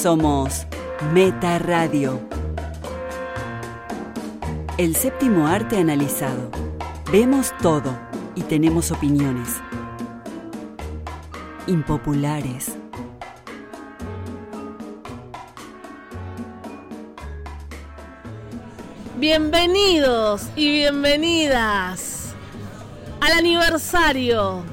Somos 0.00 0.66
Meta 1.12 1.58
Radio. 1.58 2.18
El 4.78 4.96
séptimo 4.96 5.46
arte 5.46 5.76
analizado. 5.76 6.50
Vemos 7.12 7.52
todo 7.60 7.94
y 8.34 8.40
tenemos 8.40 8.92
opiniones. 8.92 9.56
Impopulares. 11.66 12.78
Bienvenidos 19.18 20.48
y 20.56 20.70
bienvenidas 20.70 22.34
al 23.20 23.32
aniversario 23.32 24.64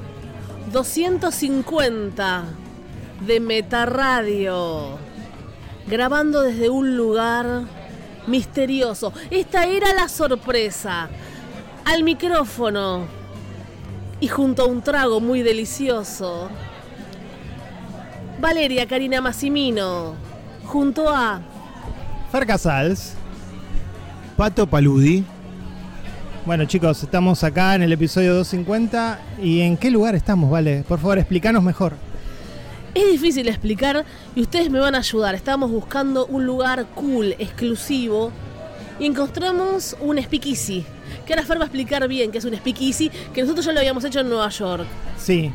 250 0.72 2.44
de 3.26 3.40
Meta 3.40 3.84
Radio. 3.84 5.07
Grabando 5.88 6.42
desde 6.42 6.68
un 6.68 6.96
lugar 6.96 7.62
misterioso. 8.26 9.12
Esta 9.30 9.64
era 9.64 9.94
la 9.94 10.08
sorpresa. 10.08 11.08
Al 11.84 12.02
micrófono 12.02 13.06
y 14.20 14.28
junto 14.28 14.62
a 14.62 14.66
un 14.66 14.82
trago 14.82 15.20
muy 15.20 15.42
delicioso. 15.42 16.48
Valeria 18.40 18.86
Karina 18.86 19.20
Massimino, 19.20 20.14
junto 20.66 21.08
a 21.08 21.40
Fer 22.30 22.46
Casals. 22.46 23.14
Pato 24.36 24.66
Paludi. 24.66 25.24
Bueno 26.44 26.64
chicos, 26.66 27.02
estamos 27.02 27.42
acá 27.42 27.74
en 27.74 27.82
el 27.82 27.92
episodio 27.92 28.34
250 28.34 29.18
y 29.42 29.60
¿en 29.60 29.76
qué 29.76 29.90
lugar 29.90 30.14
estamos? 30.14 30.50
Vale, 30.50 30.84
por 30.86 30.98
favor 30.98 31.18
explícanos 31.18 31.62
mejor. 31.62 32.07
Es 32.98 33.12
difícil 33.12 33.46
explicar 33.46 34.04
y 34.34 34.40
ustedes 34.40 34.70
me 34.70 34.80
van 34.80 34.96
a 34.96 34.98
ayudar. 34.98 35.36
Estábamos 35.36 35.70
buscando 35.70 36.26
un 36.26 36.44
lugar 36.44 36.84
cool, 36.96 37.36
exclusivo 37.38 38.32
y 38.98 39.06
encontramos 39.06 39.96
un 40.00 40.20
speakeasy. 40.20 40.84
Que 41.24 41.32
ahora 41.32 41.46
Fer 41.46 41.58
va 41.58 41.62
a 41.62 41.66
explicar 41.66 42.08
bien 42.08 42.32
qué 42.32 42.38
es 42.38 42.44
un 42.44 42.56
speakeasy, 42.56 43.08
que 43.32 43.42
nosotros 43.42 43.64
ya 43.64 43.70
lo 43.72 43.78
habíamos 43.78 44.02
hecho 44.02 44.18
en 44.18 44.28
Nueva 44.28 44.48
York. 44.48 44.84
Sí, 45.16 45.52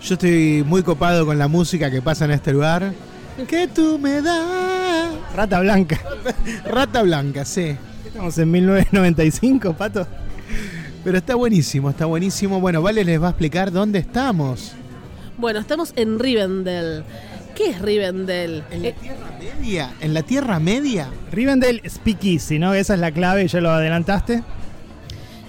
Yo 0.00 0.14
estoy 0.14 0.62
muy 0.64 0.84
copado 0.84 1.26
con 1.26 1.40
la 1.40 1.48
música 1.48 1.90
que 1.90 2.00
pasa 2.00 2.26
en 2.26 2.30
este 2.30 2.52
lugar. 2.52 2.92
Que 3.48 3.66
tú 3.66 3.98
me 3.98 4.22
das. 4.22 5.12
Rata 5.34 5.58
Blanca. 5.58 6.00
Rata 6.64 7.02
Blanca, 7.02 7.44
sí. 7.44 7.76
Estamos 8.06 8.38
en 8.38 8.48
1995, 8.52 9.72
Pato. 9.72 10.06
Pero 11.02 11.18
está 11.18 11.34
buenísimo, 11.34 11.90
está 11.90 12.06
buenísimo. 12.06 12.60
Bueno, 12.60 12.80
Vale 12.80 13.02
les 13.02 13.20
va 13.20 13.26
a 13.26 13.30
explicar 13.30 13.72
dónde 13.72 13.98
estamos. 13.98 14.76
Bueno, 15.38 15.60
estamos 15.60 15.92
en 15.96 16.18
Rivendell. 16.18 17.04
¿Qué 17.54 17.70
es 17.70 17.80
Rivendell? 17.80 18.62
¿En 18.70 18.82
la 18.82 18.88
Eh, 18.88 18.94
Tierra 19.00 19.30
Media? 19.38 19.94
¿En 20.00 20.14
la 20.14 20.22
Tierra 20.22 20.58
Media? 20.60 21.08
Rivendell 21.32 21.80
Speakeasy, 21.88 22.58
¿no? 22.58 22.74
Esa 22.74 22.94
es 22.94 23.00
la 23.00 23.10
clave, 23.12 23.46
ya 23.48 23.60
lo 23.60 23.70
adelantaste. 23.70 24.42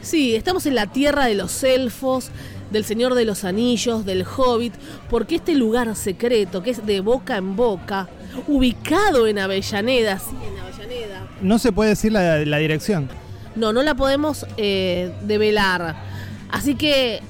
sí, 0.02 0.35
estamos 0.35 0.66
en 0.66 0.75
la 0.75 0.88
tierra 0.88 1.25
de 1.25 1.35
los 1.35 1.63
elfos, 1.63 2.29
del 2.71 2.85
Señor 2.85 3.13
de 3.13 3.25
los 3.25 3.44
Anillos, 3.44 4.05
del 4.05 4.23
Hobbit, 4.25 4.73
porque 5.09 5.35
este 5.35 5.53
lugar 5.55 5.94
secreto, 5.97 6.63
que 6.63 6.69
es 6.72 6.85
de 6.85 7.01
boca 7.01 7.35
en 7.38 7.55
boca, 7.57 8.07
ubicado 8.47 9.27
en 9.27 9.39
Avellaneda, 9.39 10.17
sí, 10.19 10.31
en 10.31 10.59
Avellaneda, 10.59 11.27
No 11.41 11.59
se 11.59 11.72
puede 11.73 11.89
decir 11.91 12.11
la, 12.13 12.38
la 12.45 12.57
dirección. 12.57 13.09
No, 13.55 13.73
no 13.73 13.83
la 13.83 13.95
podemos 13.95 14.45
eh, 14.57 15.11
develar. 15.23 15.95
Así 16.51 16.75
que 16.75 17.22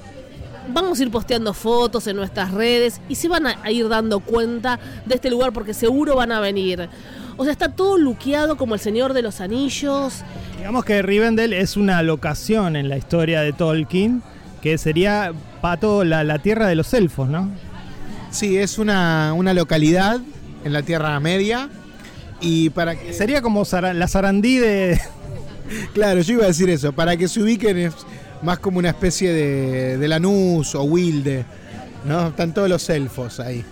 vamos 0.73 0.99
a 0.99 1.03
ir 1.03 1.11
posteando 1.11 1.53
fotos 1.53 2.07
en 2.07 2.15
nuestras 2.15 2.51
redes 2.51 3.01
y 3.09 3.15
se 3.15 3.27
van 3.27 3.47
a, 3.47 3.71
ir 3.71 3.87
dando 3.89 4.19
cuenta 4.19 4.79
de 5.05 5.15
este 5.15 5.29
lugar 5.29 5.53
porque 5.53 5.73
seguro 5.73 6.15
van 6.15 6.31
a 6.31 6.39
venir. 6.39 6.89
O 7.37 7.43
sea, 7.43 7.51
está 7.51 7.69
todo 7.69 7.97
luqueado 7.97 8.57
como 8.57 8.73
el 8.73 8.79
Señor 8.79 9.13
de 9.13 9.21
los 9.21 9.41
Anillos. 9.41 10.23
Digamos 10.57 10.83
que 10.85 11.01
Rivendell 11.01 11.53
es 11.53 11.77
una 11.77 12.01
locación 12.01 12.75
en 12.75 12.89
la 12.89 12.97
historia 12.97 13.41
de 13.41 13.53
Tolkien, 13.53 14.23
que 14.61 14.77
sería, 14.77 15.33
Pato, 15.61 16.03
la, 16.03 16.23
la 16.23 16.39
tierra 16.39 16.67
de 16.67 16.75
los 16.75 16.93
elfos, 16.93 17.29
¿no? 17.29 17.49
Sí, 18.31 18.57
es 18.57 18.77
una, 18.79 19.33
una 19.33 19.53
localidad 19.53 20.19
en 20.65 20.73
la 20.73 20.81
Tierra 20.81 21.19
Media. 21.19 21.69
Y 22.41 22.69
para 22.71 22.95
que. 22.95 23.13
Sería 23.13 23.41
como 23.41 23.65
Sara- 23.65 23.93
la 23.93 24.07
Sarandí 24.07 24.57
de... 24.57 24.99
Claro, 25.93 26.21
yo 26.21 26.33
iba 26.33 26.43
a 26.43 26.47
decir 26.47 26.69
eso. 26.69 26.93
Para 26.93 27.17
que 27.17 27.27
se 27.27 27.41
ubiquen 27.41 27.77
es 27.77 27.93
más 28.41 28.59
como 28.59 28.79
una 28.79 28.89
especie 28.89 29.31
de, 29.31 29.97
de 29.97 30.07
Lanús 30.07 30.75
o 30.75 30.83
Wilde. 30.83 31.45
¿No? 32.05 32.27
Están 32.27 32.53
todos 32.53 32.69
los 32.69 32.89
elfos 32.89 33.39
ahí. 33.39 33.63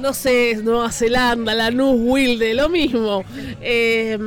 No 0.00 0.12
sé, 0.12 0.60
Nueva 0.62 0.90
Zelanda, 0.92 1.54
Lanús, 1.54 1.96
Wilde, 1.98 2.54
lo 2.54 2.68
mismo. 2.68 3.24
Eh, 3.60 4.18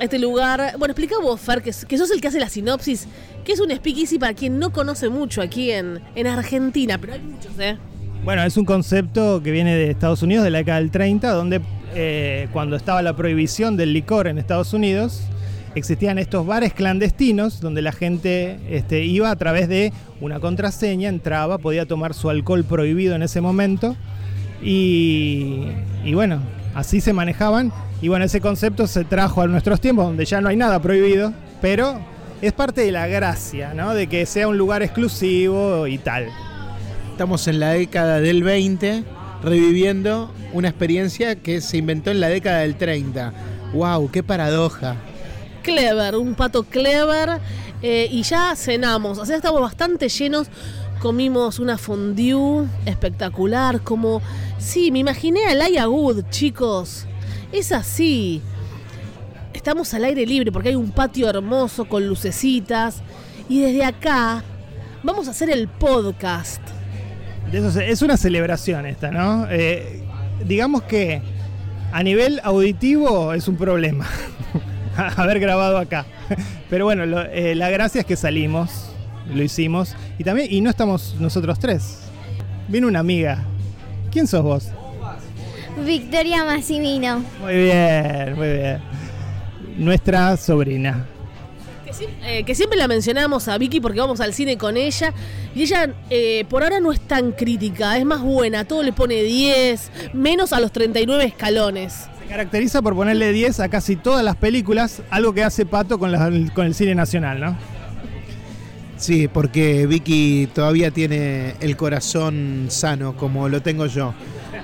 este 0.00 0.18
lugar. 0.18 0.74
Bueno, 0.78 0.92
explica 0.92 1.16
vos, 1.20 1.40
Fer, 1.40 1.62
que, 1.62 1.72
que 1.86 1.98
sos 1.98 2.10
el 2.10 2.20
que 2.20 2.28
hace 2.28 2.40
la 2.40 2.48
sinopsis. 2.48 3.06
Que 3.44 3.52
es 3.52 3.60
un 3.60 3.70
speakeasy 3.70 4.18
para 4.18 4.34
quien 4.34 4.58
no 4.58 4.72
conoce 4.72 5.08
mucho 5.08 5.42
aquí 5.42 5.70
en, 5.70 6.00
en 6.14 6.26
Argentina, 6.26 6.98
pero 6.98 7.14
hay 7.14 7.20
muchos, 7.20 7.52
¿eh? 7.58 7.76
Bueno, 8.24 8.44
es 8.44 8.56
un 8.56 8.64
concepto 8.64 9.42
que 9.42 9.50
viene 9.50 9.74
de 9.74 9.90
Estados 9.90 10.22
Unidos, 10.22 10.44
de 10.44 10.50
la 10.50 10.58
década 10.58 10.78
del 10.78 10.92
30, 10.92 11.32
donde 11.32 11.60
eh, 11.94 12.48
cuando 12.52 12.76
estaba 12.76 13.02
la 13.02 13.16
prohibición 13.16 13.76
del 13.76 13.92
licor 13.92 14.28
en 14.28 14.38
Estados 14.38 14.72
Unidos, 14.72 15.22
existían 15.74 16.18
estos 16.18 16.46
bares 16.46 16.74
clandestinos 16.74 17.60
donde 17.60 17.82
la 17.82 17.92
gente 17.92 18.58
este, 18.68 19.04
iba 19.04 19.30
a 19.30 19.36
través 19.36 19.68
de 19.68 19.92
una 20.20 20.40
contraseña, 20.40 21.08
entraba, 21.08 21.58
podía 21.58 21.86
tomar 21.86 22.14
su 22.14 22.30
alcohol 22.30 22.64
prohibido 22.64 23.14
en 23.14 23.22
ese 23.22 23.40
momento 23.40 23.96
y, 24.62 25.66
y 26.04 26.14
bueno, 26.14 26.40
así 26.74 27.00
se 27.00 27.12
manejaban. 27.12 27.72
Y 28.00 28.08
bueno, 28.08 28.24
ese 28.24 28.40
concepto 28.40 28.86
se 28.86 29.04
trajo 29.04 29.42
a 29.42 29.46
nuestros 29.46 29.80
tiempos 29.80 30.06
donde 30.06 30.24
ya 30.24 30.40
no 30.40 30.48
hay 30.48 30.56
nada 30.56 30.82
prohibido, 30.82 31.32
pero 31.60 32.00
es 32.40 32.52
parte 32.52 32.80
de 32.80 32.92
la 32.92 33.06
gracia, 33.06 33.74
¿no? 33.74 33.94
De 33.94 34.08
que 34.08 34.26
sea 34.26 34.48
un 34.48 34.58
lugar 34.58 34.82
exclusivo 34.82 35.86
y 35.86 35.98
tal. 35.98 36.28
Estamos 37.12 37.46
en 37.46 37.60
la 37.60 37.70
década 37.70 38.20
del 38.20 38.42
20, 38.42 39.04
reviviendo 39.44 40.32
una 40.52 40.68
experiencia 40.68 41.36
que 41.36 41.60
se 41.60 41.76
inventó 41.76 42.10
en 42.10 42.20
la 42.20 42.28
década 42.28 42.60
del 42.60 42.74
30. 42.74 43.32
¡Wow! 43.74 44.10
¡Qué 44.10 44.22
paradoja! 44.24 44.96
Clever, 45.62 46.16
un 46.16 46.34
pato 46.34 46.64
clever. 46.64 47.40
eh, 47.82 48.08
y 48.10 48.22
ya 48.22 48.54
cenamos, 48.56 49.18
o 49.18 49.26
sea, 49.26 49.36
estamos 49.36 49.60
bastante 49.60 50.08
llenos. 50.08 50.48
Comimos 51.00 51.58
una 51.58 51.78
fondue 51.78 52.66
espectacular, 52.86 53.80
como... 53.80 54.22
Sí, 54.58 54.92
me 54.92 55.00
imaginé 55.00 55.46
a 55.46 55.54
Laia 55.54 55.86
Good, 55.86 56.26
chicos. 56.30 57.06
Es 57.50 57.72
así. 57.72 58.40
Estamos 59.52 59.92
al 59.94 60.04
aire 60.04 60.24
libre 60.24 60.52
porque 60.52 60.68
hay 60.68 60.76
un 60.76 60.92
patio 60.92 61.28
hermoso 61.28 61.86
con 61.86 62.06
lucecitas. 62.06 63.02
Y 63.48 63.60
desde 63.62 63.84
acá 63.84 64.44
vamos 65.02 65.26
a 65.26 65.32
hacer 65.32 65.50
el 65.50 65.66
podcast. 65.66 66.62
Es 67.52 68.00
una 68.00 68.16
celebración 68.16 68.86
esta, 68.86 69.10
¿no? 69.10 69.46
Eh, 69.50 70.04
digamos 70.46 70.82
que 70.84 71.20
a 71.92 72.02
nivel 72.04 72.40
auditivo 72.44 73.34
es 73.34 73.48
un 73.48 73.56
problema 73.56 74.06
haber 75.16 75.40
grabado 75.40 75.78
acá. 75.78 76.06
Pero 76.70 76.84
bueno, 76.84 77.06
lo- 77.06 77.22
eh, 77.22 77.54
la 77.54 77.70
gracia 77.70 78.00
es 78.00 78.06
que 78.06 78.16
salimos, 78.16 78.90
lo 79.32 79.42
hicimos 79.42 79.94
y 80.18 80.24
también 80.24 80.48
y 80.50 80.60
no 80.60 80.70
estamos 80.70 81.16
nosotros 81.20 81.58
tres. 81.58 81.98
Vino 82.68 82.86
una 82.88 83.00
amiga. 83.00 83.44
¿Quién 84.10 84.26
sos 84.26 84.42
vos? 84.42 84.68
Victoria 85.84 86.44
Massimino. 86.44 87.24
Muy 87.40 87.54
bien, 87.54 88.34
muy 88.36 88.48
bien. 88.48 88.78
Nuestra 89.78 90.36
sobrina. 90.36 91.06
Que, 91.84 92.38
eh, 92.38 92.44
que 92.44 92.54
siempre 92.54 92.78
la 92.78 92.88
mencionamos 92.88 93.48
a 93.48 93.56
Vicky 93.58 93.80
porque 93.80 94.00
vamos 94.00 94.20
al 94.20 94.34
cine 94.34 94.56
con 94.58 94.76
ella. 94.76 95.12
Y 95.54 95.62
ella 95.62 95.90
eh, 96.10 96.44
por 96.48 96.62
ahora 96.62 96.80
no 96.80 96.92
es 96.92 97.00
tan 97.00 97.32
crítica, 97.32 97.96
es 97.98 98.04
más 98.04 98.20
buena. 98.22 98.64
Todo 98.64 98.82
le 98.82 98.92
pone 98.92 99.22
10, 99.22 99.90
menos 100.12 100.52
a 100.52 100.60
los 100.60 100.72
39 100.72 101.24
escalones. 101.24 102.06
Se 102.22 102.28
caracteriza 102.28 102.80
por 102.82 102.94
ponerle 102.94 103.32
10 103.32 103.60
a 103.60 103.68
casi 103.68 103.96
todas 103.96 104.24
las 104.24 104.36
películas, 104.36 105.02
algo 105.10 105.34
que 105.34 105.44
hace 105.44 105.66
Pato 105.66 105.98
con, 105.98 106.12
la- 106.12 106.30
con 106.54 106.66
el 106.66 106.74
cine 106.74 106.94
nacional, 106.94 107.40
¿no? 107.40 107.56
Sí, 108.96 109.26
porque 109.28 109.86
Vicky 109.86 110.48
todavía 110.54 110.90
tiene 110.92 111.54
el 111.60 111.76
corazón 111.76 112.66
sano, 112.68 113.16
como 113.16 113.48
lo 113.48 113.60
tengo 113.60 113.86
yo. 113.86 114.14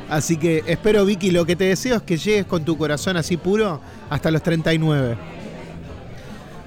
Así 0.09 0.37
que 0.37 0.63
espero, 0.67 1.05
Vicky, 1.05 1.33
lo 1.33 1.45
que 1.45 1.57
te 1.57 1.65
deseo 1.65 1.97
es 1.97 2.03
que 2.03 2.17
llegues 2.17 2.47
con 2.47 2.65
tu 2.65 2.79
corazón 2.79 3.17
así 3.17 3.37
puro 3.37 3.81
hasta 4.09 4.31
los 4.31 4.43
39. 4.43 5.17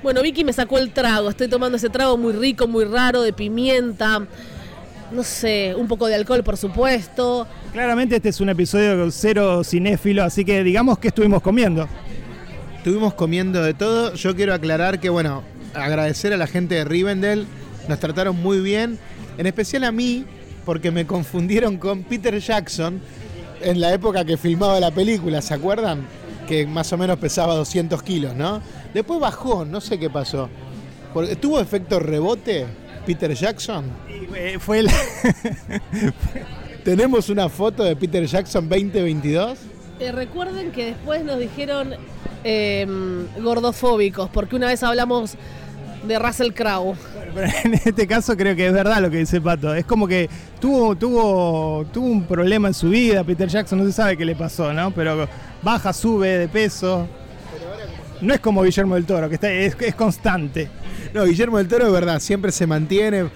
Bueno, 0.03 0.21
Vicky 0.21 0.43
me 0.43 0.51
sacó 0.51 0.77
el 0.79 0.91
trago. 0.91 1.29
Estoy 1.29 1.47
tomando 1.47 1.77
ese 1.77 1.89
trago 1.89 2.17
muy 2.17 2.33
rico, 2.33 2.67
muy 2.67 2.83
raro, 2.85 3.21
de 3.21 3.31
pimienta. 3.33 4.21
No 5.11 5.23
sé, 5.23 5.75
un 5.75 5.87
poco 5.87 6.07
de 6.07 6.15
alcohol, 6.15 6.41
por 6.41 6.55
supuesto. 6.55 7.45
Claramente 7.73 8.15
este 8.15 8.29
es 8.29 8.39
un 8.39 8.47
episodio 8.47 8.97
con 8.97 9.11
cero 9.11 9.61
cinéfilo, 9.63 10.23
así 10.23 10.45
que 10.45 10.63
digamos 10.63 10.99
que 10.99 11.09
estuvimos 11.09 11.41
comiendo. 11.41 11.87
Estuvimos 12.77 13.13
comiendo 13.13 13.61
de 13.61 13.73
todo. 13.73 14.13
Yo 14.13 14.33
quiero 14.35 14.53
aclarar 14.53 15.01
que, 15.01 15.09
bueno, 15.09 15.43
agradecer 15.73 16.31
a 16.31 16.37
la 16.37 16.47
gente 16.47 16.75
de 16.75 16.85
Rivendell. 16.85 17.45
Nos 17.89 17.99
trataron 17.99 18.41
muy 18.41 18.61
bien. 18.61 18.97
En 19.37 19.47
especial 19.47 19.83
a 19.83 19.91
mí, 19.91 20.25
porque 20.65 20.91
me 20.91 21.05
confundieron 21.05 21.77
con 21.77 22.03
Peter 22.03 22.39
Jackson. 22.39 23.01
en 23.63 23.79
la 23.79 23.93
época 23.93 24.25
que 24.25 24.37
filmaba 24.37 24.79
la 24.79 24.89
película, 24.91 25.41
¿se 25.41 25.53
acuerdan? 25.53 26.07
Que 26.47 26.65
más 26.65 26.91
o 26.93 26.97
menos 26.97 27.19
pesaba 27.19 27.53
200 27.55 28.01
kilos, 28.01 28.33
¿no? 28.35 28.59
Después 28.93 29.19
bajó, 29.19 29.65
no 29.65 29.81
sé 29.81 29.99
qué 29.99 30.09
pasó. 30.09 30.49
Porque, 31.13 31.35
¿Tuvo 31.35 31.59
efecto 31.59 31.99
rebote 31.99 32.65
Peter 33.05 33.33
Jackson? 33.33 33.85
Y, 34.07 34.27
eh, 34.35 34.57
fue 34.59 34.79
el- 34.79 34.89
¿Tenemos 36.83 37.29
una 37.29 37.47
foto 37.49 37.83
de 37.83 37.95
Peter 37.95 38.25
Jackson 38.25 38.67
2022? 38.67 39.57
Eh, 39.99 40.11
recuerden 40.11 40.71
que 40.71 40.85
después 40.87 41.23
nos 41.23 41.39
dijeron 41.39 41.93
eh, 42.43 42.87
gordofóbicos, 43.39 44.29
porque 44.31 44.55
una 44.55 44.67
vez 44.67 44.81
hablamos 44.81 45.35
de 46.07 46.17
Russell 46.17 46.51
Crowe. 46.53 46.95
Pero 47.35 47.51
en 47.63 47.73
este 47.75 48.07
caso 48.07 48.35
creo 48.35 48.55
que 48.55 48.65
es 48.67 48.73
verdad 48.73 48.99
lo 48.99 49.11
que 49.11 49.17
dice 49.17 49.39
Pato. 49.39 49.75
Es 49.75 49.85
como 49.85 50.07
que 50.07 50.27
tuvo, 50.59 50.95
tuvo, 50.95 51.85
tuvo 51.93 52.07
un 52.07 52.23
problema 52.23 52.67
en 52.69 52.73
su 52.73 52.89
vida. 52.89 53.23
Peter 53.23 53.47
Jackson 53.47 53.77
no 53.79 53.85
se 53.85 53.91
sabe 53.93 54.17
qué 54.17 54.25
le 54.25 54.35
pasó, 54.35 54.73
¿no? 54.73 54.89
Pero 54.91 55.27
baja, 55.61 55.93
sube 55.93 56.29
de 56.39 56.47
peso. 56.47 57.07
No 58.21 58.33
es 58.33 58.39
como 58.39 58.63
Guillermo 58.63 58.95
del 58.95 59.05
Toro, 59.05 59.29
que 59.29 59.35
está, 59.35 59.51
es, 59.51 59.75
es 59.79 59.95
constante. 59.95 60.69
No, 61.13 61.25
Guillermo 61.25 61.57
del 61.57 61.67
Toro 61.67 61.87
es 61.87 61.91
verdad, 61.91 62.19
siempre 62.19 62.51
se 62.51 62.65
mantiene. 62.67 63.29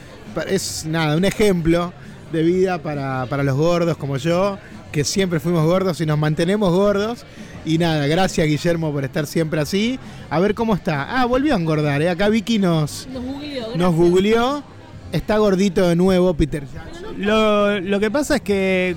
Es 0.47 0.85
nada, 0.85 1.15
un 1.15 1.25
ejemplo 1.25 1.93
de 2.31 2.43
vida 2.43 2.79
para, 2.81 3.25
para 3.27 3.43
los 3.43 3.55
gordos 3.55 3.97
como 3.97 4.17
yo, 4.17 4.57
que 4.91 5.03
siempre 5.03 5.39
fuimos 5.39 5.65
gordos 5.65 5.99
y 6.01 6.05
nos 6.05 6.17
mantenemos 6.17 6.71
gordos. 6.71 7.25
Y 7.65 7.77
nada, 7.77 8.05
gracias 8.07 8.47
Guillermo 8.47 8.91
por 8.91 9.03
estar 9.03 9.25
siempre 9.25 9.59
así. 9.59 9.99
A 10.29 10.39
ver 10.39 10.53
cómo 10.55 10.75
está. 10.75 11.19
Ah, 11.21 11.25
volvió 11.25 11.53
a 11.53 11.57
engordar, 11.57 12.01
¿eh? 12.01 12.09
Acá 12.09 12.29
Vicky 12.29 12.59
nos, 12.59 13.07
Nos 13.11 13.23
googleó. 13.23 13.75
nos 13.75 13.95
googleó. 13.95 14.63
Está 15.11 15.37
gordito 15.37 15.87
de 15.87 15.95
nuevo, 15.95 16.33
Peter 16.33 16.63
Jackson. 16.71 17.15
Lo, 17.17 17.79
lo 17.79 17.99
que 17.99 18.11
pasa 18.11 18.35
es 18.37 18.41
que 18.41 18.95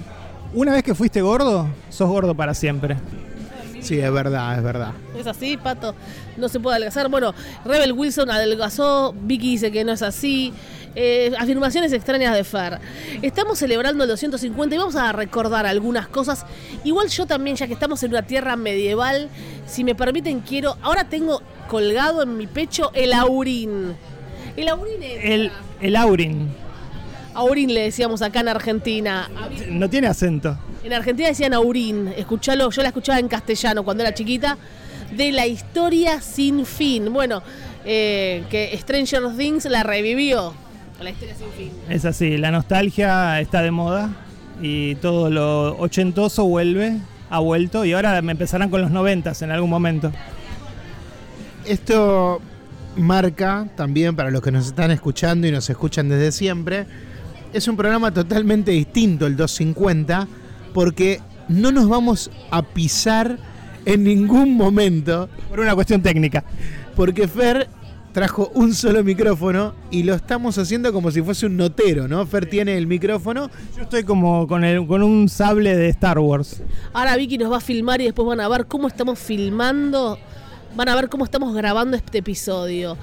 una 0.53 0.73
vez 0.73 0.83
que 0.83 0.95
fuiste 0.95 1.21
gordo, 1.23 1.69
sos 1.91 2.09
gordo 2.09 2.35
para 2.35 2.55
siempre. 2.55 2.97
Sí, 3.81 3.99
es 3.99 4.13
verdad, 4.13 4.57
es 4.57 4.63
verdad. 4.63 4.93
Es 5.17 5.27
así, 5.27 5.57
Pato. 5.57 5.95
No 6.37 6.49
se 6.49 6.61
puede 6.61 6.77
adelgazar. 6.77 7.09
Bueno, 7.09 7.35
Rebel 7.65 7.93
Wilson 7.93 8.31
adelgazó. 8.31 9.15
Vicky 9.23 9.53
dice 9.53 9.71
que 9.73 9.85
no 9.85 9.93
es 9.93 10.03
así. 10.03 10.53
Eh, 10.95 11.33
afirmaciones 11.39 11.93
extrañas 11.93 12.35
de 12.35 12.45
Fer. 12.45 12.79
Estamos 13.23 13.59
celebrando 13.59 14.05
el 14.05 14.09
250 14.11 14.75
y 14.75 14.79
vamos 14.79 14.97
a 14.97 15.13
recordar 15.13 15.67
algunas 15.67 16.09
cosas. 16.09 16.45
Igual 16.85 17.09
yo 17.09 17.27
también, 17.27 17.57
ya 17.57 17.67
que 17.67 17.75
estamos 17.75 18.03
en 18.03 18.11
una 18.11 18.23
tierra 18.23 18.57
medieval, 18.57 19.29
si 19.67 19.85
me 19.85 19.95
permiten, 19.95 20.41
quiero. 20.41 20.77
Ahora 20.83 21.09
tengo 21.09 21.43
colgado 21.69 22.23
en 22.23 22.37
mi 22.37 22.47
pecho 22.47 22.91
el 22.95 23.13
aurín. 23.13 23.95
El 24.57 24.69
aurín 24.69 25.03
es. 25.03 25.25
El, 25.25 25.53
el 25.81 25.97
Aurin 25.97 26.68
Aurín 27.39 27.73
le 27.73 27.83
decíamos 27.83 28.21
acá 28.21 28.41
en 28.41 28.49
Argentina. 28.49 29.31
no 29.71 29.89
tiene 29.89 30.09
acento. 30.09 30.59
En 30.83 30.93
Argentina 30.93 31.29
decían 31.29 31.55
Aurín, 31.55 32.09
escuchalo, 32.17 32.69
yo 32.71 32.83
la 32.83 32.89
escuchaba 32.89 33.21
en 33.21 33.29
castellano 33.29 33.85
cuando 33.85 34.03
era 34.03 34.13
chiquita, 34.13 34.59
de 35.17 35.31
la 35.31 35.47
historia 35.47 36.21
sin 36.21 36.67
fin. 36.67 37.13
Bueno, 37.13 37.43
eh, 37.85 38.45
que 38.51 38.77
Stranger 38.79 39.37
Things 39.37 39.67
la 39.67 39.85
revivió, 39.85 40.53
la 41.01 41.11
historia 41.11 41.37
sin 41.37 41.51
fin. 41.53 41.71
Es 41.89 42.05
así, 42.05 42.37
la 42.39 42.51
nostalgia 42.51 43.41
está 43.41 43.63
de 43.63 43.71
moda 43.71 44.11
y 44.61 44.97
todo 44.97 45.31
lo 45.31 45.79
ochentoso 45.79 46.45
vuelve, 46.45 46.99
ha 47.31 47.39
vuelto 47.39 47.85
y 47.85 47.93
ahora 47.93 48.21
me 48.21 48.33
empezarán 48.33 48.69
con 48.69 48.83
los 48.83 48.91
noventas 48.91 49.43
en 49.43 49.53
algún 49.53 49.71
momento. 49.71 50.11
Esto 51.65 52.41
marca 52.97 53.69
también 53.77 54.17
para 54.17 54.33
los 54.33 54.43
que 54.43 54.51
nos 54.51 54.67
están 54.67 54.91
escuchando 54.91 55.47
y 55.47 55.53
nos 55.53 55.71
escuchan 55.71 56.09
desde 56.09 56.33
siempre. 56.33 56.87
Es 57.53 57.67
un 57.67 57.77
programa 57.77 58.13
totalmente 58.13 58.71
distinto 58.73 59.27
el 59.27 59.37
250 59.37 60.29
porque 60.75 61.21
no 61.49 61.73
nos 61.73 61.89
vamos 61.89 62.31
a 62.51 62.63
pisar 62.63 63.39
en 63.87 64.05
ningún 64.05 64.55
momento 64.55 65.29
Por 65.49 65.61
una 65.61 65.75
cuestión 65.75 66.03
técnica. 66.03 66.45
porque 66.95 67.27
Fer 67.27 67.69
trajo 68.13 68.51
un 68.55 68.75
solo 68.75 69.03
micrófono 69.05 69.75
y 69.91 70.03
lo 70.03 70.15
estamos 70.15 70.59
haciendo 70.59 70.93
como 70.93 71.11
si 71.11 71.23
fuese 71.23 71.47
un 71.47 71.57
notero, 71.57 72.09
¿no? 72.09 72.27
Fer 72.27 72.47
tiene 72.47 72.77
el 72.77 72.87
micrófono. 72.87 73.51
Yo 73.77 73.83
estoy 73.85 74.03
como 74.03 74.47
con, 74.47 74.65
el, 74.65 74.87
con 74.87 75.03
un 75.03 75.29
sable 75.29 75.77
de 75.77 75.89
Star 75.91 76.19
Wars. 76.19 76.61
Ahora 76.93 77.17
Vicky 77.17 77.39
nos 77.39 77.53
va 77.53 77.59
a 77.59 77.61
filmar 77.61 78.01
y 78.01 78.05
después 78.05 78.27
van 78.27 78.41
a 78.41 78.49
ver 78.49 78.67
cómo 78.67 78.89
estamos 78.89 79.19
filmando, 79.19 80.19
van 80.77 80.89
a 80.89 80.97
ver 80.97 81.09
cómo 81.09 81.25
estamos 81.25 81.55
grabando 81.55 81.97
este 81.97 82.19
episodio. 82.19 82.97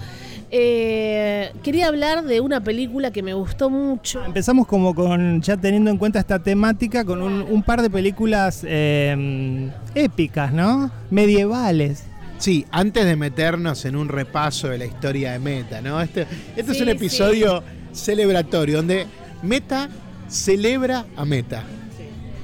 Eh, 0.52 1.52
quería 1.64 1.88
hablar 1.88 2.24
de 2.24 2.40
una 2.40 2.64
película 2.64 3.12
que 3.12 3.24
me 3.24 3.34
gustó 3.34 3.70
mucho. 3.70 4.24
Empezamos 4.24 4.68
como 4.68 4.94
con, 4.94 5.42
ya 5.42 5.58
teniendo 5.58 5.90
en 5.92 5.98
cuenta 5.98 6.20
esta 6.20 6.40
temática, 6.42 7.04
con 7.04 7.22
un, 7.22 7.42
un 7.42 7.64
par 7.64 7.82
de 7.82 7.90
películas 7.90 8.62
eh, 8.66 9.70
épicas, 9.96 10.54
¿no? 10.54 10.92
Medievales. 11.10 12.04
Sí, 12.38 12.66
antes 12.72 13.06
de 13.06 13.16
meternos 13.16 13.86
en 13.86 13.96
un 13.96 14.10
repaso 14.10 14.68
de 14.68 14.78
la 14.78 14.86
historia 14.86 15.32
de 15.32 15.40
Meta, 15.40 15.82
¿no? 15.82 16.02
Este, 16.02 16.28
este 16.56 16.72
es 16.72 16.78
Sí, 16.78 16.84
un 16.84 16.90
episodio 16.90 17.64
celebratorio 17.94 18.78
donde 18.78 19.08
Meta 19.42 19.90
celebra 20.28 21.06
a 21.16 21.26
Meta. 21.26 21.64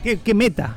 ¿Qué, 0.04 0.18
qué 0.18 0.34
meta? 0.34 0.76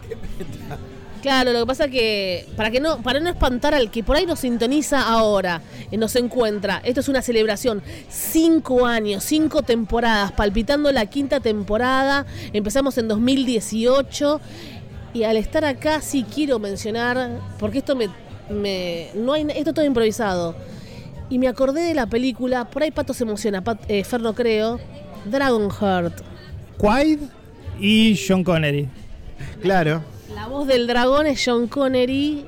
Claro, 1.24 1.54
lo 1.54 1.60
que 1.60 1.66
pasa 1.66 1.88
que 1.88 2.44
para 2.54 2.70
que 2.70 2.80
no 2.80 3.00
para 3.00 3.18
no 3.18 3.30
espantar 3.30 3.72
al 3.72 3.90
que 3.90 4.04
por 4.04 4.14
ahí 4.14 4.26
nos 4.26 4.40
sintoniza 4.40 5.08
ahora, 5.08 5.62
eh, 5.90 5.96
nos 5.96 6.16
encuentra, 6.16 6.82
esto 6.84 7.00
es 7.00 7.08
una 7.08 7.22
celebración, 7.22 7.82
cinco 8.10 8.84
años, 8.84 9.24
cinco 9.24 9.62
temporadas, 9.62 10.32
palpitando 10.32 10.92
la 10.92 11.06
quinta 11.06 11.40
temporada, 11.40 12.26
empezamos 12.52 12.98
en 12.98 13.08
2018 13.08 14.38
y 15.14 15.22
al 15.22 15.38
estar 15.38 15.64
acá 15.64 16.02
sí 16.02 16.26
quiero 16.30 16.58
mencionar, 16.58 17.40
porque 17.58 17.78
esto 17.78 17.96
me, 17.96 18.10
me 18.50 19.08
no 19.14 19.32
hay 19.32 19.46
esto 19.48 19.70
es 19.70 19.74
todo 19.76 19.86
improvisado 19.86 20.54
y 21.30 21.38
me 21.38 21.48
acordé 21.48 21.84
de 21.84 21.94
la 21.94 22.06
película, 22.06 22.66
por 22.66 22.82
ahí 22.82 22.90
Pato 22.90 23.14
se 23.14 23.24
emociona, 23.24 23.64
Pat, 23.64 23.80
eh, 23.88 24.04
Fer 24.04 24.20
no 24.20 24.34
creo, 24.34 24.78
Dragonheart. 25.24 26.20
Quaid 26.76 27.20
y 27.80 28.14
John 28.28 28.44
Connery. 28.44 28.90
Claro. 29.62 30.12
La 30.34 30.48
voz 30.48 30.66
del 30.66 30.86
dragón 30.86 31.26
es 31.26 31.42
John 31.44 31.68
Connery 31.68 32.44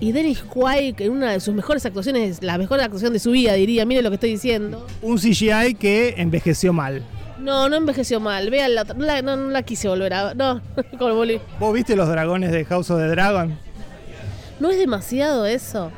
y 0.00 0.12
Dennis 0.12 0.42
Quaid 0.42 1.00
en 1.00 1.12
una 1.12 1.32
de 1.32 1.40
sus 1.40 1.54
mejores 1.54 1.84
actuaciones, 1.84 2.42
la 2.42 2.56
mejor 2.56 2.80
actuación 2.80 3.12
de 3.12 3.18
su 3.18 3.30
vida, 3.30 3.52
diría. 3.54 3.84
Mire 3.84 4.02
lo 4.02 4.10
que 4.10 4.14
estoy 4.14 4.30
diciendo. 4.30 4.86
Un 5.02 5.18
CGI 5.18 5.74
que 5.78 6.14
envejeció 6.16 6.72
mal. 6.72 7.02
No, 7.38 7.68
no 7.68 7.76
envejeció 7.76 8.20
mal. 8.20 8.48
Vean 8.50 8.74
la, 8.74 8.84
no, 8.84 9.04
la, 9.04 9.20
no, 9.22 9.36
no 9.36 9.50
la 9.50 9.62
quise 9.62 9.86
volver 9.88 10.14
a 10.14 10.34
No, 10.34 10.62
como 10.98 11.14
volví. 11.14 11.38
¿Vos 11.60 11.74
viste 11.74 11.94
los 11.94 12.08
dragones 12.08 12.52
de 12.52 12.64
House 12.64 12.90
of 12.90 12.98
the 12.98 13.06
Dragon? 13.08 13.56
¿No 14.58 14.70
es 14.70 14.78
demasiado 14.78 15.44
eso? 15.44 15.92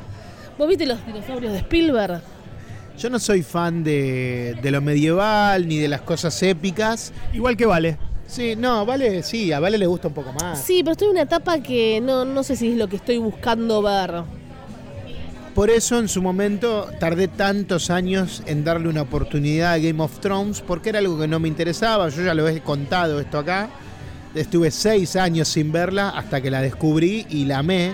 ¿Vos 0.57 0.67
viste 0.67 0.85
los 0.85 1.05
dinosaurios 1.05 1.53
de 1.53 1.59
Spielberg? 1.59 2.21
Yo 2.97 3.09
no 3.09 3.17
soy 3.17 3.43
fan 3.43 3.83
de, 3.85 4.57
de 4.61 4.71
lo 4.71 4.81
medieval 4.81 5.67
ni 5.69 5.77
de 5.77 5.87
las 5.87 6.01
cosas 6.01 6.43
épicas. 6.43 7.13
Igual 7.33 7.55
que 7.55 7.65
vale. 7.65 7.97
Sí, 8.29 8.55
no, 8.55 8.85
Vale, 8.85 9.23
sí, 9.23 9.51
a 9.51 9.59
Vale 9.59 9.79
le 9.79 9.87
gusta 9.87 10.07
un 10.07 10.13
poco 10.13 10.31
más. 10.33 10.63
Sí, 10.63 10.81
pero 10.83 10.91
estoy 10.91 11.07
en 11.07 11.13
una 11.13 11.23
etapa 11.23 11.61
que 11.61 11.99
no, 11.99 12.25
no 12.25 12.43
sé 12.43 12.55
si 12.55 12.71
es 12.71 12.77
lo 12.77 12.87
que 12.87 12.97
estoy 12.97 13.17
buscando 13.17 13.81
ver. 13.81 14.21
Por 15.55 15.71
eso 15.71 15.97
en 15.97 16.07
su 16.07 16.21
momento 16.21 16.87
tardé 16.99 17.27
tantos 17.27 17.89
años 17.89 18.43
en 18.45 18.63
darle 18.63 18.87
una 18.87 19.01
oportunidad 19.01 19.73
a 19.73 19.77
Game 19.79 20.01
of 20.01 20.19
Thrones, 20.19 20.61
porque 20.61 20.89
era 20.89 20.99
algo 20.99 21.17
que 21.17 21.27
no 21.27 21.39
me 21.39 21.47
interesaba. 21.47 22.07
Yo 22.09 22.21
ya 22.21 22.35
lo 22.35 22.47
he 22.47 22.61
contado 22.61 23.19
esto 23.19 23.39
acá. 23.39 23.67
Estuve 24.35 24.69
seis 24.69 25.15
años 25.15 25.47
sin 25.47 25.71
verla 25.71 26.09
hasta 26.09 26.39
que 26.39 26.51
la 26.51 26.61
descubrí 26.61 27.25
y 27.31 27.45
la 27.45 27.57
amé. 27.57 27.93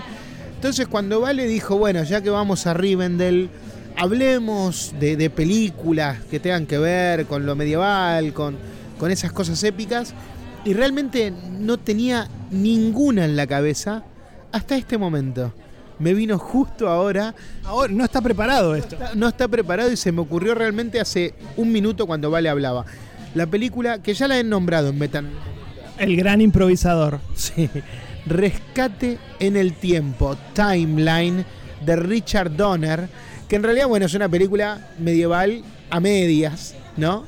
Entonces 0.54 0.86
cuando 0.86 1.20
Vale 1.22 1.46
dijo, 1.46 1.78
bueno, 1.78 2.02
ya 2.02 2.20
que 2.20 2.28
vamos 2.28 2.66
a 2.66 2.74
Rivendell, 2.74 3.48
hablemos 3.96 4.92
de, 5.00 5.16
de 5.16 5.30
películas 5.30 6.18
que 6.30 6.40
tengan 6.40 6.66
que 6.66 6.76
ver 6.76 7.24
con 7.24 7.46
lo 7.46 7.56
medieval, 7.56 8.34
con, 8.34 8.58
con 8.98 9.10
esas 9.10 9.32
cosas 9.32 9.62
épicas, 9.64 10.14
y 10.64 10.72
realmente 10.74 11.32
no 11.58 11.78
tenía 11.78 12.28
ninguna 12.50 13.24
en 13.24 13.36
la 13.36 13.46
cabeza 13.46 14.02
hasta 14.52 14.76
este 14.76 14.98
momento. 14.98 15.52
Me 15.98 16.12
vino 16.12 16.38
justo 16.38 16.88
ahora 16.88 17.34
Ahora 17.64 17.92
no 17.92 18.04
está 18.04 18.20
preparado 18.20 18.74
esto. 18.74 18.96
está- 18.96 19.14
no 19.14 19.28
está 19.28 19.48
preparado 19.48 19.90
y 19.90 19.96
se 19.96 20.12
me 20.12 20.20
ocurrió 20.20 20.54
realmente 20.54 21.00
hace 21.00 21.34
un 21.56 21.72
minuto 21.72 22.06
cuando 22.06 22.30
Vale 22.30 22.48
hablaba. 22.50 22.84
La 23.34 23.46
película 23.46 24.02
que 24.02 24.12
ya 24.12 24.28
la 24.28 24.38
he 24.38 24.44
nombrado 24.44 24.88
en 24.90 24.98
Metan. 24.98 25.30
El 25.98 26.16
gran 26.16 26.40
improvisador. 26.42 27.20
Sí. 27.34 27.70
Rescate 28.26 29.18
en 29.38 29.56
el 29.56 29.72
tiempo, 29.74 30.36
Timeline, 30.52 31.44
de 31.84 31.96
Richard 31.96 32.54
Donner, 32.56 33.08
que 33.48 33.56
en 33.56 33.62
realidad, 33.62 33.86
bueno, 33.86 34.06
es 34.06 34.14
una 34.14 34.28
película 34.28 34.88
medieval 34.98 35.62
a 35.90 36.00
medias, 36.00 36.74
¿no? 36.96 37.24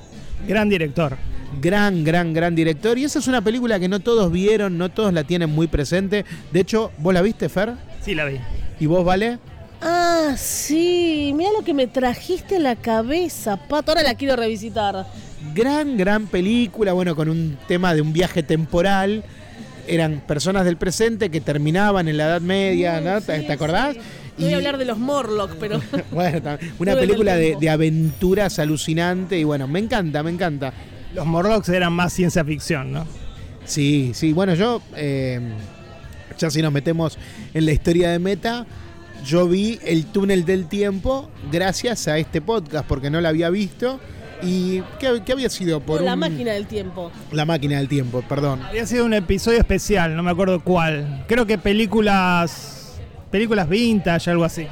Gran 0.46 0.68
director. 0.68 1.16
Gran, 1.60 2.04
gran, 2.04 2.32
gran 2.32 2.54
director. 2.54 2.98
Y 2.98 3.04
esa 3.04 3.18
es 3.18 3.26
una 3.26 3.42
película 3.42 3.78
que 3.80 3.88
no 3.88 4.00
todos 4.00 4.30
vieron, 4.30 4.78
no 4.78 4.88
todos 4.90 5.12
la 5.12 5.24
tienen 5.24 5.50
muy 5.50 5.66
presente. 5.66 6.24
De 6.52 6.60
hecho, 6.60 6.90
¿vos 6.98 7.12
la 7.14 7.22
viste, 7.22 7.48
Fer? 7.48 7.72
Sí, 8.04 8.14
la 8.14 8.24
vi. 8.26 8.36
¿Y 8.80 8.86
vos, 8.86 9.04
Vale? 9.04 9.38
Ah, 9.80 10.34
sí. 10.36 11.32
Mira 11.36 11.50
lo 11.56 11.64
que 11.64 11.72
me 11.74 11.86
trajiste 11.86 12.56
a 12.56 12.60
la 12.60 12.76
cabeza, 12.76 13.56
Pato. 13.68 13.92
Ahora 13.92 14.02
la 14.02 14.14
quiero 14.14 14.34
revisitar. 14.36 15.06
Gran, 15.54 15.96
gran 15.96 16.26
película, 16.26 16.92
bueno, 16.92 17.14
con 17.14 17.28
un 17.28 17.56
tema 17.68 17.94
de 17.94 18.00
un 18.02 18.12
viaje 18.12 18.42
temporal. 18.42 19.22
eran 19.86 20.20
personas 20.26 20.64
del 20.64 20.76
presente 20.76 21.30
que 21.30 21.40
terminaban 21.40 22.08
en 22.08 22.16
la 22.16 22.24
Edad 22.26 22.40
Media, 22.40 23.00
¿no? 23.00 23.20
¿Te, 23.20 23.40
Sí, 23.40 23.46
te 23.46 23.52
acordás? 23.52 23.94
sí. 23.94 24.00
No 24.38 24.44
voy 24.44 24.52
a 24.54 24.56
hablar 24.58 24.78
de 24.78 24.84
los 24.84 24.98
Morlock, 24.98 25.56
pero 25.58 25.80
Bueno, 26.12 26.58
una 26.78 26.94
película 27.00 27.34
el 27.34 27.40
de, 27.40 27.56
de 27.60 27.70
aventuras 27.70 28.58
alucinante 28.58 29.38
y 29.38 29.44
bueno, 29.44 29.66
me 29.66 29.78
encanta, 29.80 30.22
me 30.22 30.30
encanta. 30.30 30.72
Los 31.14 31.26
Morlocks 31.26 31.68
eran 31.70 31.92
más 31.92 32.12
ciencia 32.12 32.44
ficción, 32.44 32.92
¿no? 32.92 33.06
Sí, 33.64 34.12
sí, 34.14 34.32
bueno, 34.32 34.54
yo, 34.54 34.80
eh, 34.96 35.40
ya 36.38 36.50
si 36.50 36.62
nos 36.62 36.72
metemos 36.72 37.18
en 37.54 37.66
la 37.66 37.72
historia 37.72 38.10
de 38.10 38.18
Meta, 38.18 38.66
yo 39.24 39.48
vi 39.48 39.78
el 39.84 40.06
túnel 40.06 40.44
del 40.44 40.66
tiempo 40.68 41.28
gracias 41.50 42.08
a 42.08 42.18
este 42.18 42.40
podcast, 42.40 42.86
porque 42.86 43.10
no 43.10 43.20
la 43.20 43.30
había 43.30 43.50
visto. 43.50 44.00
¿Y 44.40 44.82
qué, 45.00 45.20
qué 45.26 45.32
había 45.32 45.50
sido? 45.50 45.80
Por 45.80 46.00
la 46.00 46.14
un- 46.14 46.20
máquina 46.20 46.52
del 46.52 46.66
tiempo. 46.68 47.10
La 47.32 47.44
máquina 47.44 47.78
del 47.78 47.88
tiempo, 47.88 48.22
perdón. 48.28 48.62
Había 48.62 48.86
sido 48.86 49.04
un 49.04 49.12
episodio 49.14 49.58
especial, 49.58 50.14
no 50.14 50.22
me 50.22 50.30
acuerdo 50.30 50.60
cuál. 50.62 51.24
Creo 51.26 51.44
que 51.44 51.58
películas. 51.58 52.77
Películas 53.30 53.68
vintage, 53.68 54.30
algo 54.30 54.44
así. 54.44 54.66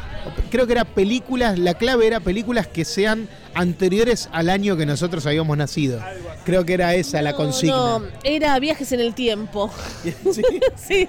Creo 0.50 0.66
que 0.66 0.72
era 0.72 0.84
películas, 0.84 1.58
la 1.58 1.75
clave 1.75 2.06
era 2.06 2.20
películas 2.20 2.66
que 2.66 2.84
sean 2.86 3.28
anteriores 3.54 4.28
al 4.32 4.48
año 4.48 4.76
que 4.76 4.86
nosotros 4.86 5.26
habíamos 5.26 5.56
nacido. 5.58 6.00
Creo 6.44 6.64
que 6.64 6.72
era 6.75 6.94
esa 6.94 7.20
la 7.20 7.34
consigna. 7.34 7.76
No, 7.76 8.02
era 8.25 8.58
viajes 8.58 8.90
en 8.92 9.00
el 9.00 9.14
tiempo. 9.14 9.70
Sí. 10.32 10.42
sí. 10.76 11.08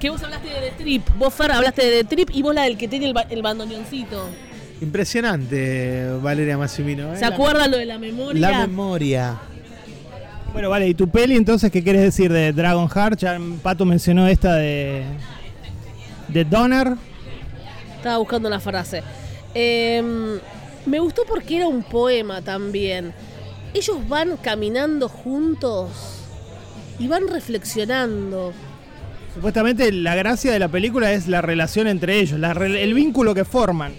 Que 0.00 0.10
vos 0.10 0.22
hablaste 0.22 0.48
de 0.48 0.54
The 0.70 0.82
Trip. 0.82 1.08
Vos, 1.18 1.32
Fer, 1.34 1.52
hablaste 1.52 1.84
de 1.84 2.02
The 2.02 2.04
Trip 2.16 2.30
y 2.32 2.42
vos 2.42 2.54
la 2.54 2.62
del 2.62 2.76
que 2.78 2.88
tiene 2.88 3.06
el, 3.06 3.12
ba- 3.14 3.26
el 3.28 3.42
bandoneoncito. 3.42 4.28
Impresionante, 4.80 6.08
Valeria 6.20 6.58
Massimino. 6.58 7.14
¿eh? 7.14 7.18
¿Se 7.18 7.24
acuerdan 7.24 7.70
lo 7.70 7.76
de 7.76 7.86
la 7.86 7.98
memoria? 7.98 8.40
La 8.50 8.66
memoria. 8.66 9.36
Bueno, 10.52 10.70
vale, 10.70 10.88
¿y 10.88 10.94
tu 10.94 11.08
peli 11.08 11.36
entonces 11.36 11.70
qué 11.70 11.82
quieres 11.82 12.02
decir 12.02 12.32
de 12.32 12.52
Dragon 12.52 12.88
Heart? 12.88 13.18
Ya 13.18 13.38
Pato 13.62 13.84
mencionó 13.84 14.26
esta 14.26 14.54
de. 14.56 15.04
De 16.28 16.44
Donner. 16.44 16.94
Estaba 17.96 18.18
buscando 18.18 18.48
una 18.48 18.60
frase. 18.60 19.02
Em, 19.54 20.38
me 20.86 20.98
gustó 21.00 21.22
porque 21.26 21.56
era 21.56 21.68
un 21.68 21.82
poema 21.82 22.42
también. 22.42 23.12
Ellos 23.74 23.96
van 24.08 24.36
caminando 24.36 25.08
juntos 25.08 25.90
y 26.98 27.08
van 27.08 27.28
reflexionando. 27.28 28.52
Supuestamente 29.34 29.92
la 29.92 30.14
gracia 30.14 30.52
de 30.52 30.58
la 30.58 30.68
película 30.68 31.12
es 31.12 31.28
la 31.28 31.42
relación 31.42 31.86
entre 31.88 32.18
ellos, 32.20 32.38
la 32.38 32.54
re- 32.54 32.82
el 32.82 32.94
vínculo 32.94 33.34
que 33.34 33.44
forman. 33.44 33.92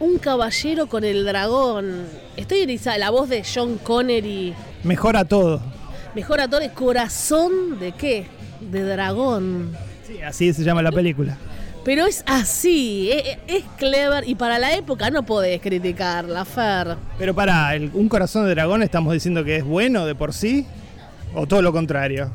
Un 0.00 0.18
caballero 0.18 0.86
con 0.86 1.04
el 1.04 1.24
dragón. 1.24 2.06
Estoy 2.36 2.60
erizada. 2.60 2.98
La 2.98 3.10
voz 3.10 3.28
de 3.28 3.42
John 3.44 3.78
Connery. 3.78 4.54
Mejora 4.82 5.24
todo. 5.24 5.60
Mejor 6.14 6.40
actor 6.40 6.62
es 6.62 6.72
corazón 6.72 7.78
de 7.78 7.92
qué? 7.92 8.26
De 8.60 8.82
dragón. 8.82 9.76
Sí, 10.06 10.20
así 10.22 10.52
se 10.52 10.62
llama 10.64 10.82
la 10.82 10.92
película. 10.92 11.36
Pero 11.84 12.06
es 12.06 12.22
así, 12.26 13.10
e- 13.10 13.32
e- 13.46 13.56
es, 13.58 13.64
clever 13.76 14.26
y 14.26 14.34
para 14.34 14.58
la 14.58 14.74
época 14.74 15.10
no 15.10 15.24
podés 15.24 15.60
criticarla, 15.60 16.44
Fer. 16.44 16.96
Pero 17.18 17.34
para, 17.34 17.74
el- 17.74 17.90
un 17.92 18.08
corazón 18.08 18.44
de 18.46 18.50
dragón 18.54 18.82
estamos 18.82 19.12
diciendo 19.12 19.44
que 19.44 19.56
es 19.56 19.64
bueno 19.64 20.06
de 20.06 20.14
por 20.14 20.32
sí, 20.32 20.66
o 21.34 21.46
todo 21.46 21.60
lo 21.62 21.72
contrario. 21.72 22.30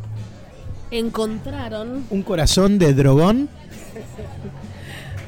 Encontraron 0.92 2.06
Un 2.10 2.24
corazón 2.24 2.78
de 2.80 2.94
dragón. 2.94 3.50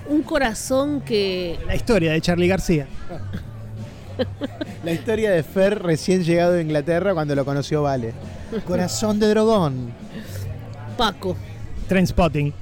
un 0.09 0.21
corazón 0.23 1.01
que 1.01 1.59
La 1.67 1.75
historia 1.75 2.11
de 2.13 2.21
Charlie 2.21 2.47
García. 2.47 2.87
La 4.83 4.91
historia 4.91 5.31
de 5.31 5.41
Fer 5.43 5.81
recién 5.81 6.23
llegado 6.23 6.53
de 6.53 6.61
Inglaterra 6.61 7.13
cuando 7.13 7.33
lo 7.35 7.43
conoció 7.45 7.81
Vale. 7.83 8.13
Corazón 8.67 9.19
de 9.19 9.27
dragón. 9.29 9.91
Paco. 10.97 11.35
Trainspotting. 11.91 12.53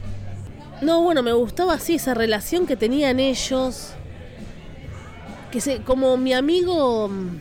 No, 0.82 1.04
bueno, 1.04 1.22
me 1.22 1.34
gustaba 1.34 1.74
así 1.76 1.94
esa 1.94 2.16
relación 2.16 2.66
que 2.66 2.76
tenían 2.76 3.20
ellos. 3.20 3.92
Que 5.52 5.62
se, 5.62 5.84
como 5.84 6.18
mi 6.18 6.34
amigo, 6.34 7.08
mm, 7.10 7.38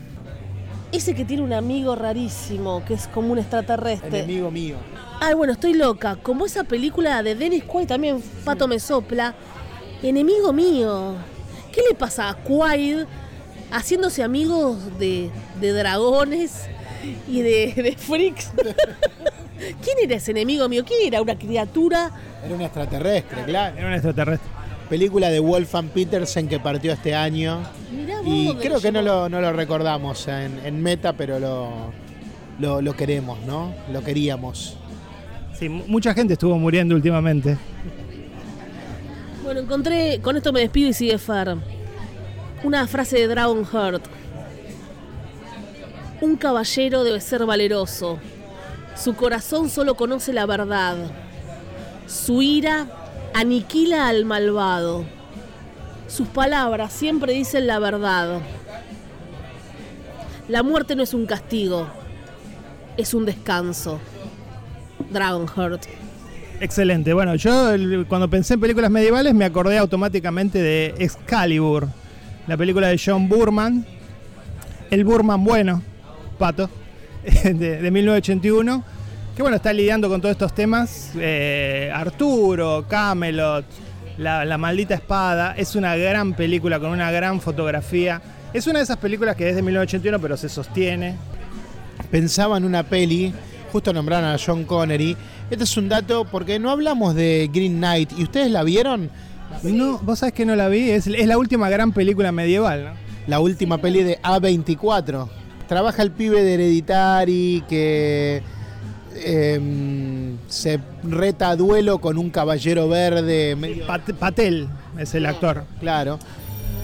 ese 0.91 1.15
que 1.15 1.25
tiene 1.25 1.41
un 1.41 1.51
amigo 1.51 1.95
rarísimo, 1.95 2.85
que 2.85 2.93
es 2.93 3.07
como 3.07 3.31
un 3.31 3.39
extraterrestre. 3.39 4.19
Enemigo 4.19 4.51
mío. 4.51 4.75
Ay, 5.19 5.33
bueno, 5.33 5.53
estoy 5.53 5.73
loca. 5.73 6.15
Como 6.17 6.45
esa 6.45 6.63
película 6.63 7.23
de 7.23 7.33
Dennis 7.33 7.63
Quaid 7.63 7.87
también, 7.87 8.21
Pato 8.45 8.67
me 8.67 8.79
sopla. 8.79 9.33
Enemigo 10.03 10.53
mío. 10.53 11.15
¿Qué 11.71 11.81
le 11.89 11.95
pasa 11.95 12.29
a 12.29 12.35
Quaid 12.35 13.05
haciéndose 13.71 14.21
amigos 14.21 14.77
de, 14.99 15.31
de 15.59 15.73
dragones 15.73 16.67
y 17.27 17.41
de, 17.41 17.73
de 17.73 17.97
freaks? 17.97 18.51
¿Quién 19.83 19.97
era 20.03 20.15
ese 20.15 20.31
enemigo 20.31 20.67
mío? 20.69 20.83
¿Quién 20.85 20.99
era 21.07 21.21
una 21.21 21.37
criatura? 21.37 22.11
Era 22.45 22.55
un 22.55 22.61
extraterrestre, 22.61 23.43
claro. 23.45 23.77
Era 23.77 23.87
un 23.87 23.93
extraterrestre. 23.93 24.49
Película 24.89 25.29
de 25.29 25.39
Wolfgang 25.39 25.89
Petersen 25.89 26.47
que 26.47 26.59
partió 26.59 26.93
este 26.93 27.13
año. 27.13 27.59
Mirá 27.91 28.21
Y 28.25 28.47
vos, 28.47 28.57
creo 28.61 28.81
que 28.81 28.91
no 28.91 29.01
lo, 29.01 29.29
no 29.29 29.39
lo 29.41 29.53
recordamos 29.53 30.27
en, 30.27 30.59
en 30.65 30.81
meta, 30.81 31.13
pero 31.13 31.39
lo, 31.39 31.91
lo, 32.59 32.81
lo 32.81 32.93
queremos, 32.95 33.37
¿no? 33.45 33.73
Lo 33.91 34.01
queríamos. 34.03 34.77
Sí, 35.57 35.69
mu- 35.69 35.83
mucha 35.87 36.13
gente 36.13 36.33
estuvo 36.33 36.57
muriendo 36.57 36.95
últimamente. 36.95 37.57
Bueno, 39.43 39.59
encontré, 39.59 40.19
con 40.21 40.37
esto 40.37 40.51
me 40.53 40.61
despido 40.61 40.89
y 40.89 40.93
sigue 40.93 41.17
Fer. 41.17 41.55
Una 42.63 42.87
frase 42.87 43.17
de 43.17 43.27
Dragon 43.27 43.63
Heart. 43.65 44.03
Un 46.21 46.35
caballero 46.35 47.03
debe 47.03 47.21
ser 47.21 47.45
valeroso. 47.45 48.19
Su 49.01 49.15
corazón 49.15 49.69
solo 49.69 49.95
conoce 49.95 50.33
la 50.33 50.45
verdad. 50.45 50.97
Su 52.05 52.41
ira 52.41 52.87
aniquila 53.33 54.09
al 54.09 54.25
malvado. 54.25 55.05
Sus 56.07 56.27
palabras 56.27 56.91
siempre 56.91 57.31
dicen 57.31 57.65
la 57.65 57.79
verdad. 57.79 58.41
La 60.49 60.63
muerte 60.63 60.95
no 60.95 61.03
es 61.03 61.13
un 61.13 61.25
castigo, 61.25 61.87
es 62.97 63.13
un 63.13 63.25
descanso. 63.25 63.99
Dragonheart. 65.11 65.85
Excelente. 66.59 67.13
Bueno, 67.13 67.35
yo 67.35 67.69
cuando 68.09 68.29
pensé 68.29 68.55
en 68.55 68.59
películas 68.59 68.91
medievales 68.91 69.33
me 69.33 69.45
acordé 69.45 69.77
automáticamente 69.77 70.61
de 70.61 70.95
Excalibur, 70.97 71.87
la 72.47 72.57
película 72.57 72.87
de 72.87 72.99
John 73.03 73.29
Burman. 73.29 73.85
El 74.91 75.05
Burman 75.05 75.41
bueno, 75.43 75.81
pato, 76.37 76.69
de, 77.43 77.81
de 77.81 77.91
1981. 77.91 78.83
Que 79.35 79.41
bueno, 79.41 79.55
está 79.55 79.71
lidiando 79.71 80.09
con 80.09 80.19
todos 80.19 80.33
estos 80.33 80.53
temas. 80.53 81.11
eh, 81.15 81.89
Arturo, 81.93 82.85
Camelot, 82.87 83.65
la, 84.17 84.43
la 84.43 84.57
maldita 84.57 84.95
espada. 84.95 85.53
Es 85.57 85.75
una 85.75 85.95
gran 85.95 86.33
película 86.33 86.79
con 86.79 86.91
una 86.91 87.09
gran 87.11 87.39
fotografía. 87.39 88.21
Es 88.53 88.67
una 88.67 88.79
de 88.79 88.83
esas 88.83 88.97
películas 88.97 89.35
que 89.35 89.47
es 89.49 89.55
de 89.55 89.61
1981 89.61 90.19
pero 90.19 90.35
se 90.35 90.49
sostiene. 90.49 91.15
Pensaba 92.11 92.57
en 92.57 92.65
una 92.65 92.83
peli, 92.83 93.31
justo 93.71 93.93
nombraron 93.93 94.29
a 94.29 94.37
John 94.43 94.63
Connery. 94.65 95.15
Este 95.49 95.63
es 95.63 95.77
un 95.77 95.87
dato 95.87 96.25
porque 96.25 96.59
no 96.59 96.71
hablamos 96.71 97.15
de 97.15 97.49
Green 97.53 97.77
Knight. 97.77 98.11
¿Y 98.17 98.23
ustedes 98.23 98.51
la 98.51 98.63
vieron? 98.63 99.09
No, 99.63 99.99
vos 99.99 100.19
sabés 100.19 100.33
que 100.33 100.45
no 100.45 100.55
la 100.55 100.67
vi. 100.67 100.89
Es, 100.89 101.07
es 101.07 101.27
la 101.27 101.37
última 101.37 101.69
gran 101.69 101.91
película 101.91 102.31
medieval, 102.31 102.85
¿no? 102.85 102.91
La 103.27 103.39
última 103.39 103.77
peli 103.77 104.03
de 104.03 104.19
A24. 104.21 105.27
Trabaja 105.69 106.01
el 106.01 106.11
pibe 106.11 106.43
de 106.43 106.55
Hereditary 106.55 107.63
que 107.69 108.41
em, 109.23 110.37
se 110.47 110.79
reta 111.03 111.51
a 111.51 111.55
duelo 111.55 111.99
con 111.99 112.17
un 112.17 112.29
caballero 112.31 112.89
verde. 112.89 113.55
Pat- 113.85 114.13
Patel 114.13 114.67
es 114.97 115.13
el 115.15 115.25
actor. 115.27 115.63
Claro. 115.79 116.17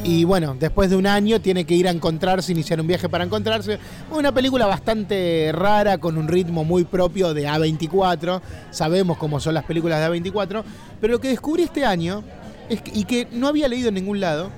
Y 0.03 0.23
bueno, 0.23 0.55
después 0.59 0.91
de 0.91 0.95
un 0.97 1.07
año 1.07 1.41
tiene 1.41 1.65
que 1.65 1.73
ir 1.73 1.87
a 1.87 1.91
encontrarse, 1.91 2.51
iniciar 2.51 2.79
un 2.79 2.85
viaje 2.85 3.09
para 3.09 3.23
encontrarse. 3.23 3.79
Una 4.11 4.31
película 4.31 4.67
bastante 4.67 5.49
rara, 5.51 5.97
con 5.97 6.15
un 6.19 6.27
ritmo 6.27 6.63
muy 6.63 6.83
propio 6.83 7.33
de 7.33 7.47
A24. 7.47 8.39
Sabemos 8.69 9.17
cómo 9.17 9.39
son 9.39 9.55
las 9.55 9.63
películas 9.63 9.99
de 9.99 10.05
A24. 10.15 10.63
Pero 11.01 11.13
lo 11.13 11.19
que 11.19 11.29
descubrí 11.29 11.63
este 11.63 11.85
año, 11.85 12.23
es 12.69 12.83
que- 12.83 12.91
y 12.93 13.05
que 13.05 13.27
no 13.31 13.47
había 13.47 13.67
leído 13.67 13.89
en 13.89 13.95
ningún 13.95 14.19
lado, 14.19 14.51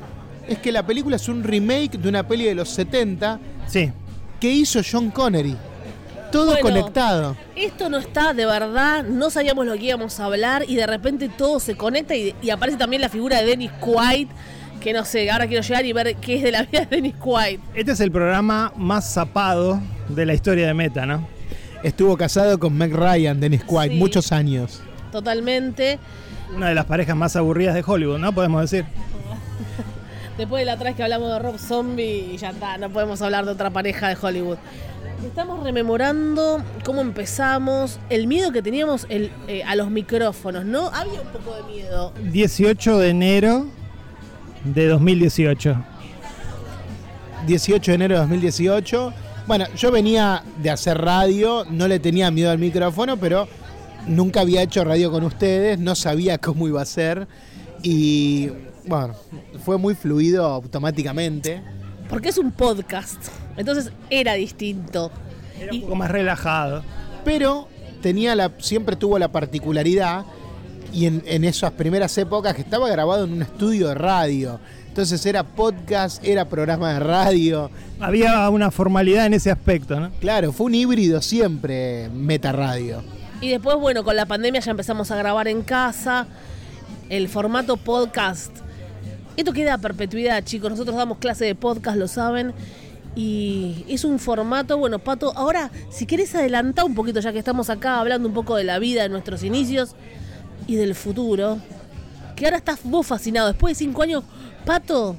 es 0.49 0.57
que 0.59 0.73
la 0.73 0.85
película 0.85 1.15
es 1.15 1.29
un 1.29 1.45
remake 1.45 1.97
de 1.97 2.09
una 2.09 2.27
peli 2.27 2.43
de 2.43 2.55
los 2.55 2.67
70 2.69 3.39
Sí. 3.67 3.91
Que 4.39 4.51
hizo 4.51 4.81
John 4.89 5.09
Connery. 5.11 5.55
Todo 6.31 6.47
Bueno. 6.51 6.61
conectado. 6.61 7.37
Esto 7.55 7.89
no 7.89 7.97
está 7.97 8.33
de 8.33 8.45
verdad, 8.45 9.03
no 9.03 9.29
sabíamos 9.29 9.65
lo 9.65 9.73
que 9.73 9.85
íbamos 9.85 10.19
a 10.19 10.25
hablar 10.25 10.65
y 10.67 10.75
de 10.75 10.85
repente 10.85 11.29
todo 11.29 11.59
se 11.59 11.75
conecta 11.75 12.15
y, 12.15 12.35
y 12.41 12.49
aparece 12.49 12.77
también 12.77 13.01
la 13.01 13.09
figura 13.09 13.39
de 13.39 13.45
Dennis 13.45 13.71
Quaid, 13.79 14.27
que 14.81 14.91
no 14.93 15.05
sé, 15.05 15.31
ahora 15.31 15.47
quiero 15.47 15.63
llegar 15.63 15.85
y 15.85 15.93
ver 15.93 16.15
qué 16.17 16.35
es 16.35 16.43
de 16.43 16.51
la 16.51 16.63
vida 16.63 16.81
de 16.81 16.97
Dennis 16.97 17.15
Quaid. 17.15 17.59
Este 17.73 17.93
es 17.93 17.99
el 18.01 18.11
programa 18.11 18.73
más 18.75 19.13
zapado 19.13 19.79
de 20.09 20.25
la 20.25 20.33
historia 20.33 20.67
de 20.67 20.73
Meta, 20.73 21.05
¿no? 21.05 21.25
Estuvo 21.81 22.17
casado 22.17 22.59
con 22.59 22.75
Meg 22.77 22.93
Ryan, 22.93 23.39
Dennis 23.39 23.63
Quaid, 23.63 23.91
Sí. 23.91 23.97
muchos 23.97 24.31
años. 24.33 24.81
Totalmente. 25.11 25.97
Una 26.53 26.69
de 26.69 26.75
las 26.75 26.85
parejas 26.85 27.15
más 27.15 27.35
aburridas 27.37 27.73
de 27.73 27.83
Hollywood, 27.85 28.19
¿no? 28.19 28.33
Podemos 28.33 28.61
decir. 28.69 28.85
Después 30.37 30.61
de 30.61 30.65
la 30.65 30.73
atrás 30.73 30.95
que 30.95 31.01
hablamos 31.01 31.31
de 31.31 31.39
Rob 31.39 31.57
Zombie, 31.57 32.33
y 32.33 32.37
ya 32.37 32.51
está, 32.51 32.77
no 32.77 32.91
podemos 32.91 33.21
hablar 33.23 33.45
de 33.45 33.51
otra 33.51 33.71
pareja 33.71 34.09
de 34.09 34.17
Hollywood. 34.21 34.57
Estamos 35.25 35.63
rememorando 35.63 36.63
cómo 36.85 37.01
empezamos, 37.01 37.99
el 38.11 38.27
miedo 38.27 38.51
que 38.51 38.61
teníamos 38.61 39.07
el, 39.09 39.31
eh, 39.47 39.63
a 39.63 39.75
los 39.75 39.89
micrófonos, 39.89 40.63
¿no? 40.63 40.89
Había 40.93 41.21
un 41.21 41.27
poco 41.29 41.55
de 41.55 41.63
miedo. 41.63 42.13
18 42.31 42.99
de 42.99 43.09
enero 43.09 43.65
de 44.63 44.87
2018. 44.87 45.75
18 47.47 47.91
de 47.91 47.95
enero 47.95 48.15
de 48.15 48.21
2018. 48.21 49.13
Bueno, 49.47 49.65
yo 49.75 49.91
venía 49.91 50.43
de 50.61 50.69
hacer 50.69 50.99
radio, 50.99 51.65
no 51.67 51.87
le 51.87 51.99
tenía 51.99 52.29
miedo 52.29 52.51
al 52.51 52.59
micrófono, 52.59 53.17
pero 53.17 53.47
nunca 54.05 54.41
había 54.41 54.61
hecho 54.61 54.83
radio 54.83 55.11
con 55.11 55.23
ustedes, 55.23 55.79
no 55.79 55.95
sabía 55.95 56.37
cómo 56.37 56.67
iba 56.67 56.81
a 56.81 56.85
ser 56.85 57.27
y 57.81 58.51
bueno, 58.87 59.15
fue 59.63 59.77
muy 59.77 59.95
fluido 59.95 60.45
automáticamente. 60.45 61.61
Porque 62.09 62.29
es 62.29 62.37
un 62.37 62.51
podcast, 62.51 63.27
entonces 63.57 63.91
era 64.09 64.33
distinto. 64.33 65.11
Era 65.59 65.73
un 65.73 65.81
poco 65.81 65.95
más 65.95 66.11
relajado. 66.11 66.83
Pero 67.25 67.67
tenía 68.01 68.35
la, 68.35 68.51
siempre 68.59 68.95
tuvo 68.95 69.19
la 69.19 69.31
particularidad 69.31 70.25
y 70.93 71.05
en, 71.05 71.23
en 71.25 71.43
esas 71.43 71.71
primeras 71.71 72.17
épocas 72.17 72.55
que 72.55 72.61
estaba 72.61 72.87
grabado 72.89 73.25
en 73.25 73.33
un 73.33 73.41
estudio 73.41 73.89
de 73.89 73.95
radio. 73.95 74.59
Entonces 74.87 75.23
era 75.27 75.43
podcast, 75.43 76.25
era 76.25 76.45
programa 76.45 76.93
de 76.93 76.99
radio. 76.99 77.69
Había 77.99 78.49
una 78.49 78.71
formalidad 78.71 79.27
en 79.27 79.35
ese 79.35 79.51
aspecto, 79.51 79.99
¿no? 79.99 80.09
Claro, 80.19 80.51
fue 80.51 80.65
un 80.65 80.73
híbrido 80.73 81.21
siempre 81.21 82.09
Meta 82.09 82.51
Radio. 82.51 83.03
Y 83.39 83.49
después, 83.49 83.77
bueno, 83.77 84.03
con 84.03 84.15
la 84.15 84.25
pandemia 84.25 84.59
ya 84.59 84.71
empezamos 84.71 85.11
a 85.11 85.15
grabar 85.15 85.47
en 85.47 85.61
casa, 85.61 86.25
el 87.09 87.29
formato 87.29 87.77
podcast. 87.77 88.51
Esto 89.37 89.53
queda 89.53 89.75
a 89.75 89.77
perpetuidad, 89.77 90.43
chicos. 90.43 90.71
Nosotros 90.71 90.97
damos 90.97 91.19
clase 91.19 91.45
de 91.45 91.53
podcast, 91.53 91.95
lo 91.95 92.07
saben. 92.07 92.53
Y 93.15 93.85
es 93.87 94.03
un 94.03 94.19
formato, 94.19 94.77
bueno, 94.77 94.99
Pato, 94.99 95.31
ahora 95.35 95.71
si 95.89 96.05
querés 96.05 96.35
adelantar 96.35 96.85
un 96.85 96.95
poquito, 96.95 97.19
ya 97.19 97.31
que 97.31 97.39
estamos 97.39 97.69
acá 97.69 97.99
hablando 97.99 98.27
un 98.27 98.33
poco 98.33 98.55
de 98.55 98.63
la 98.63 98.79
vida, 98.79 99.03
de 99.03 99.09
nuestros 99.09 99.43
inicios 99.43 99.95
y 100.67 100.75
del 100.75 100.93
futuro, 100.93 101.59
que 102.35 102.45
ahora 102.45 102.57
estás 102.57 102.79
vos 102.83 103.05
fascinado. 103.07 103.47
Después 103.47 103.77
de 103.77 103.85
cinco 103.85 104.03
años, 104.03 104.23
Pato 104.65 105.15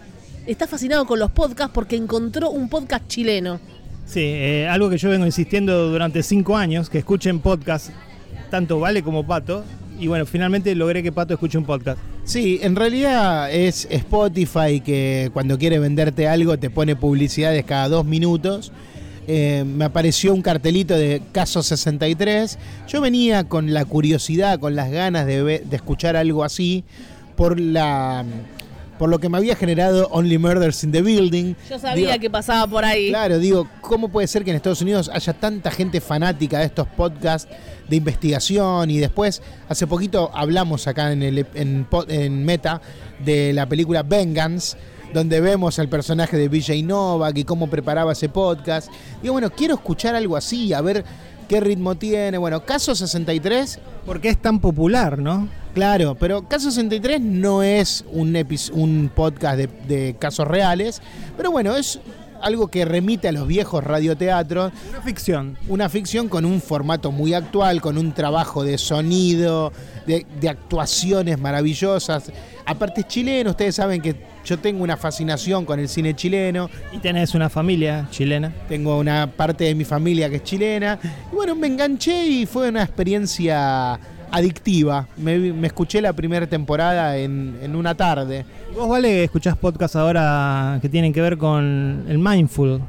está 0.47 0.67
fascinado 0.67 1.07
con 1.07 1.19
los 1.19 1.31
podcasts 1.31 1.73
porque 1.73 1.97
encontró 1.97 2.51
un 2.51 2.69
podcast 2.69 3.07
chileno. 3.09 3.61
Sí, 4.07 4.21
eh, 4.23 4.69
algo 4.69 4.89
que 4.91 4.99
yo 4.99 5.11
vengo 5.11 5.27
insistiendo 5.27 5.91
durante 5.91 6.23
cinco 6.23 6.57
años, 6.57 6.89
que 6.89 6.99
escuchen 6.99 7.41
podcast, 7.41 7.91
tanto 8.51 8.81
Vale 8.81 9.03
como 9.03 9.27
Pato. 9.27 9.65
Y 9.99 10.07
bueno, 10.07 10.27
finalmente 10.27 10.75
logré 10.75 11.03
que 11.03 11.13
Pato 11.13 11.35
escuche 11.35 11.59
un 11.59 11.65
podcast. 11.65 11.99
Sí, 12.25 12.61
en 12.63 12.77
realidad 12.77 13.53
es 13.53 13.89
Spotify 13.91 14.81
que 14.85 15.31
cuando 15.33 15.59
quiere 15.59 15.79
venderte 15.79 16.29
algo 16.29 16.59
te 16.59 16.71
pone 16.71 16.95
publicidades 16.95 17.65
cada 17.65 17.89
dos 17.89 18.05
minutos. 18.05 18.73
Eh, 19.27 19.65
me 19.67 19.85
apareció 19.85 20.33
un 20.33 20.41
cartelito 20.41 20.97
de 20.97 21.21
Caso 21.33 21.63
63. 21.63 22.59
Yo 22.89 23.01
venía 23.01 23.45
con 23.45 23.75
la 23.75 23.85
curiosidad, 23.85 24.59
con 24.59 24.75
las 24.75 24.91
ganas 24.91 25.27
de, 25.27 25.43
de 25.43 25.77
escuchar 25.77 26.17
algo 26.17 26.45
así, 26.45 26.85
por 27.37 27.61
la 27.61 28.25
por 28.99 29.09
lo 29.09 29.19
que 29.19 29.29
me 29.29 29.39
había 29.39 29.57
generado 29.57 30.09
Only 30.11 30.39
Murders 30.39 30.83
in 30.85 30.93
the 30.93 31.03
Building. 31.03 31.55
Yo 31.71 31.79
sabía 31.79 32.13
Digo, 32.13 32.21
que 32.21 32.31
pasaba 32.31 32.67
por 32.67 32.85
ahí. 32.85 33.09
Claro, 33.09 33.39
digo, 33.39 33.69
¿cómo 33.81 34.09
puede 34.09 34.27
ser 34.27 34.45
que 34.45 34.51
en 34.51 34.57
Estados 34.57 34.83
Unidos 34.83 35.11
haya 35.13 35.33
tanta 35.33 35.71
gente 35.71 36.01
fanática 36.01 36.59
de 36.59 36.67
estos 36.67 36.87
podcasts 36.89 37.51
de 37.89 37.97
investigación? 37.97 38.91
Y 38.91 38.99
después, 38.99 39.41
hace 39.69 39.87
poquito 39.87 40.31
hablamos 40.35 40.87
acá 40.87 41.13
en, 41.13 41.23
el, 41.23 41.47
en, 41.55 41.87
en 42.09 42.45
Meta 42.45 42.83
de 43.25 43.53
la 43.53 43.69
película 43.69 44.03
Vengeance, 44.03 44.77
donde 45.15 45.41
vemos 45.41 45.79
al 45.79 45.89
personaje 45.89 46.37
de 46.37 46.49
BJ 46.49 46.83
Novak 46.83 47.39
y 47.39 47.45
cómo 47.45 47.69
preparaba 47.69 48.13
ese 48.13 48.29
podcast. 48.29 48.91
Digo, 49.23 49.35
bueno, 49.35 49.51
quiero 49.51 49.75
escuchar 49.75 50.15
algo 50.15 50.37
así, 50.37 50.73
a 50.73 50.81
ver 50.81 51.05
qué 51.49 51.61
ritmo 51.61 51.95
tiene. 51.97 52.39
Bueno, 52.39 52.65
Caso 52.65 52.95
63 52.95 53.81
Porque 54.05 54.29
es 54.29 54.41
tan 54.41 54.61
popular, 54.61 55.19
¿no? 55.19 55.49
Claro, 55.79 56.17
pero 56.19 56.43
Caso 56.43 56.73
63 56.73 57.21
no 57.21 57.63
es 57.63 58.05
un, 58.11 58.35
epi- 58.35 58.73
un 58.73 59.13
podcast 59.15 59.57
de, 59.59 59.69
de 59.87 60.17
casos 60.19 60.49
reales, 60.49 61.01
pero 61.37 61.53
bueno, 61.53 61.77
es 61.77 62.01
algo 62.43 62.67
que 62.67 62.85
remite 62.85 63.29
a 63.29 63.33
los 63.33 63.47
viejos 63.47 63.85
radioteatros, 63.85 64.73
Una 64.91 65.01
ficción. 65.03 65.57
una 65.69 65.89
ficción 65.89 66.29
con 66.29 66.45
un 66.45 66.61
formato 66.61 67.13
muy 67.13 67.33
actual, 67.33 67.81
con 67.81 67.97
un 67.97 68.11
trabajo 68.13 68.65
de 68.65 68.77
sonido, 68.77 69.73
de, 70.05 70.27
de 70.41 70.49
actuaciones 70.49 71.39
maravillosas. 71.39 72.33
Aparte 72.67 73.03
es 73.03 73.07
chileno, 73.07 73.51
ustedes 73.51 73.77
saben 73.77 74.03
que 74.03 74.17
yo 74.45 74.59
tengo 74.59 74.83
una 74.83 74.97
fascinación 74.97 75.65
con 75.65 75.79
el 75.79 75.89
cine 75.89 76.17
chileno, 76.17 76.69
Y 76.93 76.99
tenés 76.99 77.37
una 77.37 77.49
familia 77.49 78.09
chilena. 78.11 78.53
tengo 78.69 78.99
una 78.99 79.31
parte 79.31 79.63
de 79.63 79.77
mi 79.77 79.85
familia 79.85 80.29
que 80.29 80.37
es 80.37 80.43
chilena. 80.43 80.99
Y 81.31 81.37
bueno, 81.37 81.55
me 81.55 81.69
enganché 81.69 82.27
y 82.27 82.47
fue 82.47 82.69
una 82.69 82.83
experiencia 82.83 83.99
adictiva. 84.31 85.07
Me, 85.17 85.39
me 85.39 85.67
escuché 85.67 86.01
la 86.01 86.13
primera 86.13 86.47
temporada 86.47 87.17
en, 87.17 87.59
en 87.63 87.75
una 87.77 87.95
tarde. 87.95 88.45
Vos, 88.75 88.89
Vale, 88.89 89.25
escuchás 89.25 89.57
podcasts 89.57 89.97
ahora 89.97 90.79
que 90.83 90.89
tienen 90.89 91.13
que 91.13 91.21
ver 91.21 91.39
con 91.39 92.05
el 92.09 92.19
mindful. 92.19 92.81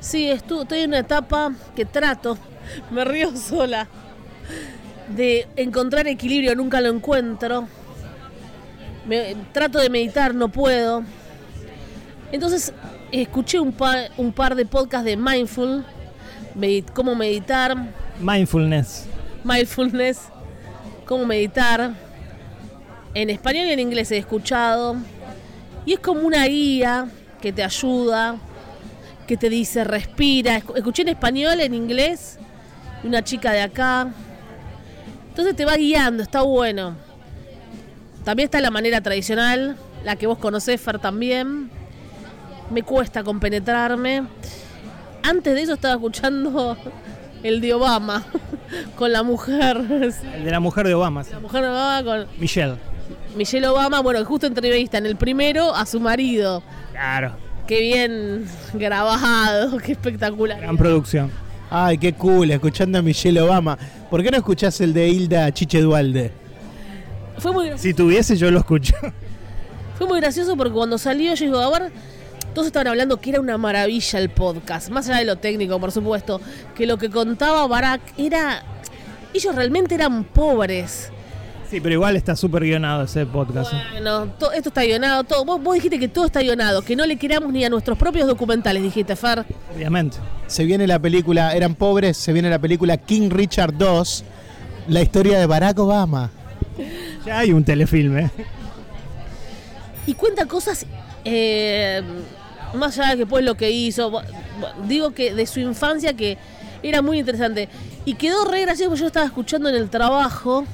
Sí, 0.00 0.28
estu- 0.28 0.62
estoy 0.62 0.80
en 0.80 0.90
una 0.90 0.98
etapa 1.00 1.52
que 1.74 1.84
trato, 1.84 2.36
me 2.90 3.04
río 3.04 3.34
sola, 3.36 3.88
de 5.14 5.46
encontrar 5.56 6.06
equilibrio, 6.08 6.54
nunca 6.54 6.80
lo 6.80 6.88
encuentro. 6.90 7.66
Me- 9.06 9.36
trato 9.52 9.78
de 9.78 9.88
meditar, 9.90 10.34
no 10.34 10.48
puedo. 10.48 11.02
Entonces, 12.32 12.72
escuché 13.12 13.60
un 13.60 13.72
par, 13.72 14.10
un 14.16 14.32
par 14.32 14.54
de 14.56 14.66
podcasts 14.66 15.04
de 15.04 15.16
mindful, 15.16 15.84
cómo 16.92 17.14
meditar, 17.14 17.76
Mindfulness. 18.20 19.06
mindfulness, 19.44 20.28
cómo 21.06 21.24
meditar. 21.24 21.92
En 23.14 23.30
español 23.30 23.66
y 23.66 23.72
en 23.72 23.80
inglés 23.80 24.10
he 24.10 24.18
escuchado. 24.18 24.96
Y 25.86 25.94
es 25.94 26.00
como 26.00 26.20
una 26.22 26.44
guía 26.46 27.06
que 27.40 27.52
te 27.52 27.62
ayuda, 27.62 28.36
que 29.26 29.36
te 29.36 29.48
dice 29.48 29.84
respira. 29.84 30.58
Escu- 30.60 30.76
Escuché 30.76 31.02
en 31.02 31.08
español, 31.08 31.60
en 31.60 31.72
inglés, 31.74 32.38
una 33.04 33.22
chica 33.22 33.52
de 33.52 33.62
acá. 33.62 34.08
Entonces 35.28 35.54
te 35.56 35.64
va 35.64 35.76
guiando, 35.76 36.22
está 36.22 36.42
bueno. 36.42 36.96
También 38.24 38.46
está 38.46 38.60
la 38.60 38.70
manera 38.70 39.00
tradicional, 39.00 39.76
la 40.04 40.16
que 40.16 40.26
vos 40.26 40.38
conocés, 40.38 40.80
Fer, 40.80 40.98
también. 40.98 41.70
Me 42.70 42.82
cuesta 42.82 43.22
compenetrarme. 43.22 44.24
Antes 45.22 45.54
de 45.54 45.62
eso 45.62 45.74
estaba 45.74 45.94
escuchando 45.94 46.76
el 47.42 47.60
de 47.60 47.74
Obama, 47.74 48.24
con 48.96 49.12
la 49.12 49.22
mujer. 49.22 49.76
El 50.34 50.44
de 50.44 50.50
la 50.50 50.60
mujer 50.60 50.86
de 50.86 50.94
Obama. 50.94 51.24
sí. 51.24 51.30
La 51.32 51.40
mujer 51.40 51.62
de 51.62 51.68
Obama 51.68 52.02
con 52.04 52.26
Michelle. 52.38 52.74
Michelle 53.36 53.66
Obama, 53.68 54.00
bueno, 54.00 54.24
justo 54.24 54.46
entrevista 54.46 54.98
en 54.98 55.06
el 55.06 55.16
primero 55.16 55.74
a 55.74 55.84
su 55.86 56.00
marido. 56.00 56.62
Claro. 56.92 57.32
Qué 57.66 57.80
bien 57.80 58.46
grabado, 58.74 59.76
qué 59.84 59.92
espectacular. 59.92 60.60
Gran 60.60 60.76
producción. 60.76 61.30
Ay, 61.68 61.98
qué 61.98 62.12
cool, 62.12 62.50
escuchando 62.52 62.98
a 62.98 63.02
Michelle 63.02 63.40
Obama. 63.40 63.76
¿Por 64.08 64.22
qué 64.22 64.30
no 64.30 64.36
escuchás 64.36 64.80
el 64.80 64.92
de 64.94 65.08
Hilda 65.08 65.52
Chiche 65.52 65.80
Dualde? 65.80 66.30
Fue 67.38 67.52
muy, 67.52 67.70
Si 67.76 67.92
tuviese, 67.92 68.36
yo 68.36 68.50
lo 68.50 68.60
escucho. 68.60 68.94
fue 69.98 70.06
muy 70.06 70.20
gracioso 70.20 70.56
porque 70.56 70.72
cuando 70.72 70.96
salió 70.96 71.34
yo 71.34 71.44
digo, 71.44 71.58
a 71.58 71.78
ver, 71.78 71.92
todos 72.56 72.68
estaban 72.68 72.86
hablando 72.86 73.18
que 73.20 73.28
era 73.28 73.38
una 73.40 73.58
maravilla 73.58 74.18
el 74.18 74.30
podcast, 74.30 74.88
más 74.88 75.06
allá 75.10 75.18
de 75.18 75.26
lo 75.26 75.36
técnico, 75.36 75.78
por 75.78 75.92
supuesto, 75.92 76.40
que 76.74 76.86
lo 76.86 76.96
que 76.96 77.10
contaba 77.10 77.66
Barack 77.66 78.00
era... 78.16 78.62
Ellos 79.34 79.54
realmente 79.54 79.94
eran 79.94 80.24
pobres. 80.24 81.12
Sí, 81.70 81.82
pero 81.82 81.92
igual 81.96 82.16
está 82.16 82.34
súper 82.34 82.62
guionado 82.62 83.02
ese 83.02 83.26
podcast. 83.26 83.74
Bueno, 83.92 84.28
to- 84.38 84.52
esto 84.52 84.70
está 84.70 84.84
guionado, 84.84 85.22
todo. 85.24 85.44
Vos, 85.44 85.62
vos 85.62 85.74
dijiste 85.74 85.98
que 85.98 86.08
todo 86.08 86.24
está 86.24 86.40
guionado, 86.40 86.80
que 86.80 86.96
no 86.96 87.04
le 87.04 87.16
queramos 87.18 87.52
ni 87.52 87.62
a 87.62 87.68
nuestros 87.68 87.98
propios 87.98 88.26
documentales, 88.26 88.82
dijiste, 88.82 89.14
Fer. 89.16 89.44
Obviamente. 89.74 90.16
Se 90.46 90.64
viene 90.64 90.86
la 90.86 90.98
película, 90.98 91.54
eran 91.54 91.74
pobres, 91.74 92.16
se 92.16 92.32
viene 92.32 92.48
la 92.48 92.58
película 92.58 92.96
King 92.96 93.28
Richard 93.28 93.74
II, 93.78 94.24
la 94.88 95.02
historia 95.02 95.38
de 95.38 95.44
Barack 95.44 95.78
Obama. 95.78 96.30
Ya 97.26 97.40
hay 97.40 97.52
un 97.52 97.64
telefilme. 97.64 98.30
y 100.06 100.14
cuenta 100.14 100.46
cosas 100.46 100.86
eh, 101.24 102.00
más 102.76 102.98
allá 102.98 103.10
de 103.12 103.16
que 103.18 103.26
pues 103.26 103.44
lo 103.44 103.56
que 103.56 103.70
hizo 103.70 104.22
digo 104.86 105.12
que 105.12 105.34
de 105.34 105.46
su 105.46 105.60
infancia 105.60 106.14
que 106.14 106.38
era 106.82 107.02
muy 107.02 107.18
interesante. 107.18 107.68
Y 108.04 108.14
quedó 108.14 108.44
re 108.44 108.62
gracioso 108.62 108.90
porque 108.90 109.00
yo 109.00 109.06
estaba 109.06 109.26
escuchando 109.26 109.68
en 109.68 109.74
el 109.74 109.90
trabajo. 109.90 110.64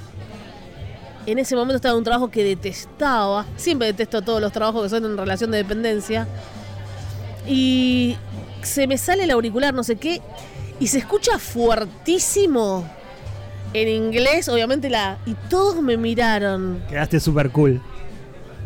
En 1.24 1.38
ese 1.38 1.54
momento 1.54 1.76
estaba 1.76 1.92
en 1.92 1.98
un 1.98 2.04
trabajo 2.04 2.30
que 2.30 2.44
detestaba. 2.44 3.46
Siempre 3.56 3.86
detesto 3.86 4.22
todos 4.22 4.40
los 4.40 4.52
trabajos 4.52 4.82
que 4.82 4.88
son 4.88 5.04
en 5.04 5.16
relación 5.16 5.50
de 5.50 5.58
dependencia. 5.58 6.26
Y 7.46 8.16
se 8.62 8.86
me 8.86 8.98
sale 8.98 9.24
el 9.24 9.30
auricular 9.30 9.74
no 9.74 9.82
sé 9.82 9.96
qué 9.96 10.20
y 10.78 10.86
se 10.86 10.98
escucha 10.98 11.38
fuertísimo 11.38 12.88
en 13.72 13.88
inglés 13.88 14.48
obviamente 14.48 14.90
la 14.90 15.18
y 15.26 15.34
todos 15.48 15.80
me 15.82 15.96
miraron. 15.96 16.82
Quedaste 16.88 17.20
súper 17.20 17.50
cool. 17.50 17.80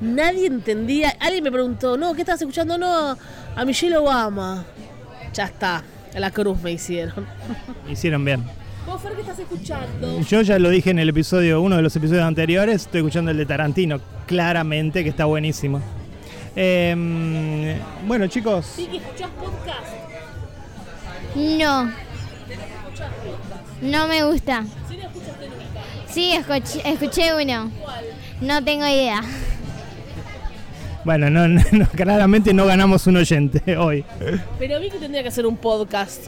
Nadie 0.00 0.46
entendía. 0.46 1.10
Alguien 1.20 1.44
me 1.44 1.52
preguntó, 1.52 1.96
no, 1.96 2.14
¿qué 2.14 2.22
estás 2.22 2.40
escuchando? 2.40 2.76
No, 2.78 3.16
a 3.56 3.64
Michelle 3.64 3.96
Obama. 3.96 4.64
Ya 5.32 5.44
está. 5.44 5.82
La 6.14 6.30
cruz 6.30 6.60
me 6.62 6.72
hicieron. 6.72 7.26
Hicieron 7.88 8.24
bien. 8.24 8.42
¿Vos, 8.86 9.02
Fer, 9.02 9.12
qué 9.14 9.20
estás 9.20 9.38
escuchando? 9.38 10.20
Yo 10.20 10.42
ya 10.42 10.58
lo 10.58 10.70
dije 10.70 10.90
en 10.90 10.98
el 10.98 11.08
episodio, 11.08 11.60
uno 11.60 11.76
de 11.76 11.82
los 11.82 11.94
episodios 11.96 12.22
anteriores, 12.22 12.82
estoy 12.82 13.00
escuchando 13.00 13.32
el 13.32 13.36
de 13.36 13.44
Tarantino, 13.44 14.00
claramente 14.26 15.02
que 15.02 15.10
está 15.10 15.24
buenísimo. 15.24 15.82
Em, 16.54 17.76
bueno 18.06 18.28
chicos, 18.28 18.74
Vicky, 18.78 18.96
¿escuchás 18.98 19.28
podcast? 19.30 19.88
No. 21.34 21.90
No 23.82 24.08
me 24.08 24.24
gusta. 24.24 24.64
¿Sí 24.88 24.96
escuchaste 24.96 25.48
nunca? 25.48 25.80
Sí, 26.08 26.32
escuché, 26.32 26.88
escuché 26.88 27.34
uno. 27.34 27.70
No 28.40 28.64
tengo 28.64 28.86
idea. 28.86 29.20
Bueno, 31.06 31.30
no, 31.30 31.46
no, 31.48 31.62
no, 31.70 31.86
claramente 31.88 32.52
no 32.52 32.66
ganamos 32.66 33.06
un 33.06 33.16
oyente 33.16 33.76
hoy. 33.78 34.04
Pero 34.58 34.80
Vicky 34.80 34.98
tendría 34.98 35.22
que 35.22 35.28
hacer 35.28 35.46
un 35.46 35.56
podcast. 35.56 36.24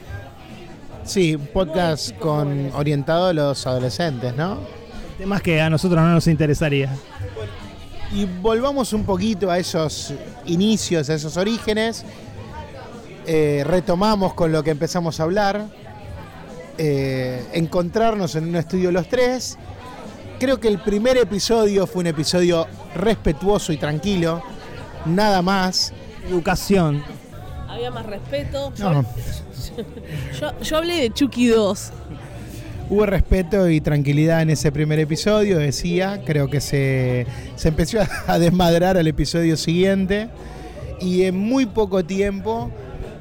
Sí, 1.05 1.35
un 1.35 1.47
podcast 1.49 2.17
con 2.19 2.71
orientado 2.75 3.27
a 3.27 3.33
los 3.33 3.67
adolescentes, 3.67 4.37
¿no? 4.37 4.59
Temas 5.19 5.43
que 5.43 5.61
a 5.61 5.69
nosotros 5.69 6.01
no 6.01 6.12
nos 6.12 6.29
interesaría. 6.29 6.95
Y 8.12 8.25
volvamos 8.25 8.93
un 8.93 9.05
poquito 9.05 9.51
a 9.51 9.59
esos 9.59 10.14
inicios, 10.47 11.11
a 11.11 11.14
esos 11.14 11.37
orígenes. 11.37 12.05
Eh, 13.27 13.64
retomamos 13.67 14.33
con 14.35 14.53
lo 14.53 14.62
que 14.62 14.71
empezamos 14.71 15.19
a 15.19 15.25
hablar. 15.25 15.67
Eh, 16.79 17.45
encontrarnos 17.53 18.37
en 18.37 18.49
un 18.49 18.57
estudio 18.57 18.93
los 18.93 19.09
tres. 19.09 19.59
Creo 20.38 20.61
que 20.61 20.69
el 20.69 20.79
primer 20.79 21.17
episodio 21.17 21.87
fue 21.87 22.01
un 22.01 22.07
episodio 22.07 22.67
respetuoso 22.95 23.73
y 23.73 23.77
tranquilo. 23.77 24.41
Nada 25.09 25.42
más. 25.42 25.92
Educación. 26.29 27.03
Había 27.68 27.90
más 27.90 28.07
respeto. 28.07 28.73
Yo, 28.77 28.92
No, 28.92 29.05
yo- 30.40 30.61
yo 30.62 30.77
hablé 30.77 30.97
de 31.03 31.11
Chucky 31.12 31.47
2. 31.49 31.92
hubo 32.90 33.05
respeto 33.07 33.68
y 33.68 33.81
tranquilidad 33.83 34.40
en 34.42 34.51
ese 34.51 34.73
primer 34.73 34.99
episodio, 34.99 35.59
decía. 35.59 36.23
Creo 36.25 36.49
que 36.49 36.61
se, 36.61 37.27
se 37.57 37.68
empezó 37.68 37.99
a 38.27 38.38
desmadrar 38.38 38.97
al 38.97 39.07
episodio 39.07 39.57
siguiente. 39.57 40.29
Y 41.01 41.25
en 41.25 41.38
muy 41.38 41.66
poco 41.66 42.05
tiempo, 42.05 42.71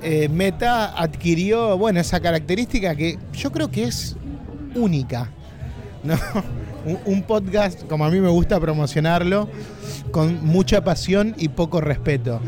eh, 0.01 0.29
Meta 0.29 0.85
adquirió, 0.99 1.77
bueno, 1.77 1.99
esa 1.99 2.19
característica 2.19 2.95
que 2.95 3.19
yo 3.33 3.51
creo 3.51 3.69
que 3.69 3.83
es 3.83 4.15
única. 4.75 5.29
¿no? 6.03 6.15
Un, 6.87 6.97
un 7.05 7.23
podcast, 7.23 7.83
como 7.87 8.05
a 8.05 8.09
mí 8.09 8.19
me 8.19 8.29
gusta 8.29 8.59
promocionarlo, 8.59 9.49
con 10.11 10.45
mucha 10.45 10.83
pasión 10.83 11.35
y 11.37 11.49
poco 11.49 11.81
respeto. 11.81 12.39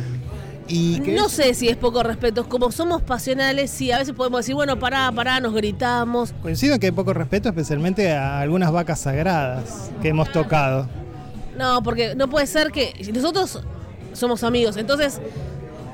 Y 0.67 0.99
que 1.01 1.15
No 1.15 1.25
es- 1.25 1.31
sé 1.31 1.53
si 1.55 1.67
es 1.67 1.75
poco 1.77 2.03
respeto. 2.03 2.47
Como 2.47 2.71
somos 2.71 3.01
pasionales, 3.01 3.71
sí, 3.71 3.91
a 3.91 3.97
veces 3.97 4.13
podemos 4.13 4.39
decir, 4.41 4.53
bueno, 4.55 4.77
pará, 4.79 5.11
pará, 5.11 5.39
nos 5.39 5.53
gritamos. 5.53 6.33
Coincido 6.41 6.75
en 6.75 6.79
que 6.79 6.85
hay 6.87 6.91
poco 6.91 7.13
respeto, 7.13 7.49
especialmente 7.49 8.11
a 8.13 8.39
algunas 8.39 8.71
vacas 8.71 8.99
sagradas 8.99 9.89
que 10.01 10.09
hemos 10.09 10.31
tocado. 10.31 10.87
No, 11.57 11.81
porque 11.83 12.15
no 12.15 12.29
puede 12.29 12.45
ser 12.47 12.71
que 12.71 12.93
nosotros 13.13 13.59
somos 14.13 14.43
amigos, 14.43 14.77
entonces 14.77 15.19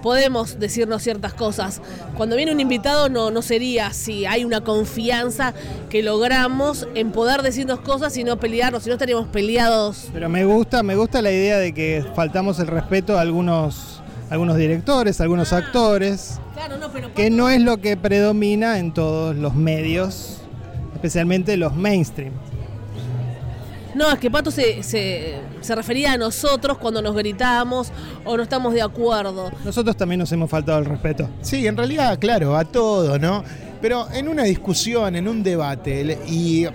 podemos 0.06 0.60
decirnos 0.60 1.02
ciertas 1.02 1.34
cosas. 1.34 1.82
Cuando 2.16 2.36
viene 2.36 2.52
un 2.52 2.60
invitado 2.60 3.10
no, 3.10 3.32
no 3.32 3.42
sería 3.42 3.88
así, 3.88 4.28
hay 4.28 4.46
una 4.46 4.62
confianza 4.62 5.56
que 5.90 6.04
logramos 6.04 6.88
en 6.94 7.12
poder 7.12 7.42
decirnos 7.42 7.80
cosas 7.80 8.16
y 8.16 8.24
no 8.24 8.40
pelearnos, 8.40 8.84
si 8.84 8.90
no 8.90 8.94
estaríamos 8.94 9.30
peleados. 9.30 10.10
Pero 10.14 10.30
me 10.30 10.46
gusta, 10.46 10.84
me 10.84 10.96
gusta 10.96 11.24
la 11.24 11.32
idea 11.32 11.58
de 11.58 11.74
que 11.74 12.06
faltamos 12.14 12.60
el 12.60 12.68
respeto 12.68 13.18
a 13.18 13.22
algunos, 13.22 14.04
algunos 14.30 14.58
directores, 14.58 15.20
a 15.22 15.24
algunos 15.24 15.52
actores, 15.54 16.40
Claro, 16.54 16.78
no, 16.78 16.92
pero 16.92 17.12
que 17.12 17.32
no 17.32 17.50
es 17.50 17.60
lo 17.60 17.78
que 17.78 17.98
predomina 17.98 18.78
en 18.78 18.94
todos 18.94 19.36
los 19.36 19.56
medios, 19.56 20.38
especialmente 20.94 21.58
los 21.58 21.76
mainstream. 21.76 22.32
No, 23.96 24.12
es 24.12 24.20
que 24.20 24.30
Pato 24.30 24.52
se, 24.52 24.84
se, 24.84 25.36
se 25.62 25.74
refería 25.76 26.12
a 26.14 26.18
nosotros 26.18 26.78
cuando 26.78 27.02
nos 27.02 27.16
gritamos 27.16 27.92
o 28.26 28.36
no 28.38 28.44
estamos 28.44 28.74
de 28.74 28.82
acuerdo. 28.82 29.50
Nosotros 29.64 29.96
también 29.96 30.20
nos 30.20 30.32
hemos 30.34 30.50
faltado 30.50 30.80
el 30.80 30.86
respeto. 30.86 31.30
Sí, 31.42 31.66
en 31.66 31.78
realidad, 31.78 32.20
claro, 32.20 32.56
a 32.58 32.66
todo, 32.66 33.18
¿no? 33.18 33.44
Pero 33.82 34.08
en 34.12 34.28
una 34.28 34.44
discusión, 34.44 35.16
en 35.16 35.28
un 35.28 35.42
debate 35.44 36.20
y 36.28 36.66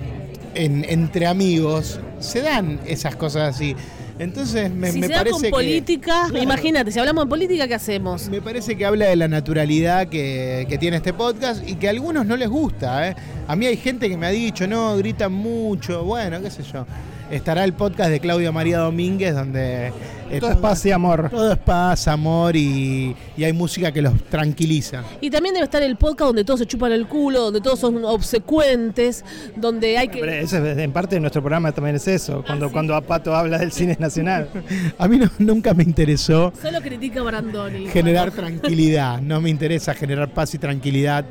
en- 0.55 0.85
entre 0.89 1.27
amigos, 1.27 2.01
se 2.21 2.41
dan 2.43 2.81
esas 2.87 3.17
cosas 3.17 3.55
así. 3.55 3.77
Entonces 4.21 4.71
me, 4.71 4.93
si 4.93 5.01
me 5.01 5.07
se 5.07 5.13
da 5.15 5.19
parece 5.21 5.43
que... 5.47 5.51
política, 5.51 6.27
Claro. 6.29 6.43
imagínate, 6.45 6.93
si 6.93 6.99
hablamos 6.99 7.25
de 7.25 7.29
política, 7.31 7.67
¿qué 7.67 7.75
hacemos? 7.75 8.29
Me 8.29 8.43
parece 8.43 8.77
que 8.77 8.85
habla 8.85 9.07
de 9.07 9.17
la 9.17 9.29
naturalidad 9.29 10.09
que, 10.09 10.67
que 10.69 10.77
tiene 10.77 10.99
este 10.99 11.15
podcast 11.15 11.67
y 11.67 11.77
que 11.77 11.87
a 11.87 11.91
algunos 11.91 12.27
no 12.27 12.37
les 12.37 12.49
gusta. 12.49 13.09
¿eh? 13.09 13.17
A 13.49 13.57
mí 13.57 13.65
hay 13.67 13.77
gente 13.79 14.11
que 14.11 14.17
me 14.19 14.27
ha 14.27 14.31
dicho, 14.31 14.67
no, 14.67 14.95
gritan 14.99 15.33
mucho, 15.33 16.05
bueno, 16.05 16.41
qué 16.43 16.51
sé 16.51 16.63
yo. 16.63 16.87
Estará 17.31 17.65
el 17.65 17.73
podcast 17.73 18.11
de 18.11 18.21
Claudia 18.21 18.53
María 18.53 18.79
Domínguez 18.79 19.35
donde... 19.35 19.93
eh, 20.31 20.41
Todo 20.41 20.51
es 20.53 20.57
paz 20.57 20.85
y 20.87 20.93
amor. 20.93 21.29
Todo 21.31 21.53
es 21.53 21.59
paz, 21.59 22.07
amor 22.09 22.55
y, 22.57 23.15
y 23.37 23.45
hay 23.45 23.53
música 23.53 23.91
que 23.93 24.01
los 24.03 24.13
tranquiliza. 24.25 25.03
Y 25.21 25.31
también 25.31 25.55
debe 25.55 25.65
estar 25.65 25.83
el 25.83 25.97
podcast 25.97 26.29
donde 26.29 26.45
todos 26.45 26.61
se 26.61 26.67
chupan 26.67 26.93
el 26.93 27.07
culo, 27.07 27.41
donde 27.43 27.61
todos 27.61 27.79
son 27.79 28.05
obsecuentes, 28.05 29.25
donde 29.57 29.99
hay 29.99 30.09
Pero 30.09 30.27
que... 30.27 30.41
eso 30.41 30.65
es- 30.65 30.79
en 30.79 30.93
parte 30.93 31.17
de 31.17 31.21
nuestro 31.21 31.43
programa 31.43 31.73
también 31.73 31.97
es 31.97 32.07
eso, 32.09 32.43
cuando, 32.47 32.71
cuando 32.71 32.95
Apato 32.95 33.35
habla 33.35 33.59
del 33.59 33.73
cine 33.73 33.97
nacional. 33.99 34.49
A 34.99 35.09
mí 35.09 35.19
no- 35.19 35.31
nunca 35.39 35.75
me 35.75 35.83
interesó 35.83 36.53
Solo 36.61 36.81
critica 36.81 37.21
a 37.21 37.25
Brandoni. 37.25 37.87
generar 37.89 38.31
tranquilidad, 38.31 39.21
no 39.21 39.41
me 39.41 39.51
interesa 39.51 39.95
generar 39.95 40.33
paz 40.33 40.55
y 40.55 40.59
tranquilidad 40.59 41.25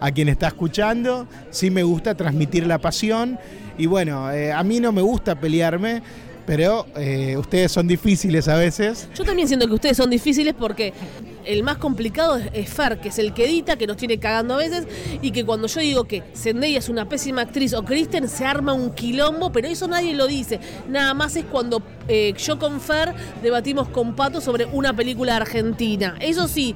a 0.00 0.10
quien 0.10 0.28
está 0.28 0.48
escuchando, 0.48 1.26
sí 1.50 1.70
me 1.70 1.82
gusta 1.82 2.14
transmitir 2.14 2.66
la 2.66 2.78
pasión 2.78 3.38
y 3.78 3.86
bueno, 3.86 4.30
eh, 4.30 4.52
a 4.52 4.62
mí 4.62 4.78
no 4.80 4.92
me 4.92 5.00
gusta 5.02 5.38
pelearme, 5.38 6.02
pero 6.46 6.86
eh, 6.96 7.36
ustedes 7.36 7.72
son 7.72 7.86
difíciles 7.88 8.48
a 8.48 8.56
veces. 8.56 9.08
Yo 9.14 9.24
también 9.24 9.48
siento 9.48 9.66
que 9.66 9.74
ustedes 9.74 9.96
son 9.96 10.08
difíciles 10.10 10.54
porque 10.58 10.92
el 11.44 11.62
más 11.62 11.78
complicado 11.78 12.36
es- 12.36 12.48
es 12.52 12.68
Fer, 12.68 12.98
que 12.98 13.08
es 13.10 13.18
el 13.18 13.32
que 13.32 13.44
edita, 13.44 13.76
que 13.76 13.86
nos 13.86 13.96
tiene 13.96 14.18
cagando 14.18 14.54
a 14.54 14.56
veces, 14.58 14.86
y 15.22 15.30
que 15.30 15.44
cuando 15.44 15.66
yo 15.68 15.80
digo 15.80 16.04
que 16.04 16.22
Zendaya 16.34 16.78
es 16.78 16.88
una 16.88 17.08
pésima 17.08 17.42
actriz 17.42 17.72
o 17.74 17.84
Kristen 17.84 18.28
se 18.28 18.44
arma 18.44 18.72
un 18.72 18.90
quilombo, 18.92 19.50
pero 19.52 19.68
eso 19.68 19.86
nadie 19.86 20.14
lo 20.14 20.26
dice. 20.26 20.58
Nada 20.88 21.14
más 21.14 21.36
es 21.36 21.44
cuando 21.44 21.82
eh, 22.08 22.34
yo 22.38 22.58
con 22.58 22.80
Fer 22.80 23.14
debatimos 23.42 23.88
con 23.88 24.14
Pato 24.16 24.40
sobre 24.40 24.64
una 24.66 24.94
película 24.94 25.36
argentina. 25.36 26.16
Eso 26.20 26.48
sí, 26.48 26.74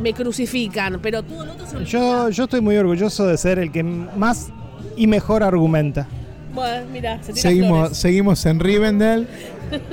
me 0.00 0.12
crucifican, 0.12 0.98
pero 1.00 1.22
todo 1.22 1.44
lo 1.46 1.52
otro 1.52 1.66
se 1.66 1.84
Yo, 1.84 2.28
yo 2.28 2.44
estoy 2.44 2.60
muy 2.60 2.76
orgulloso 2.76 3.26
de 3.26 3.36
ser 3.38 3.58
el 3.58 3.70
que 3.72 3.82
más 3.82 4.48
y 4.96 5.06
mejor 5.06 5.42
argumenta. 5.42 6.06
Bueno, 6.54 6.86
mira, 6.92 7.18
se 7.22 7.32
tira 7.32 7.42
Seguimos, 7.42 7.78
flores. 7.78 7.98
seguimos 7.98 8.46
en 8.46 8.60
Rivendell. 8.60 9.26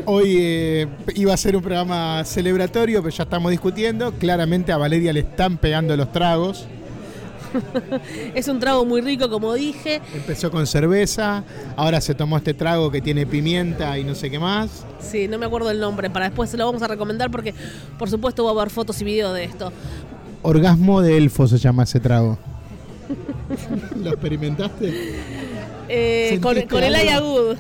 Hoy 0.06 0.38
eh, 0.40 0.88
iba 1.16 1.34
a 1.34 1.38
ser 1.38 1.56
un 1.56 1.62
programa 1.64 2.24
celebratorio, 2.24 3.02
pero 3.02 3.16
ya 3.16 3.24
estamos 3.24 3.50
discutiendo. 3.52 4.12
Claramente 4.14 4.72
a 4.72 4.78
Valeria 4.78 5.12
le 5.12 5.22
están 5.22 5.58
pegando 5.58 5.96
los 5.98 6.12
tragos. 6.12 6.68
Es 8.36 8.48
un 8.48 8.60
trago 8.60 8.86
muy 8.86 9.02
rico, 9.02 9.30
como 9.30 9.54
dije. 9.54 10.02
Empezó 10.16 10.52
con 10.52 10.66
cerveza, 10.68 11.44
ahora 11.76 12.00
se 12.00 12.16
tomó 12.16 12.38
este 12.38 12.54
trago 12.54 12.90
que 12.92 13.02
tiene 13.02 13.26
pimienta 13.26 13.98
y 13.98 14.06
no 14.06 14.16
sé 14.16 14.30
qué 14.30 14.40
más. 14.40 14.86
Sí, 15.02 15.28
no 15.28 15.38
me 15.38 15.46
acuerdo 15.48 15.70
el 15.70 15.80
nombre, 15.80 16.10
para 16.10 16.26
después 16.28 16.50
se 16.50 16.56
lo 16.58 16.66
vamos 16.66 16.82
a 16.82 16.88
recomendar 16.88 17.30
porque 17.30 17.54
por 18.00 18.10
supuesto 18.10 18.46
va 18.46 18.52
a 18.52 18.54
haber 18.54 18.70
fotos 18.70 19.02
y 19.02 19.04
videos 19.04 19.34
de 19.36 19.44
esto. 19.44 19.74
Orgasmo 20.44 21.02
de 21.02 21.18
elfo 21.18 21.46
se 21.48 21.58
llama 21.58 21.84
ese 21.84 22.00
trago. 22.00 22.38
¿Lo 24.02 24.12
experimentaste? 24.12 25.16
Eh, 25.94 26.40
con, 26.42 26.54
¿Sentiste 26.56 26.74
con 26.74 26.84
el 26.84 26.96
algo? 26.96 27.10
Aya 27.10 27.20
Good, 27.20 27.58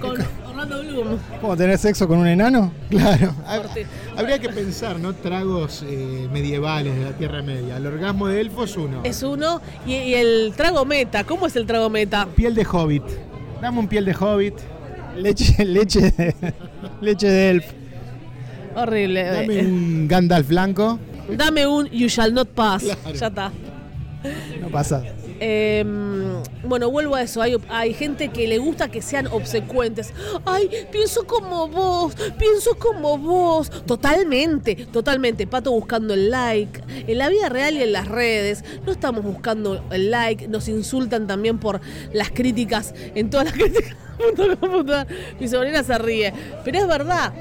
con 0.00 0.26
Orlando 0.48 0.82
Bloom. 0.82 1.18
¿Cómo 1.40 1.56
tener 1.56 1.76
sexo 1.78 2.08
con 2.08 2.18
un 2.18 2.26
enano? 2.26 2.72
Claro. 2.90 3.34
Habría 4.16 4.38
que 4.38 4.48
pensar, 4.48 4.98
¿no? 4.98 5.12
Tragos 5.14 5.84
eh, 5.86 6.28
medievales 6.32 6.94
de 6.96 7.04
la 7.04 7.12
Tierra 7.12 7.42
Media. 7.42 7.76
El 7.76 7.86
orgasmo 7.86 8.26
de 8.28 8.40
elfo 8.40 8.64
es 8.64 8.76
uno. 8.76 9.00
Es 9.04 9.22
uno. 9.22 9.60
Y, 9.86 9.92
y 9.94 10.14
el 10.14 10.52
trago 10.56 10.84
meta, 10.84 11.24
¿cómo 11.24 11.46
es 11.46 11.56
el 11.56 11.66
trago 11.66 11.90
meta? 11.90 12.26
Piel 12.34 12.54
de 12.54 12.64
hobbit. 12.70 13.04
Dame 13.60 13.78
un 13.80 13.88
piel 13.88 14.04
de 14.06 14.14
hobbit. 14.14 14.54
Leche, 15.16 15.62
leche 15.66 16.10
de, 16.10 16.34
leche 17.02 17.26
de 17.28 17.50
elf. 17.50 17.66
Horrible. 18.74 19.24
Dame 19.24 19.58
Eh, 19.60 19.66
un 19.66 20.08
Gandalf 20.08 20.48
blanco. 20.48 20.98
Dame 21.28 21.66
un 21.66 21.86
You 21.90 22.08
Shall 22.08 22.32
Not 22.32 22.48
Pass. 22.48 22.82
Claro. 22.82 23.12
Ya 23.18 23.26
está. 23.26 23.52
No 24.60 24.68
pasa. 24.68 25.02
Eh, 25.44 25.84
bueno, 26.62 26.88
vuelvo 26.88 27.16
a 27.16 27.22
eso. 27.22 27.42
Hay, 27.42 27.56
hay 27.68 27.94
gente 27.94 28.28
que 28.28 28.46
le 28.46 28.58
gusta 28.58 28.88
que 28.92 29.02
sean 29.02 29.26
obsecuentes. 29.26 30.14
Ay, 30.44 30.70
pienso 30.92 31.26
como 31.26 31.66
vos, 31.66 32.14
pienso 32.38 32.76
como 32.78 33.18
vos. 33.18 33.68
Totalmente, 33.84 34.76
totalmente. 34.92 35.48
Pato 35.48 35.72
buscando 35.72 36.14
el 36.14 36.30
like. 36.30 36.80
En 37.08 37.18
la 37.18 37.28
vida 37.28 37.48
real 37.48 37.74
y 37.74 37.82
en 37.82 37.92
las 37.92 38.06
redes 38.06 38.64
no 38.86 38.92
estamos 38.92 39.24
buscando 39.24 39.84
el 39.90 40.12
like. 40.12 40.46
Nos 40.46 40.68
insultan 40.68 41.26
también 41.26 41.58
por 41.58 41.80
las 42.12 42.30
críticas, 42.30 42.94
en 43.16 43.28
todas 43.28 43.46
las 43.46 43.54
críticas. 43.58 43.96
Mi 45.40 45.48
sobrina 45.48 45.82
se 45.82 45.98
ríe. 45.98 46.32
Pero 46.64 46.78
es 46.78 46.86
verdad. 46.86 47.32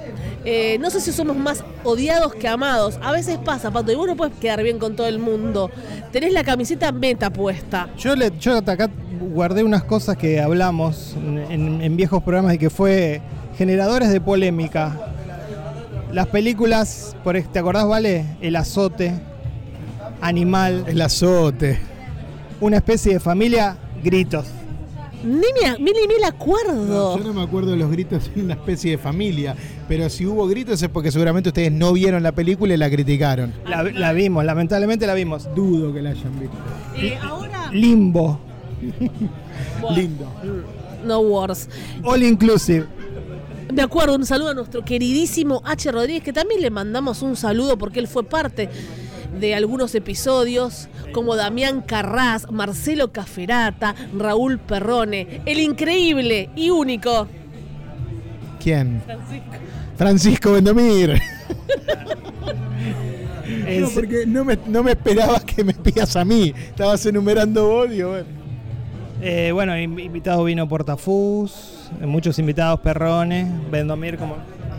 Eh, 0.44 0.78
no 0.80 0.90
sé 0.90 1.02
si 1.02 1.12
somos 1.12 1.36
más 1.38 1.64
odiados 1.84 2.34
que 2.36 2.48
amados. 2.48 3.00
A 3.04 3.12
veces 3.12 3.38
pasa, 3.38 3.72
Pato, 3.72 3.92
y 3.92 3.96
vos 3.96 4.08
no 4.08 4.16
puedes 4.16 4.36
quedar 4.38 4.64
bien 4.64 4.80
con 4.80 4.96
todo 4.96 5.08
el 5.08 5.20
mundo. 5.20 5.70
Tenés 6.12 6.34
la 6.34 6.44
camiseta 6.44 6.92
meta 6.92 7.30
puesta. 7.30 7.90
Yo, 7.98 8.16
le, 8.16 8.32
yo 8.40 8.58
acá 8.58 8.90
guardé 9.34 9.64
unas 9.64 9.84
cosas 9.84 10.18
que 10.18 10.42
hablamos 10.42 11.16
en, 11.50 11.82
en 11.82 11.96
viejos 11.98 12.24
programas 12.24 12.56
y 12.56 12.58
que 12.58 12.70
fue 12.70 13.22
generadores 13.58 14.10
de 14.10 14.20
polémica. 14.20 14.98
Las 16.12 16.28
películas, 16.28 17.16
por, 17.24 17.42
¿te 17.42 17.60
acordás, 17.60 17.88
Vale? 17.88 18.26
El 18.42 18.56
azote, 18.56 19.14
Animal, 20.20 20.84
El 20.88 21.02
azote. 21.02 21.80
una 22.60 22.78
especie 22.78 23.14
de 23.14 23.20
familia, 23.20 23.78
gritos. 24.04 24.46
Ni 25.24 25.36
me, 25.36 25.78
ni, 25.80 25.92
ni 25.92 26.20
me 26.20 26.26
acuerdo. 26.26 27.18
Yo 27.18 27.24
no 27.24 27.34
me 27.34 27.42
acuerdo 27.44 27.72
de 27.72 27.78
los 27.78 27.92
gritos 27.92 28.30
en 28.36 28.46
una 28.46 28.54
especie 28.56 28.92
de 28.92 28.98
familia, 28.98 29.56
pero 29.88 30.10
si 30.10 30.26
hubo 30.26 30.48
gritos 30.48 30.82
es 30.82 30.90
porque 30.90 31.12
seguramente 31.12 31.50
ustedes 31.50 31.72
no 31.72 31.94
vieron 31.94 32.24
la 32.24 32.32
película 32.32 32.74
y 32.74 32.78
la 32.78 32.90
criticaron. 32.90 33.54
La, 33.68 33.84
la 33.84 34.14
vimos, 34.14 34.44
lamentablemente 34.44 35.06
la 35.06 35.14
vimos. 35.14 35.48
Dudo 35.56 35.94
que 35.94 36.02
la 36.02 36.12
hayan 36.12 36.40
visto. 36.40 36.58
Eh, 36.98 37.18
ahora. 37.22 37.70
Limbo, 37.72 38.40
Lindo. 39.94 40.28
No 41.06 41.20
Wars. 41.20 41.70
All 42.04 42.24
Inclusive. 42.24 42.86
De 43.72 43.82
acuerdo, 43.82 44.16
un 44.16 44.26
saludo 44.26 44.50
a 44.50 44.54
nuestro 44.54 44.84
queridísimo 44.84 45.62
H. 45.64 45.92
Rodríguez, 45.92 46.24
que 46.24 46.34
también 46.34 46.62
le 46.62 46.70
mandamos 46.70 47.22
un 47.22 47.38
saludo 47.38 47.78
porque 47.78 48.00
él 48.00 48.08
fue 48.08 48.24
parte 48.24 48.70
de 49.40 49.56
algunos 49.56 49.96
episodios, 49.96 50.88
como 51.14 51.36
Damián 51.36 51.82
Carras, 51.82 52.50
Marcelo 52.52 53.12
Caferata, 53.12 53.96
Raúl 54.18 54.60
Perrone, 54.60 55.42
el 55.46 55.60
increíble 55.60 56.50
y 56.56 56.70
único. 56.70 57.28
¿Quién? 58.62 59.02
Francisco 59.98 60.54
Vendomir. 60.54 61.20
El- 63.68 63.82
No, 63.82 63.90
porque 63.90 64.26
no 64.26 64.46
me, 64.46 64.58
no 64.68 64.84
me 64.84 64.92
esperabas 64.92 65.44
que 65.44 65.64
me 65.64 65.74
pidas 65.74 66.16
a 66.16 66.24
mí. 66.26 66.54
Estabas 66.70 67.06
enumerando 67.06 67.68
vos, 67.68 67.90
digo, 67.90 68.10
bueno. 68.12 68.26
eh, 69.22 69.52
bueno, 69.54 69.78
in- 69.78 70.00
invitado 70.00 70.44
vino 70.46 70.68
Portafus, 70.68 71.90
muchos 72.02 72.40
invitados 72.40 72.80
perrones, 72.80 73.48
Vendomir 73.70 74.18
como... 74.18 74.38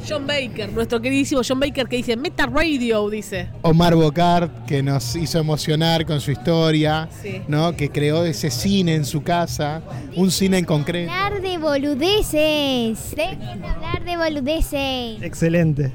John 0.09 0.27
Baker, 0.27 0.73
nuestro 0.73 1.01
queridísimo 1.01 1.43
John 1.47 1.61
Baker 1.61 1.87
que 1.89 1.97
dice 1.97 2.17
Meta 2.17 2.47
Radio, 2.47 3.09
dice. 3.09 3.49
Omar 3.63 3.95
Bocart, 3.95 4.67
que 4.67 4.83
nos 4.83 5.15
hizo 5.17 5.39
emocionar 5.39 6.05
con 6.05 6.21
su 6.21 6.31
historia, 6.33 7.09
Sí. 7.23 7.41
¿no? 7.49 7.75
Que 7.77 7.89
creó 7.91 8.25
ese 8.25 8.51
cine 8.51 8.95
en 8.95 9.05
su 9.05 9.23
casa, 9.23 9.81
un 10.17 10.31
cine 10.31 10.59
en 10.59 10.65
concreto. 10.65 11.11
Hablar 11.13 11.41
de 11.41 11.59
boludeces. 11.59 13.15
Dejen 13.17 13.65
hablar 13.65 14.05
de 14.05 14.17
boludeces. 14.17 15.23
Excelente. 15.23 15.93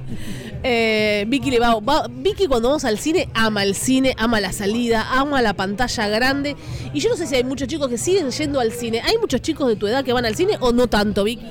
Eh, 0.64 1.26
Vicky 1.28 1.52
le 1.52 1.60
va, 1.60 1.76
va- 1.80 2.08
Vicky 2.10 2.48
cuando 2.48 2.70
vamos 2.70 2.86
al 2.86 2.98
cine 2.98 3.30
ama 3.34 3.64
el 3.64 3.76
cine, 3.76 4.14
ama 4.18 4.40
la 4.40 4.52
salida, 4.52 5.06
ama 5.12 5.42
la 5.42 5.54
pantalla 5.54 6.08
grande. 6.08 6.56
Y 6.94 7.00
yo 7.00 7.10
no 7.10 7.16
sé 7.18 7.28
si 7.28 7.36
hay 7.36 7.44
muchos 7.44 7.68
chicos 7.68 7.88
que 7.90 7.98
siguen 7.98 8.32
yendo 8.32 8.60
al 8.60 8.72
cine. 8.72 9.02
¿Hay 9.04 9.18
muchos 9.20 9.42
chicos 9.42 9.68
de 9.68 9.76
tu 9.76 9.86
edad 9.88 10.04
que 10.04 10.14
van 10.14 10.26
al 10.26 10.36
cine 10.36 10.58
o 10.60 10.72
no 10.72 10.88
tanto, 10.88 11.24
Vicky? 11.24 11.46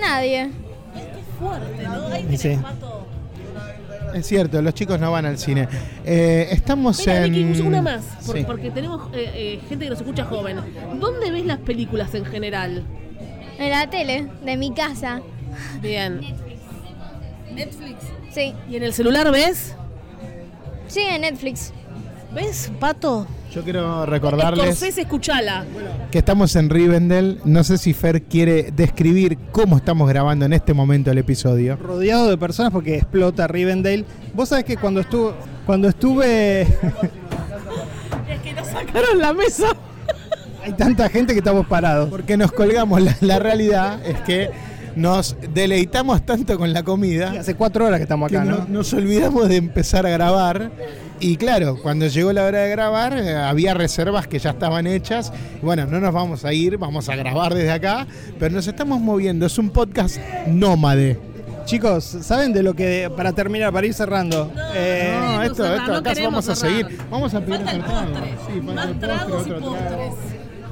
Nadie. 0.00 0.50
Fuerte, 1.38 1.82
¿no? 1.84 2.06
Ahí 2.08 2.22
tenés, 2.24 2.40
Sí. 2.40 2.58
Es 4.14 4.26
cierto, 4.26 4.62
los 4.62 4.72
chicos 4.72 4.98
no 4.98 5.12
van 5.12 5.26
al 5.26 5.38
cine. 5.38 5.68
Eh, 6.04 6.48
estamos 6.50 7.06
en. 7.06 7.30
Vicky, 7.32 7.60
una 7.60 7.82
más, 7.82 8.02
por- 8.26 8.36
Sí. 8.38 8.44
porque 8.46 8.70
tenemos 8.70 9.02
eh, 9.12 9.30
eh, 9.34 9.60
gente 9.68 9.84
que 9.84 9.90
nos 9.90 10.00
escucha 10.00 10.24
joven. 10.24 10.58
¿Dónde 10.98 11.30
ves 11.30 11.44
las 11.44 11.58
películas 11.58 12.14
en 12.14 12.24
general? 12.24 12.84
En 13.58 13.70
la 13.70 13.88
tele, 13.90 14.26
de 14.44 14.56
mi 14.56 14.72
casa. 14.72 15.20
Bien. 15.82 16.20
Netflix. 17.52 17.96
Sí. 18.32 18.54
¿Y 18.70 18.76
en 18.76 18.82
el 18.84 18.92
celular 18.94 19.30
ves? 19.30 19.74
Sí, 20.86 21.00
en 21.00 21.20
Netflix. 21.22 21.72
¿Ves, 22.34 22.70
Pato? 22.80 23.26
Yo 23.54 23.62
quiero 23.64 24.04
recordarles 24.04 24.64
Scorsese, 24.76 25.00
escuchala. 25.02 25.64
que 26.10 26.18
estamos 26.18 26.54
en 26.56 26.68
Rivendell. 26.68 27.40
No 27.44 27.64
sé 27.64 27.78
si 27.78 27.94
Fer 27.94 28.22
quiere 28.22 28.70
describir 28.76 29.38
cómo 29.52 29.76
estamos 29.78 30.08
grabando 30.08 30.44
en 30.44 30.52
este 30.52 30.74
momento 30.74 31.10
el 31.10 31.18
episodio. 31.18 31.76
Rodeado 31.76 32.28
de 32.28 32.36
personas 32.36 32.72
porque 32.72 32.96
explota 32.96 33.46
Rivendell. 33.46 34.04
Vos 34.34 34.50
sabés 34.50 34.64
que 34.66 34.76
cuando 34.76 35.00
estuve, 35.00 35.32
cuando 35.64 35.88
estuve, 35.88 36.62
Es 38.28 38.40
que 38.42 38.52
nos 38.52 38.66
sacaron 38.68 39.18
la 39.18 39.32
mesa. 39.32 39.68
hay 40.62 40.72
tanta 40.74 41.08
gente 41.08 41.32
que 41.32 41.38
estamos 41.38 41.66
parados. 41.66 42.10
Porque 42.10 42.36
nos 42.36 42.52
colgamos. 42.52 43.00
La, 43.00 43.16
la 43.22 43.38
realidad 43.38 44.04
es 44.06 44.20
que 44.20 44.50
nos 44.98 45.36
deleitamos 45.54 46.24
tanto 46.26 46.58
con 46.58 46.72
la 46.72 46.82
comida 46.82 47.32
Hace 47.38 47.54
cuatro 47.54 47.86
horas 47.86 47.98
que 47.98 48.02
estamos 48.04 48.30
acá, 48.30 48.44
no- 48.44 48.58
¿no? 48.58 48.66
nos 48.68 48.92
olvidamos 48.92 49.48
de 49.48 49.56
empezar 49.56 50.04
a 50.06 50.10
grabar. 50.10 50.70
Y 51.20 51.36
claro, 51.36 51.78
cuando 51.82 52.06
llegó 52.06 52.32
la 52.32 52.44
hora 52.44 52.58
de 52.60 52.70
grabar, 52.70 53.16
eh, 53.18 53.34
había 53.34 53.74
reservas 53.74 54.28
que 54.28 54.38
ya 54.38 54.50
estaban 54.50 54.86
hechas. 54.86 55.32
Bueno, 55.62 55.84
no 55.86 55.98
nos 56.00 56.12
vamos 56.14 56.44
a 56.44 56.52
ir, 56.52 56.76
vamos 56.78 57.08
a 57.08 57.16
grabar 57.16 57.54
desde 57.54 57.72
acá, 57.72 58.06
pero 58.38 58.54
nos 58.54 58.66
estamos 58.68 59.00
moviendo. 59.00 59.46
Es 59.46 59.58
un 59.58 59.70
podcast 59.70 60.18
nómade. 60.46 61.18
Chicos, 61.64 62.04
¿saben 62.22 62.52
de 62.54 62.62
lo 62.62 62.72
que, 62.74 63.10
para 63.14 63.32
terminar, 63.32 63.72
para 63.72 63.86
ir 63.86 63.92
cerrando? 63.94 64.50
eh, 64.74 65.12
No, 65.20 65.42
esto, 65.42 65.54
cerrar, 65.56 65.78
esto, 65.80 65.92
no 65.92 65.98
acá 65.98 66.14
vamos 66.22 66.48
a 66.48 66.54
cerrar. 66.54 66.76
seguir. 66.82 66.98
Vamos 67.10 67.34
a 67.34 67.40
pedir 67.40 67.60
Falta 67.60 67.72
el 67.72 67.80
postre. 67.82 68.30
Sí, 68.46 68.60
falta 68.60 68.72
Más 68.74 68.86
el 68.86 68.90
postre, 68.92 69.08
tragos 69.08 69.46
y 69.46 69.50
trago. 69.50 70.18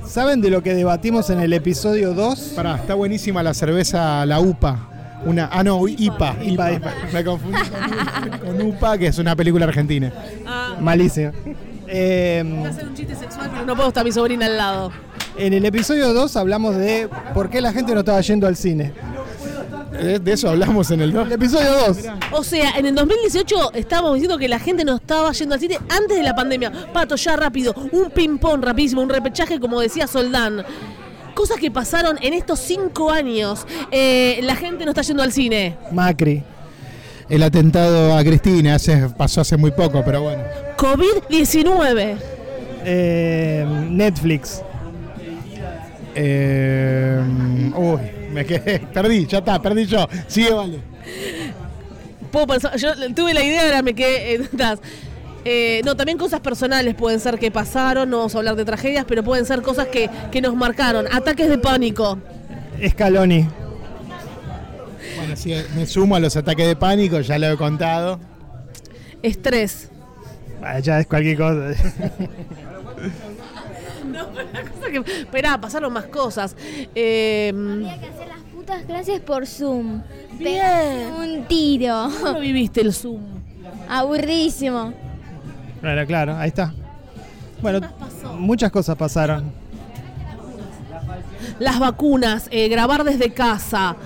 ¿Saben 0.08 0.40
de 0.40 0.50
lo 0.50 0.62
que 0.62 0.74
debatimos 0.74 1.30
en 1.30 1.40
el 1.40 1.52
episodio 1.52 2.14
2? 2.14 2.52
Pará, 2.54 2.76
está 2.76 2.94
buenísima 2.94 3.42
la 3.42 3.52
cerveza, 3.54 4.24
la 4.24 4.40
UPA. 4.40 4.88
Una, 5.24 5.48
ah, 5.52 5.64
no, 5.64 5.86
IPA. 5.88 6.36
IPA, 6.42 6.72
IPA. 6.72 6.94
Me 7.12 7.24
confundí 7.24 7.58
con, 8.38 8.56
con 8.56 8.66
UPA, 8.68 8.98
que 8.98 9.08
es 9.08 9.18
una 9.18 9.34
película 9.34 9.66
argentina. 9.66 10.12
Ah, 10.46 10.76
Malísimo. 10.80 11.32
Eh, 11.88 12.42
voy 12.46 12.66
a 12.66 12.70
hacer 12.70 12.88
un 12.88 12.94
chiste 12.94 13.14
sexual, 13.16 13.50
pero 13.52 13.66
no 13.66 13.74
puedo 13.74 13.88
estar 13.88 14.04
mi 14.04 14.12
sobrina 14.12 14.46
al 14.46 14.56
lado. 14.56 14.92
en 15.36 15.52
el 15.52 15.64
episodio 15.64 16.12
2 16.12 16.36
hablamos 16.36 16.76
de 16.76 17.08
por 17.34 17.50
qué 17.50 17.60
la 17.60 17.72
gente 17.72 17.92
no 17.92 18.00
estaba 18.00 18.20
yendo 18.20 18.46
al 18.46 18.56
cine. 18.56 18.92
De, 20.02 20.18
de 20.18 20.32
eso 20.32 20.48
hablamos 20.50 20.90
en 20.90 21.00
el 21.00 21.12
2. 21.12 21.26
El 21.26 21.32
episodio 21.32 21.70
2. 21.88 21.98
O 22.32 22.44
sea, 22.44 22.70
en 22.78 22.86
el 22.86 22.94
2018 22.94 23.72
estábamos 23.74 24.14
diciendo 24.14 24.38
que 24.38 24.48
la 24.48 24.58
gente 24.58 24.84
no 24.84 24.96
estaba 24.96 25.32
yendo 25.32 25.54
al 25.54 25.60
cine 25.60 25.78
antes 25.88 26.16
de 26.16 26.22
la 26.22 26.34
pandemia. 26.34 26.72
Pato, 26.92 27.16
ya 27.16 27.36
rápido, 27.36 27.74
un 27.92 28.10
ping-pong 28.10 28.62
rapidísimo, 28.62 29.02
un 29.02 29.08
repechaje, 29.08 29.58
como 29.60 29.80
decía 29.80 30.06
Soldán. 30.06 30.64
Cosas 31.34 31.58
que 31.58 31.70
pasaron 31.70 32.16
en 32.22 32.32
estos 32.32 32.58
cinco 32.60 33.10
años. 33.10 33.66
Eh, 33.90 34.40
la 34.42 34.56
gente 34.56 34.84
no 34.84 34.90
está 34.92 35.02
yendo 35.02 35.22
al 35.22 35.32
cine. 35.32 35.76
Macri. 35.92 36.42
El 37.28 37.42
atentado 37.42 38.16
a 38.16 38.22
Cristina 38.22 38.76
hace- 38.76 39.08
pasó 39.16 39.40
hace 39.40 39.56
muy 39.56 39.70
poco, 39.72 40.02
pero 40.04 40.22
bueno. 40.22 40.42
COVID-19. 40.76 42.16
Eh, 42.84 43.66
Netflix. 43.90 44.62
Eh, 46.14 47.20
uy, 47.76 47.98
me 48.36 48.44
quedé. 48.44 48.78
Perdí, 48.80 49.26
ya 49.26 49.38
está, 49.38 49.60
perdí 49.60 49.86
yo. 49.86 50.06
Sigue, 50.28 50.52
vale. 50.52 50.78
Puedo 52.30 52.46
pensar- 52.46 52.76
yo 52.76 52.90
tuve 53.14 53.32
la 53.34 53.42
idea, 53.42 53.62
ahora 53.64 53.82
me 53.82 53.94
quedé. 53.94 54.34
eh. 54.34 54.40
Eh, 55.48 55.80
no, 55.84 55.94
también 55.96 56.18
cosas 56.18 56.40
personales 56.40 56.96
pueden 56.96 57.20
ser 57.20 57.38
que 57.38 57.52
pasaron, 57.52 58.10
no 58.10 58.16
vamos 58.18 58.34
a 58.34 58.38
hablar 58.38 58.56
de 58.56 58.64
tragedias, 58.64 59.04
pero 59.06 59.22
pueden 59.22 59.46
ser 59.46 59.62
cosas 59.62 59.86
que, 59.86 60.10
que 60.32 60.40
nos 60.40 60.56
marcaron. 60.56 61.06
Ataques 61.12 61.48
de 61.48 61.56
pánico. 61.56 62.18
Scaloni. 62.84 63.46
Bueno, 65.16 65.36
sí, 65.36 65.54
me 65.76 65.86
sumo 65.86 66.16
a 66.16 66.18
los 66.18 66.36
ataques 66.36 66.66
de 66.66 66.74
pánico, 66.74 67.20
ya 67.20 67.38
lo 67.38 67.46
he 67.52 67.56
contado. 67.56 68.18
Estrés. 69.22 69.88
Ah, 70.60 70.80
ya 70.80 70.98
es 70.98 71.06
cualquier 71.06 71.36
cosa. 71.38 71.70
No, 74.12 74.28
pero 74.34 74.48
la 74.52 74.62
cosa 74.62 74.75
que. 74.90 75.20
Esperá, 75.20 75.60
pasaron 75.60 75.92
más 75.92 76.06
cosas. 76.06 76.56
Eh, 76.94 77.52
Había 77.54 77.98
que 78.00 78.06
hacer 78.06 78.28
las 78.28 78.40
putas 78.54 78.82
clases 78.84 79.20
por 79.20 79.46
Zoom. 79.46 80.02
Bien. 80.38 81.12
Un 81.18 81.44
tiro. 81.46 82.08
¿Cómo 82.22 82.40
viviste 82.40 82.80
el 82.80 82.92
Zoom? 82.92 83.20
Aburridísimo. 83.88 84.92
Claro, 85.80 86.06
claro, 86.06 86.36
ahí 86.36 86.48
está. 86.48 86.72
Bueno, 87.62 87.80
muchas 88.38 88.70
cosas 88.70 88.96
pasaron. 88.96 89.50
Las 91.58 91.78
vacunas, 91.78 92.48
eh, 92.50 92.68
grabar 92.68 93.04
desde 93.04 93.32
casa. 93.32 93.96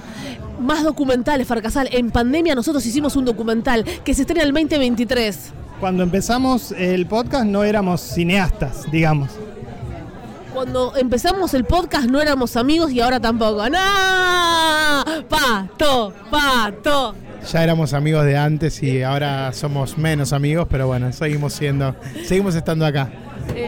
Más 0.60 0.84
documentales, 0.84 1.46
Farcasal. 1.46 1.88
En 1.92 2.10
pandemia 2.10 2.54
nosotros 2.54 2.84
hicimos 2.84 3.16
un 3.16 3.24
documental 3.24 3.84
que 4.04 4.14
se 4.14 4.22
estrena 4.22 4.42
el 4.44 4.52
2023. 4.52 5.52
Cuando 5.80 6.02
empezamos 6.02 6.72
el 6.72 7.06
podcast 7.06 7.46
no 7.46 7.64
éramos 7.64 8.02
cineastas, 8.02 8.90
digamos. 8.92 9.30
Cuando 10.54 10.92
empezamos 10.96 11.54
el 11.54 11.64
podcast 11.64 12.06
no 12.08 12.20
éramos 12.20 12.56
amigos 12.56 12.90
y 12.92 13.00
ahora 13.00 13.20
tampoco. 13.20 13.68
¡No! 13.68 13.78
¡Pato! 15.28 16.12
¡Pato! 16.30 17.14
Ya 17.50 17.62
éramos 17.64 17.94
amigos 17.94 18.24
de 18.26 18.36
antes 18.36 18.82
y 18.82 19.02
ahora 19.02 19.52
somos 19.52 19.96
menos 19.96 20.32
amigos, 20.32 20.66
pero 20.68 20.86
bueno, 20.88 21.12
seguimos 21.12 21.54
siendo, 21.54 21.94
seguimos 22.24 22.54
estando 22.54 22.84
acá. 22.84 23.08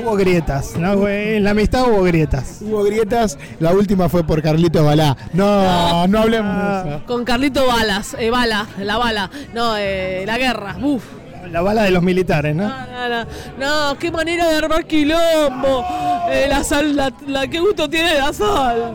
Hubo 0.03 0.15
grietas, 0.17 0.77
¿no? 0.77 1.09
En 1.09 1.43
la 1.45 1.51
amistad 1.53 1.85
hubo 1.89 2.03
grietas. 2.03 2.59
Hubo 2.61 2.83
grietas, 2.85 3.39
la 3.61 3.73
última 3.73 4.09
fue 4.09 4.25
por 4.25 4.43
Carlito 4.43 4.85
Balá. 4.85 5.17
No, 5.33 6.07
no 6.07 6.19
hablemos 6.19 6.55
Ah. 6.55 6.83
de 6.85 6.91
eso. 6.97 7.07
Con 7.07 7.25
Carlito 7.25 7.67
Balas, 7.67 8.15
eh, 8.19 8.31
Bala, 8.31 8.67
la 8.79 8.99
bala, 8.99 9.31
no, 9.55 9.77
eh, 9.79 10.25
la 10.27 10.37
guerra, 10.37 10.77
uf. 10.83 11.03
La 11.51 11.61
bala 11.61 11.83
de 11.83 11.91
los 11.91 12.03
militares, 12.03 12.55
¿no? 12.55 12.69
No, 12.69 13.09
no, 13.09 13.25
no, 13.59 13.91
no, 13.91 13.99
qué 13.99 14.11
manera 14.13 14.49
de 14.49 14.57
armar 14.57 14.85
quilombo. 14.87 15.85
Eh, 16.31 16.47
la 16.49 16.63
sal, 16.65 16.95
la, 16.97 17.13
la- 17.27 17.47
qué 17.49 17.61
gusto 17.61 17.89
tiene 17.91 18.15
la 18.15 18.33
sal. 18.33 18.95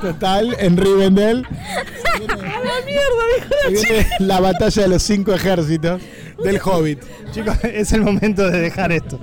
Total 0.00 0.56
en 0.58 0.76
Rivendell. 0.76 1.44
A 1.44 2.18
la 2.20 2.36
mierda, 2.84 3.24
dijo 3.36 3.80
Se 3.80 3.92
viene 3.92 4.06
la 4.20 4.40
batalla 4.40 4.82
de 4.82 4.88
los 4.88 5.02
cinco 5.02 5.32
ejércitos 5.34 6.00
del 6.42 6.60
Hobbit. 6.62 7.00
Chicos, 7.32 7.56
es 7.64 7.92
el 7.92 8.02
momento 8.02 8.48
de 8.50 8.60
dejar 8.60 8.92
esto. 8.92 9.18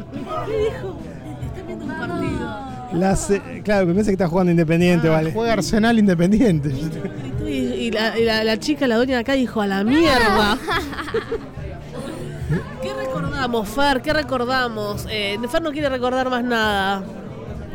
Las, 2.93 3.31
eh, 3.31 3.61
claro, 3.63 3.87
me 3.87 3.93
parece 3.93 4.11
que 4.11 4.13
está 4.13 4.27
jugando 4.27 4.51
Independiente, 4.51 5.09
vale. 5.09 5.31
Juega 5.31 5.53
Arsenal 5.53 5.97
Independiente. 5.97 6.71
Y, 7.43 7.49
y 7.49 7.91
la, 7.91 8.17
y 8.19 8.23
la- 8.23 8.43
la 8.43 8.59
chica, 8.59 8.85
la 8.87 8.97
doña 8.97 9.15
de 9.15 9.21
acá, 9.21 9.33
dijo 9.33 9.61
a 9.61 9.67
la 9.67 9.83
mierda. 9.83 10.57
¿Qué 13.43 13.47
recordamos, 13.49 13.69
Fer? 13.75 14.01
¿Qué 14.01 14.13
recordamos? 14.13 15.05
Eh, 15.09 15.37
Fer 15.51 15.61
no 15.61 15.73
quiere 15.73 15.89
recordar 15.89 16.29
más 16.29 16.45
nada. 16.45 17.03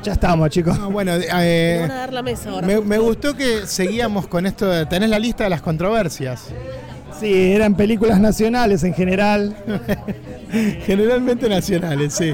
Ya 0.02 0.12
estamos, 0.12 0.48
chicos. 0.48 0.78
Bueno, 0.90 1.12
Me 1.18 1.26
eh, 1.30 1.78
van 1.82 1.90
a 1.90 1.94
dar 1.96 2.12
la 2.14 2.22
mesa 2.22 2.48
ahora. 2.48 2.66
me, 2.66 2.80
me 2.80 2.96
gustó 2.96 3.34
que 3.36 3.66
seguíamos 3.66 4.26
con 4.28 4.46
esto 4.46 4.66
de 4.66 4.86
tenés 4.86 5.10
la 5.10 5.18
lista 5.18 5.44
de 5.44 5.50
las 5.50 5.60
controversias. 5.60 6.46
Sí, 7.20 7.52
eran 7.52 7.74
películas 7.74 8.18
nacionales 8.18 8.82
en 8.82 8.94
general. 8.94 9.54
Generalmente 10.86 11.50
nacionales, 11.50 12.14
sí. 12.14 12.32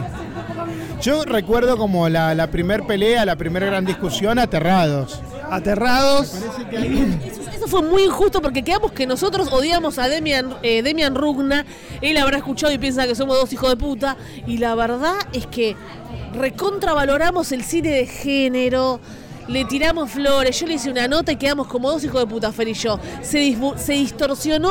Yo 1.02 1.24
recuerdo 1.24 1.76
como 1.76 2.08
la, 2.08 2.36
la 2.36 2.46
primer 2.52 2.84
pelea, 2.86 3.24
la 3.24 3.34
primera 3.34 3.66
gran 3.66 3.84
discusión, 3.84 4.38
aterrados. 4.38 5.20
Aterrados. 5.50 6.34
Eso, 6.34 7.43
fue 7.68 7.82
muy 7.82 8.02
injusto 8.04 8.40
porque 8.42 8.62
quedamos 8.62 8.92
que 8.92 9.06
nosotros 9.06 9.48
odiamos 9.52 9.98
a 9.98 10.08
Demian, 10.08 10.54
eh, 10.62 10.82
Demian 10.82 11.14
Rugna. 11.14 11.64
Él 12.00 12.16
habrá 12.16 12.38
escuchado 12.38 12.72
y 12.72 12.78
piensa 12.78 13.06
que 13.06 13.14
somos 13.14 13.36
dos 13.38 13.52
hijos 13.52 13.70
de 13.70 13.76
puta. 13.76 14.16
Y 14.46 14.58
la 14.58 14.74
verdad 14.74 15.14
es 15.32 15.46
que 15.46 15.76
recontravaloramos 16.34 17.52
el 17.52 17.64
cine 17.64 17.90
de 17.90 18.06
género. 18.06 19.00
Le 19.48 19.64
tiramos 19.66 20.10
flores. 20.10 20.58
Yo 20.58 20.66
le 20.66 20.74
hice 20.74 20.90
una 20.90 21.06
nota 21.08 21.32
y 21.32 21.36
quedamos 21.36 21.66
como 21.66 21.90
dos 21.90 22.02
hijos 22.04 22.20
de 22.20 22.26
puta, 22.26 22.52
Fer 22.52 22.68
y 22.68 22.74
yo. 22.74 22.98
Se, 23.22 23.56
se 23.76 23.92
distorsionó 23.92 24.70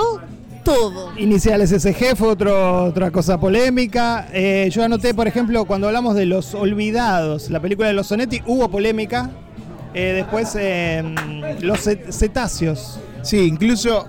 todo. 0.64 1.12
Iniciales 1.18 1.70
SG 1.72 2.16
fue 2.16 2.30
otro- 2.30 2.86
otra 2.86 3.12
cosa 3.12 3.40
polémica. 3.40 4.28
Eh, 4.34 4.70
yo 4.72 4.84
anoté, 4.84 5.14
por 5.14 5.28
ejemplo, 5.28 5.66
cuando 5.66 5.88
hablamos 5.88 6.16
de 6.16 6.26
Los 6.26 6.56
Olvidados, 6.56 7.50
la 7.50 7.60
película 7.60 7.88
de 7.90 7.94
los 7.94 8.08
Sonetti, 8.08 8.42
hubo 8.48 8.70
polémica. 8.70 9.30
Eh, 9.94 10.14
después, 10.14 10.56
eh, 10.60 11.04
Los 11.62 11.80
cet- 11.82 12.12
Cetáceos. 12.12 13.00
Sí, 13.22 13.40
incluso 13.40 14.08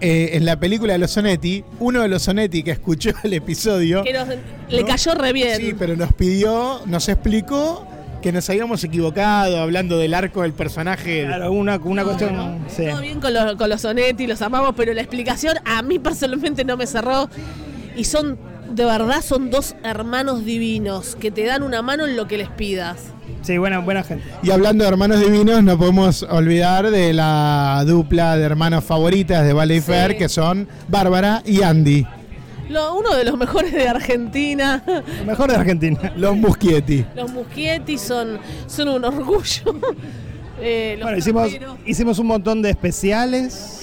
eh, 0.00 0.30
en 0.34 0.44
la 0.44 0.58
película 0.58 0.92
de 0.94 0.98
los 0.98 1.10
Sonetti, 1.12 1.64
uno 1.80 2.02
de 2.02 2.08
los 2.08 2.22
Sonetti 2.22 2.62
que 2.62 2.72
escuchó 2.72 3.10
el 3.22 3.32
episodio. 3.34 4.02
Que 4.04 4.12
nos- 4.12 4.28
le 4.68 4.80
¿no? 4.82 4.86
cayó 4.86 5.14
re 5.14 5.32
bien. 5.32 5.56
Sí, 5.56 5.74
pero 5.78 5.96
nos 5.96 6.12
pidió, 6.12 6.80
nos 6.86 7.08
explicó 7.08 7.86
que 8.20 8.30
nos 8.30 8.48
habíamos 8.50 8.84
equivocado 8.84 9.58
hablando 9.60 9.98
del 9.98 10.14
arco 10.14 10.42
del 10.42 10.52
personaje. 10.52 11.24
Claro, 11.26 11.50
una, 11.52 11.76
una 11.78 12.04
cuestión. 12.04 12.60
sí. 12.68 12.84
Todo 12.88 13.00
bien 13.00 13.20
con 13.20 13.34
los, 13.34 13.56
con 13.56 13.68
los 13.68 13.80
Sonetti, 13.80 14.26
los 14.28 14.40
amamos, 14.42 14.74
pero 14.76 14.92
la 14.92 15.00
explicación 15.00 15.56
a 15.64 15.82
mí 15.82 15.98
personalmente 15.98 16.64
no 16.64 16.76
me 16.76 16.86
cerró. 16.86 17.28
Y 17.96 18.04
son, 18.04 18.38
de 18.72 18.84
verdad, 18.84 19.22
son 19.22 19.50
dos 19.50 19.74
hermanos 19.84 20.44
divinos 20.44 21.16
que 21.16 21.30
te 21.30 21.44
dan 21.44 21.62
una 21.62 21.82
mano 21.82 22.06
en 22.06 22.16
lo 22.16 22.26
que 22.26 22.38
les 22.38 22.48
pidas. 22.48 22.98
Sí, 23.42 23.58
buena, 23.58 23.78
buena 23.80 24.02
gente. 24.02 24.24
Y 24.42 24.50
hablando 24.50 24.84
de 24.84 24.90
hermanos 24.90 25.20
divinos, 25.20 25.62
no 25.62 25.76
podemos 25.78 26.22
olvidar 26.24 26.90
de 26.90 27.12
la 27.12 27.82
dupla 27.86 28.36
de 28.36 28.44
hermanos 28.44 28.84
favoritas 28.84 29.44
de 29.44 29.52
Valley 29.52 29.80
Sí. 29.80 29.86
Fair, 29.86 30.16
que 30.16 30.28
son 30.28 30.68
Bárbara 30.88 31.42
y 31.44 31.62
Andy, 31.62 32.06
Lo- 32.68 32.94
uno 32.94 33.14
de 33.16 33.24
los 33.24 33.36
mejores 33.36 33.72
de 33.72 33.88
Argentina. 33.88 34.82
Lo 34.86 35.24
mejor 35.26 35.50
de 35.50 35.56
Argentina. 35.56 36.12
los 36.16 36.36
Muschietti. 36.36 37.04
Los 37.14 37.30
Muschietti 37.32 37.98
son, 37.98 38.38
son 38.66 38.88
un 38.88 39.04
orgullo. 39.04 39.62
Eh, 40.64 40.94
los 40.96 41.04
Bueno, 41.06 41.18
hicimos, 41.18 41.50
hicimos 41.86 42.18
un 42.20 42.26
montón 42.28 42.62
de 42.62 42.70
especiales 42.70 43.81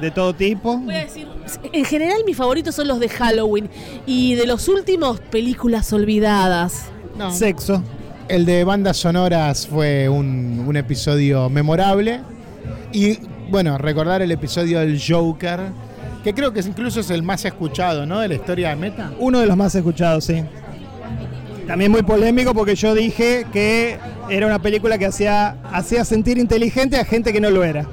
de 0.00 0.10
todo 0.10 0.34
tipo. 0.34 0.78
Voy 0.78 0.94
a 0.94 1.04
decir, 1.04 1.26
en 1.72 1.84
general 1.84 2.18
mis 2.26 2.36
favoritos 2.36 2.74
son 2.74 2.88
los 2.88 3.00
de 3.00 3.08
Halloween. 3.08 3.68
Y 4.06 4.34
de 4.34 4.46
los 4.46 4.68
últimos, 4.68 5.20
películas 5.20 5.92
olvidadas. 5.92 6.86
No. 7.16 7.32
Sexo. 7.32 7.82
El 8.28 8.44
de 8.44 8.64
bandas 8.64 8.98
sonoras 8.98 9.66
fue 9.66 10.08
un, 10.08 10.64
un 10.66 10.76
episodio 10.76 11.48
memorable. 11.48 12.20
Y 12.92 13.18
bueno, 13.50 13.78
recordar 13.78 14.22
el 14.22 14.30
episodio 14.30 14.80
del 14.80 15.00
Joker, 15.00 15.60
que 16.22 16.34
creo 16.34 16.52
que 16.52 16.60
incluso 16.60 17.00
es 17.00 17.10
el 17.10 17.22
más 17.22 17.44
escuchado, 17.44 18.04
¿no? 18.04 18.20
De 18.20 18.28
la 18.28 18.34
historia 18.34 18.70
de 18.70 18.76
Meta. 18.76 19.12
Uno 19.18 19.40
de 19.40 19.46
los 19.46 19.56
más 19.56 19.74
escuchados, 19.74 20.24
sí. 20.24 20.42
También 21.66 21.90
muy 21.90 22.02
polémico 22.02 22.54
porque 22.54 22.74
yo 22.74 22.94
dije 22.94 23.46
que 23.52 23.98
era 24.30 24.46
una 24.46 24.58
película 24.58 24.96
que 24.96 25.06
hacía, 25.06 25.56
hacía 25.70 26.04
sentir 26.04 26.38
inteligente 26.38 26.96
a 26.96 27.04
gente 27.04 27.32
que 27.32 27.40
no 27.40 27.50
lo 27.50 27.62
era. 27.62 27.86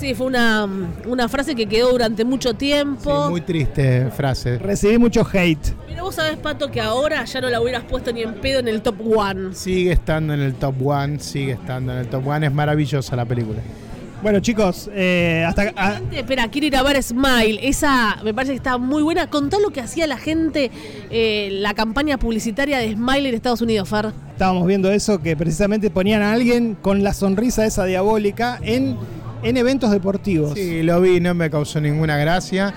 Sí, 0.00 0.14
fue 0.14 0.26
una, 0.26 0.66
una 1.06 1.28
frase 1.28 1.54
que 1.54 1.66
quedó 1.66 1.90
durante 1.90 2.24
mucho 2.24 2.50
Sí, 2.52 2.56
tiempo. 2.56 3.28
muy 3.28 3.42
triste 3.42 4.10
frase. 4.10 4.56
Recibí 4.58 4.96
mucho 4.96 5.26
hate. 5.30 5.74
Pero 5.86 6.04
vos 6.04 6.14
sabés, 6.14 6.38
Pato, 6.38 6.70
que 6.70 6.80
ahora 6.80 7.22
ya 7.26 7.40
no 7.42 7.50
la 7.50 7.60
hubieras 7.60 7.84
puesto 7.84 8.10
ni 8.10 8.22
en 8.22 8.34
pedo 8.34 8.60
en 8.60 8.68
el 8.68 8.80
top 8.80 8.96
one. 9.14 9.54
Sigue 9.54 9.92
estando 9.92 10.32
en 10.32 10.40
el 10.40 10.54
top 10.54 10.74
one, 10.86 11.18
sigue 11.20 11.52
estando 11.52 11.92
en 11.92 11.98
el 11.98 12.06
top 12.08 12.26
one. 12.26 12.46
Es 12.46 12.52
maravillosa 12.52 13.14
la 13.14 13.26
película. 13.26 13.58
Bueno, 14.22 14.40
chicos, 14.40 14.90
eh, 14.92 15.44
hasta 15.48 15.72
ah, 15.76 15.94
Gente, 15.94 16.18
Espera, 16.20 16.48
quiero 16.48 16.66
ir 16.66 16.76
a 16.76 16.82
ver 16.82 17.02
Smile. 17.02 17.58
Esa 17.62 18.18
me 18.22 18.34
parece 18.34 18.52
que 18.52 18.56
está 18.58 18.76
muy 18.78 19.02
buena. 19.02 19.28
Contá 19.28 19.58
lo 19.58 19.70
que 19.70 19.80
hacía 19.80 20.06
la 20.06 20.18
gente, 20.18 20.70
eh, 21.10 21.48
la 21.52 21.72
campaña 21.74 22.18
publicitaria 22.18 22.78
de 22.78 22.92
Smile 22.92 23.30
en 23.30 23.34
Estados 23.34 23.62
Unidos, 23.62 23.88
Fer. 23.88 24.12
estábamos 24.32 24.66
viendo 24.66 24.90
eso, 24.90 25.20
que 25.22 25.36
precisamente 25.36 25.90
ponían 25.90 26.20
a 26.22 26.32
alguien 26.32 26.74
con 26.80 27.02
la 27.02 27.14
sonrisa 27.14 27.64
esa 27.64 27.84
diabólica 27.86 28.58
en, 28.62 28.96
en 29.42 29.56
eventos 29.56 29.90
deportivos. 29.90 30.54
Sí, 30.54 30.82
lo 30.82 31.00
vi, 31.00 31.20
no 31.20 31.34
me 31.34 31.50
causó 31.50 31.80
ninguna 31.80 32.16
gracia. 32.16 32.74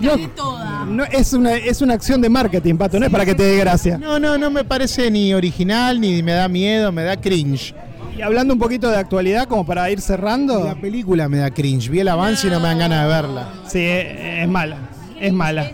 No, 0.00 0.16
toda. 0.34 0.84
no, 0.86 1.04
es, 1.04 1.32
una, 1.32 1.54
es 1.54 1.80
una 1.82 1.94
acción 1.94 2.20
de 2.20 2.28
marketing, 2.28 2.76
Pato, 2.76 2.98
no 2.98 3.06
es 3.06 3.12
para 3.12 3.24
que 3.24 3.34
te 3.34 3.42
dé 3.42 3.56
gracia. 3.58 3.98
No, 3.98 4.18
no, 4.18 4.38
no 4.38 4.50
me 4.50 4.64
parece 4.64 5.10
ni 5.10 5.34
original, 5.34 6.00
ni 6.00 6.22
me 6.22 6.32
da 6.32 6.48
miedo, 6.48 6.92
me 6.92 7.02
da 7.02 7.16
cringe. 7.16 7.74
Y 8.16 8.22
hablando 8.22 8.54
un 8.54 8.60
poquito 8.60 8.88
de 8.90 8.96
actualidad, 8.96 9.46
como 9.46 9.66
para 9.66 9.90
ir 9.90 10.00
cerrando, 10.00 10.64
La 10.64 10.74
película 10.74 11.28
me 11.28 11.36
da 11.38 11.50
cringe. 11.50 11.90
Vi 11.90 12.00
el 12.00 12.08
avance 12.08 12.46
y 12.46 12.50
no 12.50 12.60
me 12.60 12.68
dan 12.68 12.78
ganas 12.78 13.02
de 13.02 13.08
verla. 13.08 13.48
sí, 13.66 13.78
eh, 13.80 14.42
es 14.42 14.48
mala, 14.48 14.78
es 15.20 15.32
mala. 15.32 15.70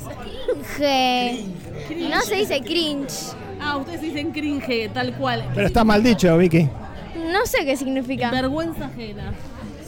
Cringe. 0.77 2.11
No 2.11 2.21
se 2.23 2.37
dice 2.37 2.61
cringe. 2.63 3.13
Ah, 3.61 3.77
ustedes 3.77 4.01
dicen 4.01 4.33
cringe, 4.33 4.91
tal 4.93 5.15
cual. 5.17 5.45
Pero 5.55 5.67
está 5.67 5.85
mal 5.85 6.03
dicho, 6.03 6.37
Vicky. 6.37 6.69
No 7.33 7.47
sé 7.47 7.65
qué 7.65 7.77
significa. 7.77 8.31
Vergüenza 8.31 8.87
ajena. 8.87 9.33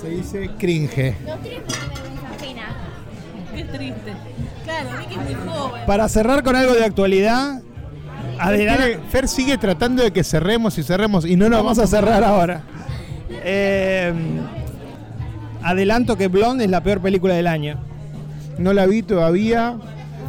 Se 0.05 0.11
dice 0.11 0.51
cringe. 0.59 1.17
Vergüenza 1.25 2.29
ajena. 2.37 2.63
Qué 3.55 3.65
triste. 3.65 4.13
Claro, 4.65 4.91
Vicky 4.99 5.15
es 5.15 5.21
muy 5.21 5.35
joven. 5.51 5.83
Para 5.87 6.09
cerrar 6.11 6.43
con 6.43 6.57
algo 6.57 6.75
de 6.75 6.85
actualidad, 6.85 7.63
adelante. 8.39 8.83
Fer, 8.83 9.01
Fer 9.09 9.29
sigue 9.29 9.57
tratando 9.57 10.03
de 10.03 10.11
que 10.11 10.23
cerremos 10.23 10.77
y 10.77 10.83
cerremos 10.83 11.25
y 11.25 11.37
no 11.37 11.49
nos 11.49 11.63
Vamos 11.63 11.79
a 11.79 11.87
cerrar 11.87 12.23
ahora. 12.23 12.63
Eh, 13.31 14.13
adelanto 15.63 16.19
que 16.19 16.29
Blonde 16.29 16.65
es 16.65 16.71
la 16.71 16.83
peor 16.83 17.01
película 17.01 17.35
del 17.35 17.47
año. 17.47 17.79
No 18.59 18.75
la 18.75 18.85
vi 18.85 19.03
todavía. 19.03 19.79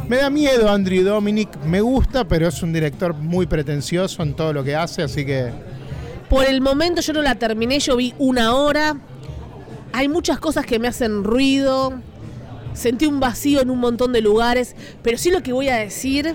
Me 0.08 0.16
da 0.16 0.30
miedo 0.30 0.70
Andrew 0.70 1.04
Dominic. 1.04 1.54
Me 1.66 1.82
gusta, 1.82 2.26
pero 2.26 2.48
es 2.48 2.62
un 2.62 2.72
director 2.72 3.14
muy 3.14 3.46
pretencioso 3.46 4.22
en 4.22 4.32
todo 4.34 4.54
lo 4.54 4.64
que 4.64 4.74
hace, 4.74 5.02
así 5.02 5.26
que 5.26 5.50
Por 6.30 6.46
el 6.46 6.62
momento 6.62 7.02
yo 7.02 7.12
no 7.12 7.20
la 7.20 7.34
terminé, 7.34 7.78
yo 7.78 7.96
vi 7.96 8.14
una 8.18 8.54
hora. 8.54 8.96
Hay 9.96 10.08
muchas 10.08 10.38
cosas 10.38 10.66
que 10.66 10.78
me 10.78 10.88
hacen 10.88 11.24
ruido. 11.24 11.94
Sentí 12.74 13.06
un 13.06 13.18
vacío 13.18 13.62
en 13.62 13.70
un 13.70 13.78
montón 13.78 14.12
de 14.12 14.20
lugares. 14.20 14.76
Pero 15.02 15.16
sí 15.16 15.30
lo 15.30 15.42
que 15.42 15.54
voy 15.54 15.70
a 15.70 15.76
decir. 15.76 16.34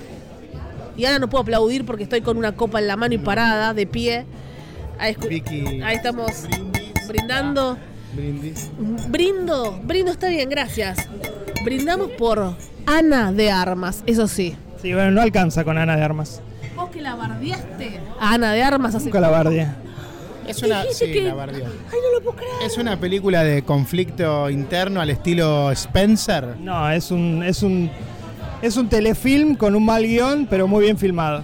Y 0.97 1.05
ahora 1.05 1.19
no 1.19 1.29
puedo 1.29 1.43
aplaudir 1.43 1.85
porque 1.85 2.01
estoy 2.01 2.21
con 2.21 2.37
una 2.37 2.53
copa 2.53 2.79
en 2.79 2.87
la 2.87 2.97
mano 2.97 3.13
y 3.13 3.19
parada, 3.19 3.75
de 3.75 3.85
pie. 3.85 4.25
Ahí, 4.97 5.15
estamos 5.93 6.47
brindando. 7.07 7.77
brindis. 8.15 8.71
Brindo, 9.09 9.79
brindo 9.83 10.11
está 10.11 10.29
bien, 10.29 10.49
gracias. 10.49 10.97
Brindamos 11.63 12.09
por 12.17 12.55
Ana 12.87 13.31
de 13.31 13.51
Armas, 13.51 14.03
eso 14.07 14.27
sí. 14.27 14.55
Sí, 14.81 14.91
bueno, 14.91 15.11
no 15.11 15.21
alcanza 15.21 15.63
con 15.63 15.77
Ana 15.77 15.95
de 15.95 16.01
Armas. 16.01 16.41
Vos 16.75 16.89
que 16.89 16.99
la 16.99 17.13
bardeaste. 17.13 17.99
A 18.19 18.33
Ana 18.33 18.53
de 18.53 18.63
Armas 18.63 18.95
hace. 18.95 19.05
Nunca 19.05 19.19
la 19.19 19.29
bardia. 19.29 19.75
Es 20.51 20.63
una, 20.63 20.81
Dijiste 20.83 21.05
sí, 21.07 21.11
que- 21.13 21.21
la 21.23 21.33
bardeó. 21.33 21.65
Ay, 21.65 21.99
no 22.03 22.19
lo 22.19 22.23
puedo 22.23 22.37
creer. 22.37 22.51
Es 22.63 22.77
una 22.77 22.99
película 22.99 23.43
de 23.43 23.63
conflicto 23.63 24.49
interno 24.49 25.01
al 25.01 25.09
estilo 25.09 25.71
Spencer. 25.71 26.55
No, 26.59 26.89
es 26.91 27.11
un, 27.11 27.43
es 27.43 27.63
un 27.63 27.89
Es 28.61 28.77
un 28.77 28.87
telefilm 28.89 29.55
con 29.55 29.75
un 29.75 29.83
mal 29.85 30.03
guion, 30.03 30.45
pero 30.47 30.67
muy 30.67 30.83
bien 30.85 30.97
filmado. 30.97 31.43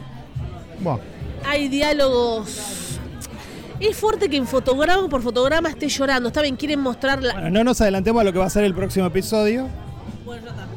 Bueno, 0.80 1.00
Hay 1.46 1.68
diálogos. 1.68 3.00
Es 3.80 3.96
fuerte 3.96 4.28
que 4.30 4.38
en 4.38 4.46
fotograma 4.48 5.08
por 5.10 5.22
fotograma 5.22 5.70
esté 5.70 5.88
llorando. 5.88 6.28
Está 6.30 6.42
bien, 6.42 6.56
quieren 6.56 6.80
mostrar 6.80 7.22
la. 7.24 7.34
Bueno, 7.34 7.50
no 7.50 7.64
nos 7.64 7.82
adelantemos 7.82 8.22
a 8.22 8.24
lo 8.24 8.34
que 8.34 8.40
va 8.40 8.46
a 8.46 8.50
ser 8.50 8.64
el 8.64 8.74
próximo 8.76 9.06
episodio. 9.08 9.68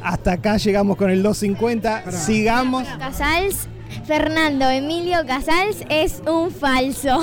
Hasta 0.02 0.32
acá 0.32 0.56
llegamos 0.56 0.96
con 0.96 1.10
el 1.10 1.22
250. 1.22 2.10
Sigamos. 2.12 2.86
Casals, 2.98 3.68
Fernando 4.04 4.68
Emilio 4.68 5.18
Casals 5.26 5.84
es 5.88 6.22
un 6.26 6.50
falso. 6.50 7.22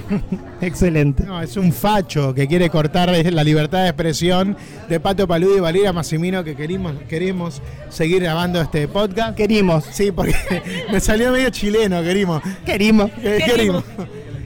Excelente. 0.60 1.24
no, 1.24 1.40
es 1.40 1.56
un 1.56 1.72
facho 1.72 2.34
que 2.34 2.46
quiere 2.46 2.68
cortar 2.68 3.10
la 3.32 3.44
libertad 3.44 3.82
de 3.82 3.88
expresión 3.88 4.56
de 4.88 5.00
Pato 5.00 5.26
Paludi 5.26 5.56
y 5.56 5.60
Valeria 5.60 5.92
Massimino 5.92 6.44
que 6.44 6.54
queremos, 6.54 6.94
queremos 7.08 7.62
seguir 7.88 8.22
grabando 8.22 8.60
este 8.60 8.88
podcast. 8.88 9.36
Querimos. 9.36 9.84
Sí, 9.90 10.12
porque 10.12 10.34
me 10.92 11.00
salió 11.00 11.32
medio 11.32 11.50
chileno, 11.50 12.02
querimos. 12.02 12.42
Querimos. 12.64 13.10
Eh, 13.22 13.42
querimos. 13.44 13.84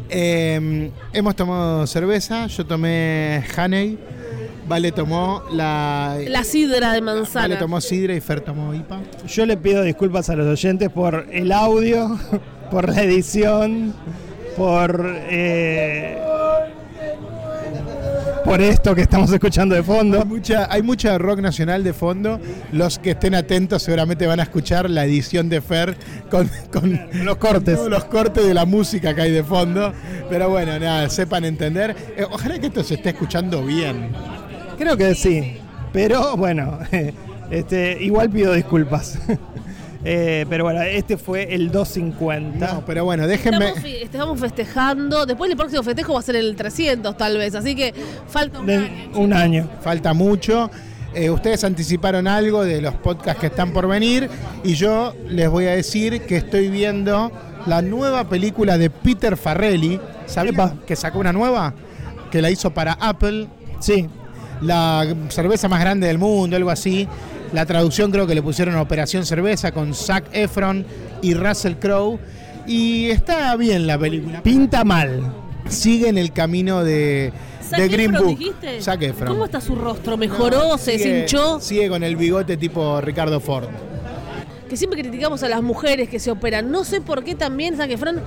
Eh, 0.08 0.90
hemos 1.12 1.34
tomado 1.34 1.86
cerveza, 1.86 2.46
yo 2.46 2.64
tomé 2.64 3.42
Haney, 3.56 3.98
Vale 4.66 4.92
tomó 4.92 5.42
la... 5.52 6.16
La 6.28 6.42
sidra 6.44 6.92
de 6.92 7.00
Vale 7.00 7.02
manzana. 7.02 7.58
tomó 7.58 7.80
sidra 7.80 8.14
y 8.14 8.20
Fer 8.20 8.40
tomó 8.40 8.72
IPA. 8.74 9.00
Yo 9.28 9.44
le 9.46 9.56
pido 9.56 9.82
disculpas 9.82 10.30
a 10.30 10.36
los 10.36 10.46
oyentes 10.46 10.88
por 10.90 11.26
el 11.30 11.52
audio, 11.52 12.18
por 12.70 12.88
la 12.88 13.02
edición, 13.02 13.94
por 14.56 15.04
eh, 15.30 16.18
por 18.44 18.60
esto 18.60 18.94
que 18.94 19.00
estamos 19.00 19.32
escuchando 19.32 19.74
de 19.74 19.80
Hay 19.80 19.86
fondo. 19.86 20.24
mucha, 20.26 20.68
hay 20.70 20.82
mucha 20.82 21.16
rock 21.16 21.40
nacional 21.40 21.82
de 21.82 21.92
fondo. 21.94 22.38
Los 22.72 22.98
que 22.98 23.12
estén 23.12 23.34
atentos 23.34 23.82
seguramente 23.82 24.26
van 24.26 24.38
a 24.38 24.42
escuchar 24.44 24.88
la 24.90 25.04
edición 25.06 25.48
de 25.48 25.60
Fer 25.62 25.96
con, 26.30 26.50
con 26.70 27.00
Los 27.24 27.36
cortes. 27.36 27.76
todos 27.76 27.88
los 27.90 28.04
cortes 28.04 28.46
de 28.46 28.52
la 28.54 28.66
música 28.66 29.14
que 29.14 29.22
hay 29.22 29.30
de 29.30 29.42
fondo. 29.42 29.92
Pero 30.28 30.50
bueno, 30.50 30.78
nada, 30.78 31.08
sepan 31.08 31.44
entender. 31.46 31.96
Eh, 32.16 32.24
ojalá 32.30 32.58
que 32.58 32.66
esto 32.66 32.84
se 32.84 32.94
esté 32.94 33.10
escuchando 33.10 33.62
bien. 33.64 34.10
Creo 34.76 34.96
que 34.96 35.14
sí, 35.14 35.56
pero 35.92 36.36
bueno, 36.36 36.78
este, 37.50 37.98
igual 38.00 38.30
pido 38.30 38.52
disculpas. 38.52 39.18
Eh, 40.06 40.44
pero 40.50 40.64
bueno, 40.64 40.82
este 40.82 41.16
fue 41.16 41.54
el 41.54 41.70
250. 41.70 42.58
No, 42.58 42.84
pero 42.84 43.06
bueno, 43.06 43.26
déjenme. 43.26 43.72
Estamos, 44.02 44.38
festejando. 44.38 45.24
Después 45.24 45.50
el 45.50 45.56
próximo 45.56 45.82
festejo 45.82 46.12
va 46.12 46.18
a 46.18 46.22
ser 46.22 46.36
el 46.36 46.54
300, 46.54 47.16
tal 47.16 47.38
vez. 47.38 47.54
Así 47.54 47.74
que 47.74 47.94
falta 48.28 48.60
un 48.60 48.66
de 48.66 48.74
año. 48.74 49.10
un 49.14 49.32
año. 49.32 49.70
falta 49.80 50.12
mucho. 50.12 50.70
Eh, 51.14 51.30
ustedes 51.30 51.64
anticiparon 51.64 52.28
algo 52.28 52.62
de 52.64 52.82
los 52.82 52.92
podcasts 52.96 53.40
que 53.40 53.46
están 53.46 53.72
por 53.72 53.88
venir 53.88 54.28
y 54.62 54.74
yo 54.74 55.14
les 55.26 55.48
voy 55.48 55.68
a 55.68 55.70
decir 55.70 56.20
que 56.26 56.36
estoy 56.36 56.68
viendo 56.68 57.32
la 57.64 57.80
nueva 57.80 58.28
película 58.28 58.76
de 58.76 58.90
Peter 58.90 59.38
Farrelly. 59.38 59.98
¿Sabes 60.26 60.54
que 60.86 60.96
sacó 60.96 61.18
una 61.18 61.32
nueva? 61.32 61.72
Que 62.30 62.42
la 62.42 62.50
hizo 62.50 62.74
para 62.74 62.92
Apple, 62.92 63.48
Sí, 63.84 64.08
la 64.64 65.14
cerveza 65.28 65.68
más 65.68 65.80
grande 65.80 66.06
del 66.06 66.18
mundo, 66.18 66.56
algo 66.56 66.70
así. 66.70 67.06
La 67.52 67.66
traducción 67.66 68.10
creo 68.10 68.26
que 68.26 68.34
le 68.34 68.42
pusieron 68.42 68.74
Operación 68.76 69.24
Cerveza 69.24 69.72
con 69.72 69.94
Zac 69.94 70.24
Efron 70.32 70.84
y 71.22 71.34
Russell 71.34 71.74
Crowe. 71.74 72.18
Y 72.66 73.10
está 73.10 73.54
bien 73.56 73.86
la 73.86 73.98
película. 73.98 74.42
pinta 74.42 74.84
mal. 74.84 75.32
Sigue 75.68 76.08
en 76.08 76.18
el 76.18 76.32
camino 76.32 76.82
de, 76.82 77.32
¿Zac 77.62 77.80
de 77.80 77.88
Green 77.88 78.10
Efron 78.14 78.26
Book. 78.28 78.38
dijiste? 78.38 78.82
Zac 78.82 79.02
Efron. 79.02 79.28
¿Cómo 79.28 79.44
está 79.44 79.60
su 79.60 79.74
rostro? 79.76 80.16
¿Mejoró? 80.16 80.76
¿Se 80.78 80.92
deshinchó? 80.92 81.60
Sigue 81.60 81.88
con 81.88 82.02
el 82.02 82.16
bigote 82.16 82.56
tipo 82.56 83.00
Ricardo 83.00 83.40
Ford. 83.40 83.68
Que 84.68 84.76
siempre 84.76 85.00
criticamos 85.00 85.42
a 85.42 85.48
las 85.48 85.62
mujeres 85.62 86.08
que 86.08 86.18
se 86.18 86.30
operan. 86.30 86.70
No 86.70 86.84
sé 86.84 87.00
por 87.00 87.22
qué 87.22 87.34
también 87.34 87.76
Zac 87.76 87.90
Efron 87.90 88.20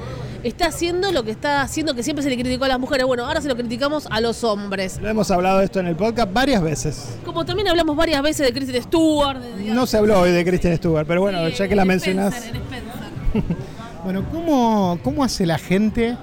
está 0.47 0.67
haciendo 0.67 1.11
lo 1.11 1.23
que 1.23 1.31
está 1.31 1.61
haciendo, 1.61 1.93
que 1.95 2.03
siempre 2.03 2.23
se 2.23 2.29
le 2.29 2.37
criticó 2.37 2.65
a 2.65 2.67
las 2.69 2.79
mujeres. 2.79 3.05
Bueno, 3.05 3.25
ahora 3.25 3.41
se 3.41 3.47
lo 3.47 3.55
criticamos 3.55 4.07
a 4.09 4.21
los 4.21 4.43
hombres. 4.43 4.99
Lo 5.01 5.09
hemos 5.09 5.29
hablado 5.31 5.59
de 5.59 5.65
esto 5.65 5.79
en 5.79 5.87
el 5.87 5.95
podcast 5.95 6.31
varias 6.33 6.61
veces. 6.61 7.17
Como 7.25 7.45
también 7.45 7.67
hablamos 7.67 7.95
varias 7.95 8.21
veces 8.21 8.45
de 8.45 8.53
Kristen 8.53 8.81
Stewart. 8.83 9.39
de- 9.39 9.63
de- 9.65 9.71
No 9.71 9.85
se 9.85 9.97
habló 9.97 10.19
hoy 10.19 10.31
de 10.31 10.43
Kristen 10.45 10.75
Stewart, 10.77 11.05
pero 11.07 11.21
bueno, 11.21 11.47
ya 11.49 11.67
que 11.67 11.75
la 11.75 11.85
mencionás. 11.85 12.33
Spencer, 12.35 12.55
en 12.55 12.61
Spencer. 12.63 13.57
Bueno, 14.03 14.23
¿cómo, 14.31 14.99
¿cómo 15.03 15.23
hace 15.25 15.45
la 15.45 15.57
gente 15.57 16.15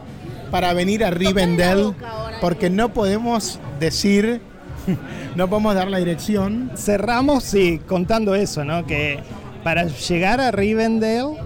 para 0.50 0.72
venir 0.72 1.04
a 1.04 1.10
Rivendell? 1.10 1.92
Porque 2.40 2.70
no 2.70 2.94
podemos 2.94 3.58
decir, 3.78 4.40
no 5.36 5.48
podemos 5.50 5.74
dar 5.74 5.88
la 5.88 5.98
dirección. 5.98 6.70
Cerramos, 6.76 7.44
sí, 7.44 7.80
contando 7.86 8.34
eso, 8.34 8.64
¿no? 8.64 8.86
Que 8.86 9.18
para 9.62 9.84
llegar 9.84 10.40
a 10.40 10.50
Rivendell 10.50 11.36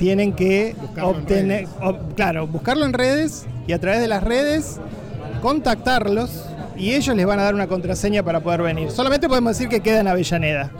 tienen 0.00 0.32
que 0.32 0.74
Buscarlo 0.80 1.10
en 1.10 1.16
obtener, 1.16 1.66
ob- 1.80 2.14
claro, 2.16 2.46
buscarlo 2.46 2.84
en 2.86 2.92
redes 2.94 3.46
y 3.68 3.72
a 3.72 3.78
través 3.78 4.00
de 4.00 4.08
las 4.08 4.22
redes 4.24 4.80
contactarlos 5.42 6.44
y 6.76 6.94
ellos 6.94 7.14
les 7.14 7.26
van 7.26 7.38
a 7.38 7.42
dar 7.44 7.54
una 7.54 7.66
contraseña 7.66 8.22
para 8.22 8.40
poder 8.40 8.62
venir. 8.62 8.90
Solamente 8.90 9.28
podemos 9.28 9.52
decir 9.56 9.68
que 9.68 9.80
queda 9.80 10.00
en 10.00 10.08
Avellaneda. 10.08 10.70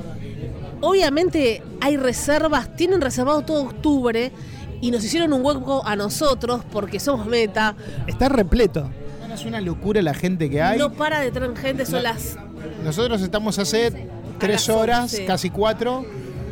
Obviamente 0.80 1.62
hay 1.80 1.96
reservas, 1.96 2.74
tienen 2.76 3.00
reservado 3.00 3.42
todo 3.42 3.62
octubre 3.64 4.32
y 4.80 4.90
nos 4.90 5.04
hicieron 5.04 5.32
un 5.34 5.44
hueco 5.44 5.86
a 5.86 5.94
nosotros 5.96 6.62
porque 6.72 6.98
somos 6.98 7.26
meta. 7.26 7.74
Está 8.06 8.28
repleto. 8.28 8.88
Es 9.32 9.44
una 9.44 9.60
locura 9.60 10.02
la 10.02 10.14
gente 10.14 10.50
que 10.50 10.60
hay. 10.60 10.78
No 10.78 10.90
para 10.92 11.20
de 11.20 11.30
traer 11.30 11.56
gente, 11.56 11.84
son 11.86 11.96
No. 11.96 12.02
las 12.02 12.36
Nosotros 12.84 13.22
estamos 13.22 13.58
hace 13.58 14.08
tres 14.38 14.68
horas, 14.68 15.02
11. 15.12 15.24
casi 15.26 15.50
cuatro. 15.50 16.04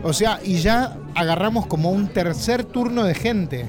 O 0.03 0.13
sea, 0.13 0.41
y 0.45 0.59
ya 0.59 0.97
agarramos 1.15 1.67
como 1.67 1.91
un 1.91 2.09
tercer 2.09 2.65
turno 2.65 3.05
de 3.05 3.15
gente. 3.15 3.67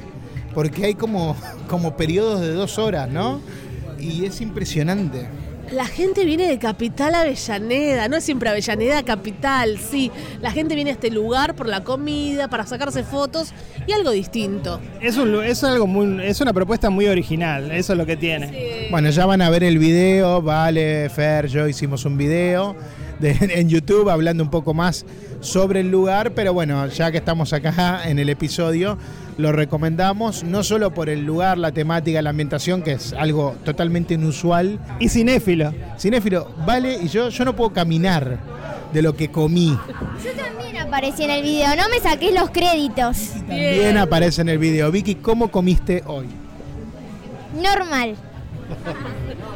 Porque 0.54 0.86
hay 0.86 0.96
como, 0.96 1.36
como 1.68 1.96
periodos 1.98 2.42
de 2.42 2.54
dos 2.54 2.78
horas, 2.78 3.10
¿no? 3.10 3.42
Y 4.00 4.26
es 4.26 4.42
impresionante. 4.42 5.28
La 5.72 5.86
gente 5.86 6.26
viene 6.26 6.48
de 6.48 6.58
Capital 6.58 7.14
a 7.14 7.22
Avellaneda, 7.22 8.08
no 8.08 8.18
es 8.18 8.24
siempre 8.24 8.50
Avellaneda, 8.50 9.04
Capital, 9.04 9.78
sí. 9.78 10.12
La 10.42 10.52
gente 10.52 10.74
viene 10.74 10.90
a 10.90 10.94
este 10.94 11.12
lugar 11.12 11.56
por 11.56 11.68
la 11.68 11.84
comida, 11.84 12.48
para 12.48 12.66
sacarse 12.66 13.04
fotos 13.04 13.54
y 13.86 13.92
algo 13.92 14.10
distinto. 14.10 14.80
Es, 15.00 15.18
un 15.18 15.44
es 15.44 15.64
algo 15.64 15.86
muy, 15.86 16.26
es 16.26 16.42
una 16.42 16.54
propuesta 16.54 16.90
muy 16.90 17.06
original, 17.06 17.70
eso 17.70 17.94
es 17.94 18.00
lo 18.00 18.08
que 18.08 18.18
tiene. 18.18 18.88
Bueno, 18.90 19.12
ya 19.12 19.28
van 19.28 19.44
a 19.44 19.50
ver 19.52 19.64
el 19.64 19.78
video, 19.78 20.42
Vale, 20.42 21.08
Fer, 21.10 21.46
yo 21.48 21.68
hicimos 21.68 22.04
un 22.04 22.18
video 22.18 22.76
de- 23.20 23.38
en 23.60 23.70
YouTube 23.70 24.10
hablando 24.10 24.44
un 24.44 24.50
poco 24.50 24.74
más 24.74 25.06
sobre 25.42 25.82
el 25.82 25.90
lugar, 25.92 26.34
pero 26.34 26.54
bueno, 26.54 26.86
ya 26.88 27.12
que 27.12 27.18
estamos 27.18 27.54
acá 27.54 28.02
en 28.10 28.20
el 28.20 28.30
episodio, 28.30 28.98
lo 29.38 29.52
recomendamos, 29.54 30.44
no 30.44 30.64
solo 30.64 30.94
por 30.94 31.10
el 31.10 31.24
lugar, 31.26 31.58
la 31.58 31.72
temática, 31.72 32.22
la 32.22 32.32
ambientación, 32.32 32.82
que 32.82 32.94
es 32.94 33.14
algo 33.14 33.56
totalmente 33.64 34.16
inusual. 34.16 34.80
Y 35.00 35.08
cinéfilo. 35.10 35.74
Cinéfilo, 35.98 36.50
Vale 36.66 36.98
y 37.02 37.08
yo, 37.08 37.30
yo 37.30 37.46
no 37.46 37.56
puedo 37.56 37.72
caminar 37.72 38.38
de 38.94 39.02
lo 39.02 39.16
que 39.16 39.30
comí. 39.32 39.78
Yo 40.24 40.32
también 40.44 40.78
aparecí 40.78 41.24
en 41.24 41.30
el 41.32 41.44
video, 41.44 41.70
no 41.78 41.84
me 41.90 42.00
saqué 42.02 42.32
los 42.34 42.50
créditos. 42.50 43.30
También 43.48 43.98
aparece 43.98 44.42
en 44.42 44.50
el 44.50 44.58
video. 44.58 44.92
Vicky, 44.92 45.16
¿cómo 45.16 45.50
comiste 45.50 46.04
hoy? 46.06 46.26
Normal. 47.62 48.16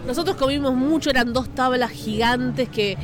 Nosotros 0.08 0.36
comimos 0.38 0.74
mucho, 0.74 1.10
eran 1.10 1.34
dos 1.34 1.50
tablas 1.50 1.92
gigantes 1.92 2.68
que, 2.70 2.98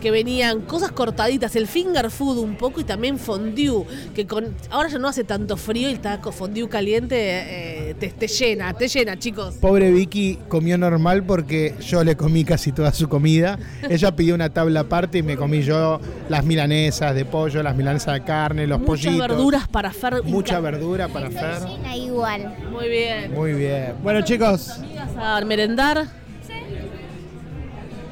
que 0.00 0.10
venían 0.10 0.60
cosas 0.62 0.92
cortaditas, 0.92 1.56
el 1.56 1.66
finger 1.66 2.10
food 2.10 2.38
un 2.38 2.56
poco 2.56 2.80
y 2.80 2.84
también 2.84 3.18
fondue, 3.18 3.84
que 4.14 4.26
con 4.26 4.54
ahora 4.70 4.88
ya 4.88 4.98
no 4.98 5.08
hace 5.08 5.24
tanto 5.24 5.56
frío 5.56 5.88
y 5.90 5.94
está 5.94 6.20
con 6.20 6.32
fondue 6.32 6.68
caliente, 6.68 7.16
eh, 7.18 7.94
te, 7.98 8.08
te 8.10 8.28
llena, 8.28 8.72
te 8.74 8.88
llena, 8.88 9.18
chicos. 9.18 9.54
Pobre 9.56 9.90
Vicky 9.90 10.38
comió 10.48 10.78
normal 10.78 11.24
porque 11.24 11.74
yo 11.80 12.04
le 12.04 12.16
comí 12.16 12.44
casi 12.44 12.72
toda 12.72 12.92
su 12.92 13.08
comida. 13.08 13.58
Ella 13.88 14.14
pidió 14.14 14.34
una 14.34 14.50
tabla 14.50 14.80
aparte 14.80 15.18
y 15.18 15.22
me 15.22 15.36
comí 15.36 15.62
yo 15.62 16.00
las 16.28 16.44
milanesas 16.44 17.14
de 17.14 17.24
pollo, 17.24 17.62
las 17.62 17.76
milanesas 17.76 18.14
de 18.14 18.24
carne, 18.24 18.66
los 18.66 18.80
Muchas 18.80 19.06
pollitos. 19.06 19.28
verduras 19.28 19.68
para 19.68 19.92
Fer. 19.92 20.22
Mucha 20.24 20.60
verdura 20.60 21.08
para 21.08 21.30
Fer. 21.30 21.58
Igual. 21.96 22.54
Muy 22.70 22.88
bien. 22.88 23.32
Muy 23.34 23.52
bien. 23.52 23.94
Bueno 24.02 24.22
chicos, 24.22 24.78
¿Vas 25.16 25.42
a 25.42 25.44
merendar? 25.44 26.06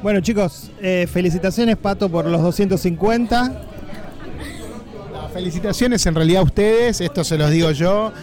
Bueno 0.07 0.21
chicos, 0.21 0.71
eh, 0.81 1.05
felicitaciones 1.11 1.75
Pato 1.75 2.07
por 2.07 2.23
los 2.27 2.41
250. 2.41 3.49
No, 5.11 5.27
Felicitaciones 5.33 6.05
en 6.05 6.15
realidad 6.15 6.43
a 6.43 6.45
ustedes, 6.45 7.01
esto 7.01 7.25
se 7.25 7.37
los 7.37 7.51
digo 7.51 7.71
yo. 7.71 8.13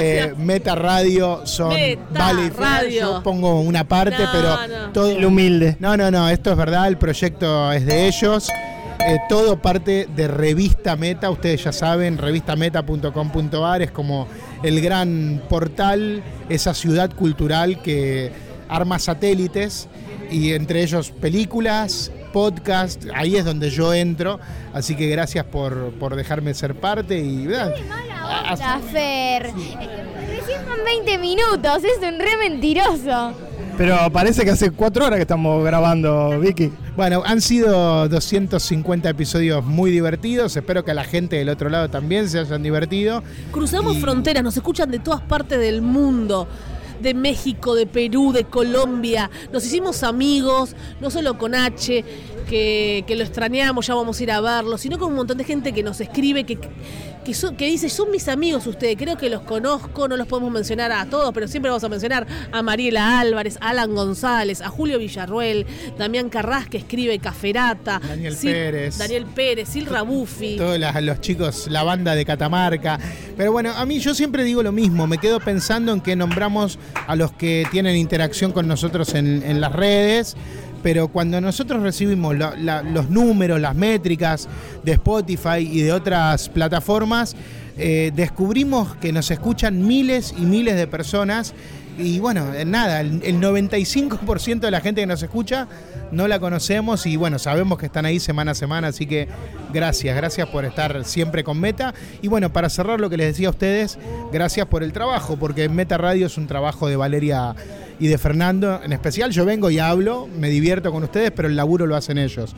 Eh. 0.00 0.32
Meta 0.38 0.74
Radio 0.74 1.42
son 1.44 1.74
Meta 1.74 2.02
Vale. 2.12 2.48
Radio. 2.48 3.00
Yo 3.16 3.22
pongo 3.22 3.60
una 3.60 3.86
parte, 3.86 4.16
No, 4.24 4.30
pero 4.32 4.56
no. 4.86 4.92
todo 4.92 5.10
El 5.10 5.22
humilde. 5.22 5.76
No, 5.80 5.98
no, 5.98 6.10
no, 6.10 6.30
esto 6.30 6.50
es 6.50 6.56
verdad, 6.56 6.88
el 6.88 6.96
proyecto 6.96 7.70
es 7.72 7.84
de 7.84 8.08
ellos. 8.08 8.48
Eh, 9.06 9.18
todo 9.28 9.60
parte 9.60 10.08
de 10.16 10.28
Revista 10.28 10.96
Meta, 10.96 11.28
ustedes 11.28 11.62
ya 11.62 11.72
saben, 11.72 12.16
revistameta.com.ar 12.16 13.82
es 13.82 13.90
como 13.90 14.28
el 14.62 14.80
gran 14.80 15.42
portal, 15.46 16.22
esa 16.48 16.72
ciudad 16.72 17.14
cultural 17.14 17.82
que 17.82 18.32
arma 18.66 18.98
satélites 18.98 19.88
y 20.34 20.52
entre 20.52 20.82
ellos 20.82 21.10
películas 21.10 22.10
podcast, 22.32 23.04
ahí 23.14 23.36
es 23.36 23.44
donde 23.44 23.70
yo 23.70 23.94
entro, 23.94 24.40
así 24.72 24.96
que 24.96 25.08
gracias 25.08 25.44
por, 25.44 25.92
por 26.00 26.16
dejarme 26.16 26.52
ser 26.54 26.74
parte 26.74 27.18
y 27.18 27.46
¿verdad? 27.46 27.72
Mala 27.88 28.52
onda, 28.52 28.80
Fer. 28.90 29.44
Recién 29.52 30.66
van 30.66 30.78
20 30.84 31.18
minutos, 31.18 31.78
es 31.84 31.98
un 32.08 32.18
re 32.18 32.36
mentiroso. 32.48 33.32
Pero 33.76 34.10
parece 34.12 34.44
que 34.44 34.50
hace 34.50 34.70
cuatro 34.70 35.04
horas 35.06 35.16
que 35.16 35.22
estamos 35.22 35.64
grabando, 35.64 36.38
Vicky. 36.38 36.72
Bueno, 36.96 37.22
han 37.26 37.40
sido 37.40 38.08
250 38.08 39.08
episodios 39.08 39.64
muy 39.64 39.90
divertidos, 39.90 40.56
espero 40.56 40.84
que 40.84 40.92
a 40.92 40.94
la 40.94 41.02
gente 41.04 41.36
del 41.36 41.48
otro 41.48 41.68
lado 41.68 41.88
también 41.88 42.28
se 42.28 42.38
hayan 42.38 42.62
divertido. 42.62 43.22
Cruzamos 43.50 43.96
Y- 43.96 44.00
fronteras, 44.00 44.44
nos 44.44 44.56
escuchan 44.56 44.90
de 44.92 45.00
todas 45.00 45.20
partes 45.22 45.58
del 45.58 45.82
mundo. 45.82 46.46
De 47.00 47.14
México, 47.14 47.74
de 47.74 47.86
Perú, 47.86 48.32
de 48.32 48.44
Colombia. 48.44 49.30
Nos 49.52 49.64
hicimos 49.64 50.02
amigos, 50.02 50.74
no 51.00 51.10
solo 51.10 51.38
con 51.38 51.54
H, 51.54 52.04
que, 52.48 53.04
que 53.06 53.16
lo 53.16 53.24
extrañamos, 53.24 53.86
ya 53.86 53.94
vamos 53.94 54.20
a 54.20 54.22
ir 54.22 54.30
a 54.30 54.40
verlo, 54.40 54.78
sino 54.78 54.98
con 54.98 55.10
un 55.10 55.16
montón 55.16 55.38
de 55.38 55.44
gente 55.44 55.72
que 55.72 55.82
nos 55.82 56.00
escribe, 56.00 56.44
que, 56.44 56.58
que, 57.24 57.66
dice, 57.66 57.88
son 57.88 58.10
mis 58.10 58.28
amigos 58.28 58.66
ustedes, 58.66 58.96
creo 58.98 59.16
que 59.16 59.30
los 59.30 59.40
conozco, 59.42 60.06
no 60.08 60.16
los 60.16 60.26
podemos 60.26 60.52
mencionar 60.52 60.92
a 60.92 61.06
todos, 61.06 61.32
pero 61.32 61.48
siempre 61.48 61.70
vamos 61.70 61.82
a 61.82 61.88
mencionar 61.88 62.26
a 62.52 62.62
Mariela 62.62 63.18
Álvarez, 63.18 63.56
a 63.60 63.70
Alan 63.70 63.94
González, 63.94 64.60
a 64.60 64.68
Julio 64.68 64.98
Villarruel, 64.98 65.66
Damián 65.98 66.28
Carras, 66.28 66.68
que 66.68 66.76
escribe 66.76 67.18
Caferata, 67.18 68.00
Daniel 68.06 68.36
Sil- 68.36 68.52
Pérez. 68.52 68.98
Daniel 68.98 69.24
Pérez, 69.34 69.68
Silra 69.70 70.02
Buffi. 70.02 70.56
todos 70.56 70.78
los 70.78 71.20
chicos, 71.20 71.66
la 71.68 71.82
banda 71.82 72.14
de 72.14 72.24
Catamarca. 72.24 72.98
Pero 73.36 73.52
bueno, 73.52 73.72
a 73.74 73.86
mí 73.86 73.98
yo 74.00 74.14
siempre 74.14 74.44
digo 74.44 74.62
lo 74.62 74.72
mismo, 74.72 75.06
me 75.06 75.18
quedo 75.18 75.40
pensando 75.40 75.92
en 75.92 76.00
que 76.02 76.14
nombramos 76.16 76.78
a 77.06 77.16
los 77.16 77.32
que 77.32 77.66
tienen 77.70 77.96
interacción 77.96 78.52
con 78.52 78.68
nosotros 78.68 79.14
en, 79.14 79.42
en 79.42 79.60
las 79.60 79.72
redes. 79.72 80.36
Pero 80.84 81.08
cuando 81.08 81.40
nosotros 81.40 81.82
recibimos 81.82 82.36
los 82.36 83.08
números, 83.08 83.58
las 83.58 83.74
métricas 83.74 84.46
de 84.82 84.92
Spotify 84.92 85.60
y 85.60 85.80
de 85.80 85.94
otras 85.94 86.50
plataformas, 86.50 87.34
eh, 87.78 88.12
descubrimos 88.14 88.94
que 88.96 89.10
nos 89.10 89.30
escuchan 89.30 89.86
miles 89.86 90.34
y 90.36 90.42
miles 90.42 90.76
de 90.76 90.86
personas. 90.86 91.54
Y 91.98 92.18
bueno, 92.18 92.46
nada, 92.66 93.00
el, 93.00 93.22
el 93.22 93.40
95% 93.40 94.60
de 94.60 94.70
la 94.70 94.80
gente 94.80 95.00
que 95.00 95.06
nos 95.06 95.22
escucha 95.22 95.68
no 96.10 96.28
la 96.28 96.38
conocemos 96.38 97.06
y 97.06 97.16
bueno, 97.16 97.38
sabemos 97.38 97.78
que 97.78 97.86
están 97.86 98.04
ahí 98.06 98.20
semana 98.20 98.52
a 98.52 98.54
semana, 98.54 98.88
así 98.88 99.06
que 99.06 99.28
gracias, 99.72 100.16
gracias 100.16 100.48
por 100.48 100.64
estar 100.64 101.04
siempre 101.04 101.44
con 101.44 101.60
Meta. 101.60 101.94
Y 102.22 102.28
bueno, 102.28 102.52
para 102.52 102.68
cerrar 102.68 103.00
lo 103.00 103.10
que 103.10 103.16
les 103.16 103.28
decía 103.28 103.48
a 103.48 103.50
ustedes, 103.50 103.98
gracias 104.32 104.66
por 104.66 104.82
el 104.82 104.92
trabajo, 104.92 105.36
porque 105.36 105.68
Meta 105.68 105.98
Radio 105.98 106.26
es 106.26 106.36
un 106.38 106.46
trabajo 106.46 106.88
de 106.88 106.96
Valeria 106.96 107.54
y 107.98 108.08
de 108.08 108.18
Fernando 108.18 108.80
en 108.82 108.92
especial. 108.92 109.30
Yo 109.30 109.44
vengo 109.44 109.70
y 109.70 109.78
hablo, 109.78 110.28
me 110.38 110.48
divierto 110.48 110.92
con 110.92 111.02
ustedes, 111.02 111.30
pero 111.30 111.48
el 111.48 111.56
laburo 111.56 111.86
lo 111.86 111.96
hacen 111.96 112.18
ellos. 112.18 112.54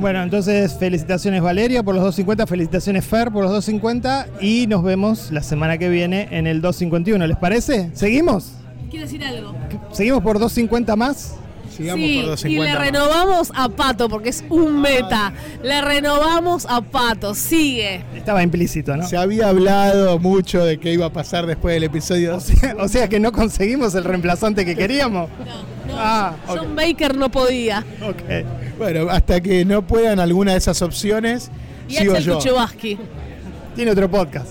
Bueno, 0.00 0.22
entonces 0.22 0.76
felicitaciones 0.78 1.42
Valeria 1.42 1.82
por 1.82 1.94
los 1.94 2.02
250, 2.02 2.46
felicitaciones 2.46 3.04
Fer 3.04 3.30
por 3.30 3.44
los 3.44 3.52
250 3.52 4.26
y 4.40 4.66
nos 4.66 4.82
vemos 4.82 5.30
la 5.30 5.42
semana 5.42 5.78
que 5.78 5.88
viene 5.88 6.28
en 6.30 6.46
el 6.46 6.60
251. 6.60 7.26
¿Les 7.26 7.36
parece? 7.36 7.90
¿Seguimos? 7.94 8.52
¿Quiere 8.90 9.06
decir 9.06 9.24
algo? 9.24 9.54
¿Seguimos 9.92 10.22
por 10.22 10.38
250 10.38 10.96
más? 10.96 11.34
Sigamos 11.76 12.06
sí, 12.06 12.14
por 12.16 12.24
y 12.24 12.28
250. 12.28 12.64
le 12.64 12.78
más. 12.78 12.86
renovamos 12.86 13.52
a 13.54 13.68
Pato 13.68 14.08
porque 14.08 14.30
es 14.30 14.44
un 14.48 14.80
meta. 14.80 15.32
Le 15.62 15.80
renovamos 15.82 16.64
a 16.66 16.80
Pato. 16.80 17.34
Sigue. 17.34 18.02
Estaba 18.14 18.42
implícito, 18.42 18.96
¿no? 18.96 19.06
Se 19.06 19.16
había 19.16 19.48
hablado 19.48 20.18
mucho 20.18 20.64
de 20.64 20.78
qué 20.78 20.92
iba 20.92 21.06
a 21.06 21.12
pasar 21.12 21.44
después 21.46 21.74
del 21.74 21.84
episodio. 21.84 22.36
O 22.36 22.40
sea, 22.40 22.76
o 22.78 22.88
sea 22.88 23.08
que 23.08 23.20
no 23.20 23.32
conseguimos 23.32 23.94
el 23.94 24.04
reemplazante 24.04 24.64
que 24.64 24.74
queríamos. 24.74 25.28
Ah, 25.92 26.34
ok. 26.48 26.58
John 26.58 26.76
Baker 26.76 27.16
no 27.16 27.30
podía. 27.30 27.84
ok. 28.02 28.78
Bueno, 28.78 29.10
hasta 29.10 29.40
que 29.40 29.64
no 29.64 29.86
puedan 29.86 30.20
alguna 30.20 30.52
de 30.52 30.58
esas 30.58 30.80
opciones, 30.82 31.50
Y 31.88 31.94
sigo 31.96 32.14
Axel 32.14 32.38
yo. 32.40 32.98
Tiene 33.74 33.90
otro 33.90 34.10
podcast. 34.10 34.48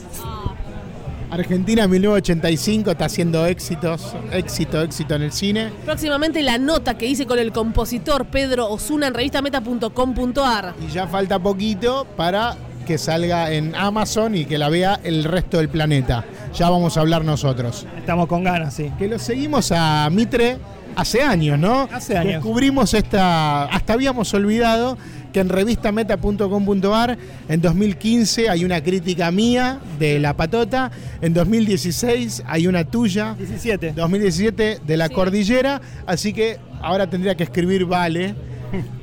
Argentina 1.35 1.87
1985 1.87 2.91
está 2.91 3.05
haciendo 3.05 3.45
éxitos, 3.45 4.15
éxito, 4.31 4.81
éxito 4.81 5.15
en 5.15 5.21
el 5.21 5.31
cine. 5.33 5.69
Próximamente 5.83 6.41
la 6.41 6.57
nota 6.57 6.97
que 6.97 7.07
hice 7.07 7.25
con 7.25 7.39
el 7.39 7.51
compositor 7.51 8.25
Pedro 8.27 8.69
Osuna 8.69 9.07
en 9.07 9.13
revistameta.com.ar. 9.13 10.75
Y 10.81 10.91
ya 10.91 11.07
falta 11.07 11.37
poquito 11.37 12.07
para 12.15 12.55
que 12.85 12.97
salga 12.97 13.51
en 13.51 13.75
Amazon 13.75 14.35
y 14.35 14.45
que 14.45 14.57
la 14.57 14.69
vea 14.69 14.99
el 15.03 15.25
resto 15.25 15.57
del 15.57 15.67
planeta. 15.67 16.23
Ya 16.53 16.69
vamos 16.69 16.95
a 16.95 17.01
hablar 17.01 17.25
nosotros. 17.25 17.85
Estamos 17.97 18.27
con 18.27 18.43
ganas, 18.43 18.73
sí. 18.73 18.91
Que 18.97 19.07
lo 19.07 19.19
seguimos 19.19 19.73
a 19.73 20.09
Mitre 20.09 20.57
hace 20.95 21.21
años, 21.21 21.59
¿no? 21.59 21.87
Hace 21.91 22.17
años. 22.17 22.33
Descubrimos 22.35 22.93
esta, 22.93 23.65
hasta 23.65 23.93
habíamos 23.93 24.33
olvidado 24.33 24.97
que 25.33 25.39
en 25.41 25.49
revistameta.com.ar 25.49 27.17
en 27.49 27.61
2015 27.61 28.49
hay 28.49 28.63
una 28.65 28.81
crítica 28.81 29.31
mía 29.31 29.79
de 29.99 30.19
La 30.19 30.33
Patota, 30.35 30.91
en 31.21 31.33
2016 31.33 32.43
hay 32.47 32.67
una 32.67 32.85
tuya, 32.85 33.35
17. 33.37 33.93
2017 33.93 34.79
de 34.85 34.97
La 34.97 35.07
Sí. 35.07 35.13
Cordillera, 35.13 35.81
así 36.05 36.31
que 36.33 36.57
ahora 36.81 37.09
tendría 37.09 37.35
que 37.35 37.43
escribir 37.43 37.85
Vale. 37.85 38.33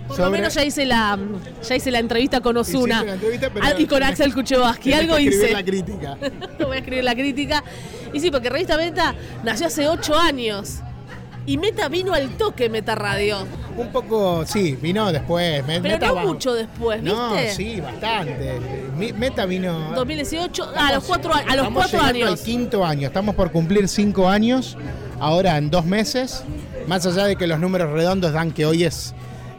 Por 0.09 0.19
lo 0.19 0.31
menos 0.31 0.53
ya 0.55 0.63
hice 0.65 0.85
la, 0.85 1.19
ya 1.67 1.75
hice 1.77 1.91
la 1.91 1.99
entrevista 1.99 2.41
con 2.41 2.55
Osuna. 2.57 2.97
Hiciste 2.97 3.07
la 3.07 3.15
entrevista, 3.15 3.51
pero- 3.55 3.65
Ah, 3.67 3.73
y 3.79 3.87
con 3.87 4.03
Axel 4.03 4.35
Kuchevaski. 4.35 4.93
Algo 4.93 5.19
hice. 5.19 5.53
la 5.53 5.63
crítica. 5.65 6.19
Voy 6.61 6.77
a 6.77 6.79
escribir 6.81 7.05
la 7.05 7.15
crítica. 7.15 7.65
Y 8.13 8.21
sí, 8.21 8.31
porque 8.31 8.51
Revista 8.51 8.77
Meta 8.77 9.15
nació 9.43 9.69
hace 9.69 9.89
ocho 9.89 10.15
años. 10.19 10.81
Y 11.47 11.59
Meta 11.59 11.89
vino 11.89 12.13
al 12.15 12.31
toque 12.37 12.69
Meta 12.69 12.95
Radio. 12.95 13.39
Un 13.77 13.89
poco, 13.89 14.45
sí, 14.47 14.77
vino 14.81 15.11
después. 15.13 15.63
Pero 15.67 15.83
Meta 15.83 16.07
no 16.09 16.15
va- 16.15 16.23
mucho 16.25 16.53
después, 16.55 17.03
¿viste? 17.03 17.17
No, 17.19 17.33
sí, 17.51 17.81
bastante. 17.81 18.61
Meta 19.17 19.47
vino. 19.47 19.93
2018, 19.95 20.71
a 20.77 20.93
los 20.93 21.05
cuatro, 21.05 21.33
a 21.35 21.57
los 21.57 21.69
cuatro 21.71 22.01
años. 22.01 22.29
al 22.31 22.39
quinto 22.39 22.85
año. 22.85 23.09
Estamos 23.09 23.35
por 23.35 23.51
cumplir 23.51 23.89
cinco 23.89 24.29
años, 24.29 24.77
ahora 25.19 25.57
en 25.59 25.71
dos 25.71 25.85
meses. 25.85 26.45
Más 26.87 27.07
allá 27.07 27.25
de 27.25 27.37
que 27.37 27.47
los 27.47 27.59
números 27.59 27.91
redondos 27.93 28.33
dan 28.33 28.53
que 28.53 28.67
hoy 28.67 28.85
es 28.85 29.15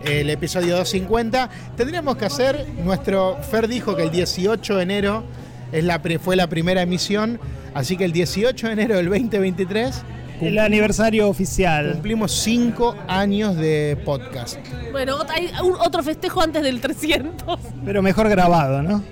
el 0.05 0.29
episodio 0.29 0.75
250, 0.77 1.49
tendríamos 1.75 2.15
que 2.17 2.25
hacer 2.25 2.65
nuestro. 2.83 3.37
Fer 3.49 3.67
dijo 3.67 3.95
que 3.95 4.03
el 4.03 4.11
18 4.11 4.75
de 4.77 4.83
enero 4.83 5.23
es 5.71 5.83
la, 5.83 5.99
fue 6.21 6.35
la 6.35 6.47
primera 6.47 6.81
emisión, 6.81 7.39
así 7.73 7.95
que 7.97 8.03
el 8.05 8.11
18 8.11 8.67
de 8.67 8.73
enero 8.73 8.95
del 8.97 9.07
2023 9.09 10.01
El 10.47 10.59
aniversario 10.59 11.27
oficial. 11.29 11.93
cumplimos 11.93 12.31
cinco 12.31 12.95
años 13.07 13.55
de 13.55 13.97
podcast. 14.05 14.57
Bueno, 14.91 15.17
hay 15.29 15.51
un- 15.63 15.75
otro 15.75 16.03
festejo 16.03 16.41
antes 16.41 16.61
del 16.63 16.81
300. 16.81 17.59
Pero 17.85 18.01
mejor 18.01 18.29
grabado, 18.29 18.81
¿no? 18.83 19.03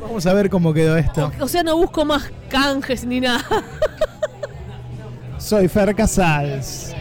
Vamos 0.00 0.26
a 0.26 0.32
ver 0.34 0.50
cómo 0.50 0.72
quedó 0.74 0.96
esto. 0.96 1.30
O 1.40 1.46
sea, 1.48 1.62
no 1.62 1.76
busco 1.76 2.04
más 2.04 2.30
canjes 2.48 3.04
ni 3.04 3.20
nada. 3.20 3.44
Soy 5.38 5.68
Fer 5.68 5.94
Casals. 5.94 6.94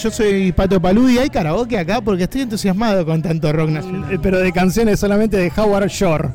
Yo 0.00 0.10
soy 0.10 0.50
Pato 0.52 0.80
Paludi. 0.80 1.18
¿Hay 1.18 1.28
karaoke 1.28 1.76
acá? 1.78 2.00
Porque 2.00 2.24
estoy 2.24 2.42
entusiasmado 2.42 3.04
con 3.04 3.20
tanto 3.22 3.52
rock 3.52 3.68
nacional. 3.70 4.12
Eh, 4.12 4.18
Pero 4.22 4.38
de 4.38 4.52
canciones 4.52 4.98
solamente 4.98 5.36
de 5.36 5.52
Howard 5.56 5.88
Shore. 5.88 6.30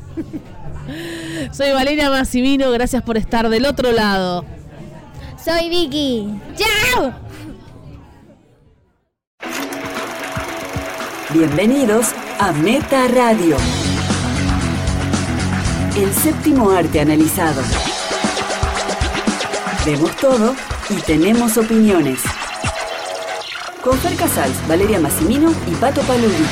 Soy 1.50 1.72
Valeria 1.72 2.10
Massimino, 2.10 2.70
gracias 2.70 3.02
por 3.02 3.16
estar 3.16 3.48
del 3.48 3.66
otro 3.66 3.90
lado. 3.92 4.44
Soy 5.46 5.68
Vicky. 5.68 6.40
¡Chao! 6.56 7.14
Bienvenidos 11.32 12.08
a 12.40 12.50
Meta 12.50 13.06
Radio. 13.06 13.56
El 15.96 16.12
séptimo 16.12 16.70
arte 16.70 16.98
analizado. 16.98 17.62
Vemos 19.84 20.16
todo 20.16 20.56
y 20.90 21.00
tenemos 21.02 21.56
opiniones. 21.56 22.24
Con 23.84 23.96
Fer 23.98 24.16
Casals, 24.16 24.66
Valeria 24.66 24.98
Massimino 24.98 25.52
y 25.70 25.74
Pato 25.76 26.00
Paludi. 26.00 26.44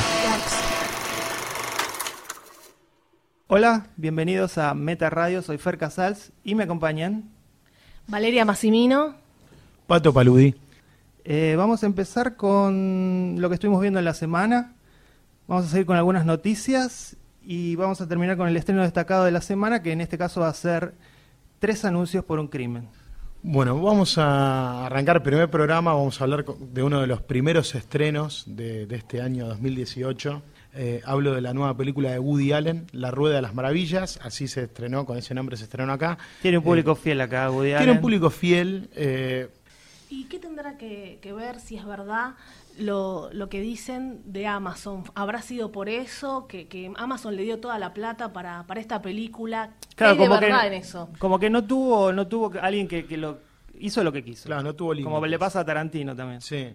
Hola, 3.49 3.89
bienvenidos 3.97 4.57
a 4.57 4.73
Meta 4.75 5.11
Radio. 5.11 5.43
Soy 5.43 5.59
Fer 5.59 5.79
Casals 5.79 6.31
y 6.45 6.55
me 6.55 6.63
acompañan. 6.63 7.35
Valeria 8.07 8.45
Massimino. 8.45 9.15
Pato 9.87 10.13
Paludi. 10.13 10.55
Eh, 11.25 11.55
vamos 11.57 11.83
a 11.83 11.87
empezar 11.87 12.37
con 12.37 13.37
lo 13.39 13.49
que 13.49 13.55
estuvimos 13.55 13.81
viendo 13.81 13.99
en 13.99 14.05
la 14.05 14.15
semana. 14.15 14.75
Vamos 15.47 15.67
a 15.67 15.69
seguir 15.69 15.87
con 15.87 15.97
algunas 15.97 16.27
noticias 16.27 17.17
y 17.43 17.77
vamos 17.77 18.01
a 18.01 18.09
terminar 18.09 18.37
con 18.37 18.49
el 18.49 18.57
estreno 18.57 18.83
destacado 18.83 19.25
de 19.25 19.31
la 19.31 19.41
semana, 19.41 19.83
que 19.83 19.93
en 19.93 20.01
este 20.01 20.19
caso 20.19 20.41
va 20.41 20.49
a 20.49 20.55
ser 20.55 20.95
tres 21.59 21.85
anuncios 21.85 22.25
por 22.25 22.39
un 22.39 22.49
crimen. 22.49 22.89
Bueno, 23.43 23.81
vamos 23.81 24.17
a 24.17 24.87
arrancar 24.87 25.17
el 25.17 25.23
primer 25.23 25.51
programa. 25.51 25.93
Vamos 25.93 26.21
a 26.21 26.25
hablar 26.25 26.45
de 26.45 26.83
uno 26.83 27.01
de 27.01 27.07
los 27.07 27.21
primeros 27.23 27.75
estrenos 27.75 28.45
de, 28.47 28.87
de 28.87 28.97
este 28.97 29.21
año 29.21 29.47
2018. 29.47 30.43
Eh, 30.77 31.01
hablo 31.05 31.33
de 31.35 31.41
la 31.41 31.55
nueva 31.55 31.77
película 31.77 32.11
de 32.11 32.19
Woody 32.19 32.53
Allen, 32.53 32.87
La 32.93 33.11
Rueda 33.11 33.37
de 33.37 33.43
las 33.43 33.55
Maravillas. 33.55 34.19
Así 34.23 34.49
se 34.49 34.65
estrenó, 34.65 35.07
con 35.07 35.17
ese 35.17 35.35
nombre 35.35 35.57
se 35.57 35.65
estrenó 35.65 35.93
acá. 35.93 36.19
Tiene 36.43 36.59
un 36.59 36.65
público 36.65 36.93
Eh, 36.93 36.97
fiel 36.97 37.21
acá, 37.21 37.51
Woody 37.51 37.69
Tiene 37.69 37.83
Allen. 37.83 37.91
un 37.97 38.01
público 38.01 38.31
fiel. 38.31 38.91
eh, 38.95 39.49
¿Y 40.11 40.25
qué 40.25 40.39
tendrá 40.39 40.77
que, 40.77 41.19
que 41.23 41.33
ver 41.33 41.59
si 41.61 41.77
es 41.77 41.85
verdad 41.85 42.35
lo, 42.79 43.31
lo 43.33 43.49
que 43.49 43.61
dicen 43.61 44.21
de 44.27 44.47
Amazon? 44.47 45.05
¿Habrá 45.15 45.43
sido 45.43 45.73
por 45.73 45.89
eso 45.89 46.47
que, 46.47 46.69
que 46.69 46.93
Amazon 46.97 47.35
le 47.37 47.43
dio 47.43 47.59
toda 47.59 47.79
la 47.79 47.95
plata 47.95 48.33
para, 48.33 48.65
para 48.67 48.81
esta 48.81 49.01
película? 49.03 49.71
¿Qué 49.91 49.97
Claro, 49.97 50.15
de 50.15 50.19
como 50.29 50.41
verdad 50.41 50.61
que, 50.63 50.67
en 50.69 50.73
eso? 50.75 51.09
como 51.19 51.39
que 51.39 51.51
no 51.51 51.65
tuvo, 51.65 52.13
no 52.13 52.27
tuvo 52.29 52.53
alguien 52.61 52.87
que, 52.87 53.07
que 53.07 53.17
lo 53.17 53.39
hizo 53.79 54.05
lo 54.05 54.13
que 54.13 54.23
quiso. 54.23 54.47
Claro, 54.47 54.63
no 54.63 54.75
tuvo 54.75 54.93
límites. 54.95 55.13
Como 55.13 55.27
le 55.27 55.39
pasa 55.39 55.61
a 55.61 55.65
Tarantino 55.65 56.15
también. 56.15 56.41
Sí. 56.41 56.69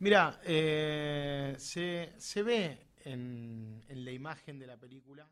Mira, 0.00 0.38
eh, 0.44 1.54
se, 1.58 2.12
se 2.18 2.42
ve 2.42 2.78
en, 3.06 3.82
en 3.88 4.04
la 4.04 4.10
imagen 4.10 4.58
de 4.58 4.66
la 4.66 4.76
película 4.76 5.28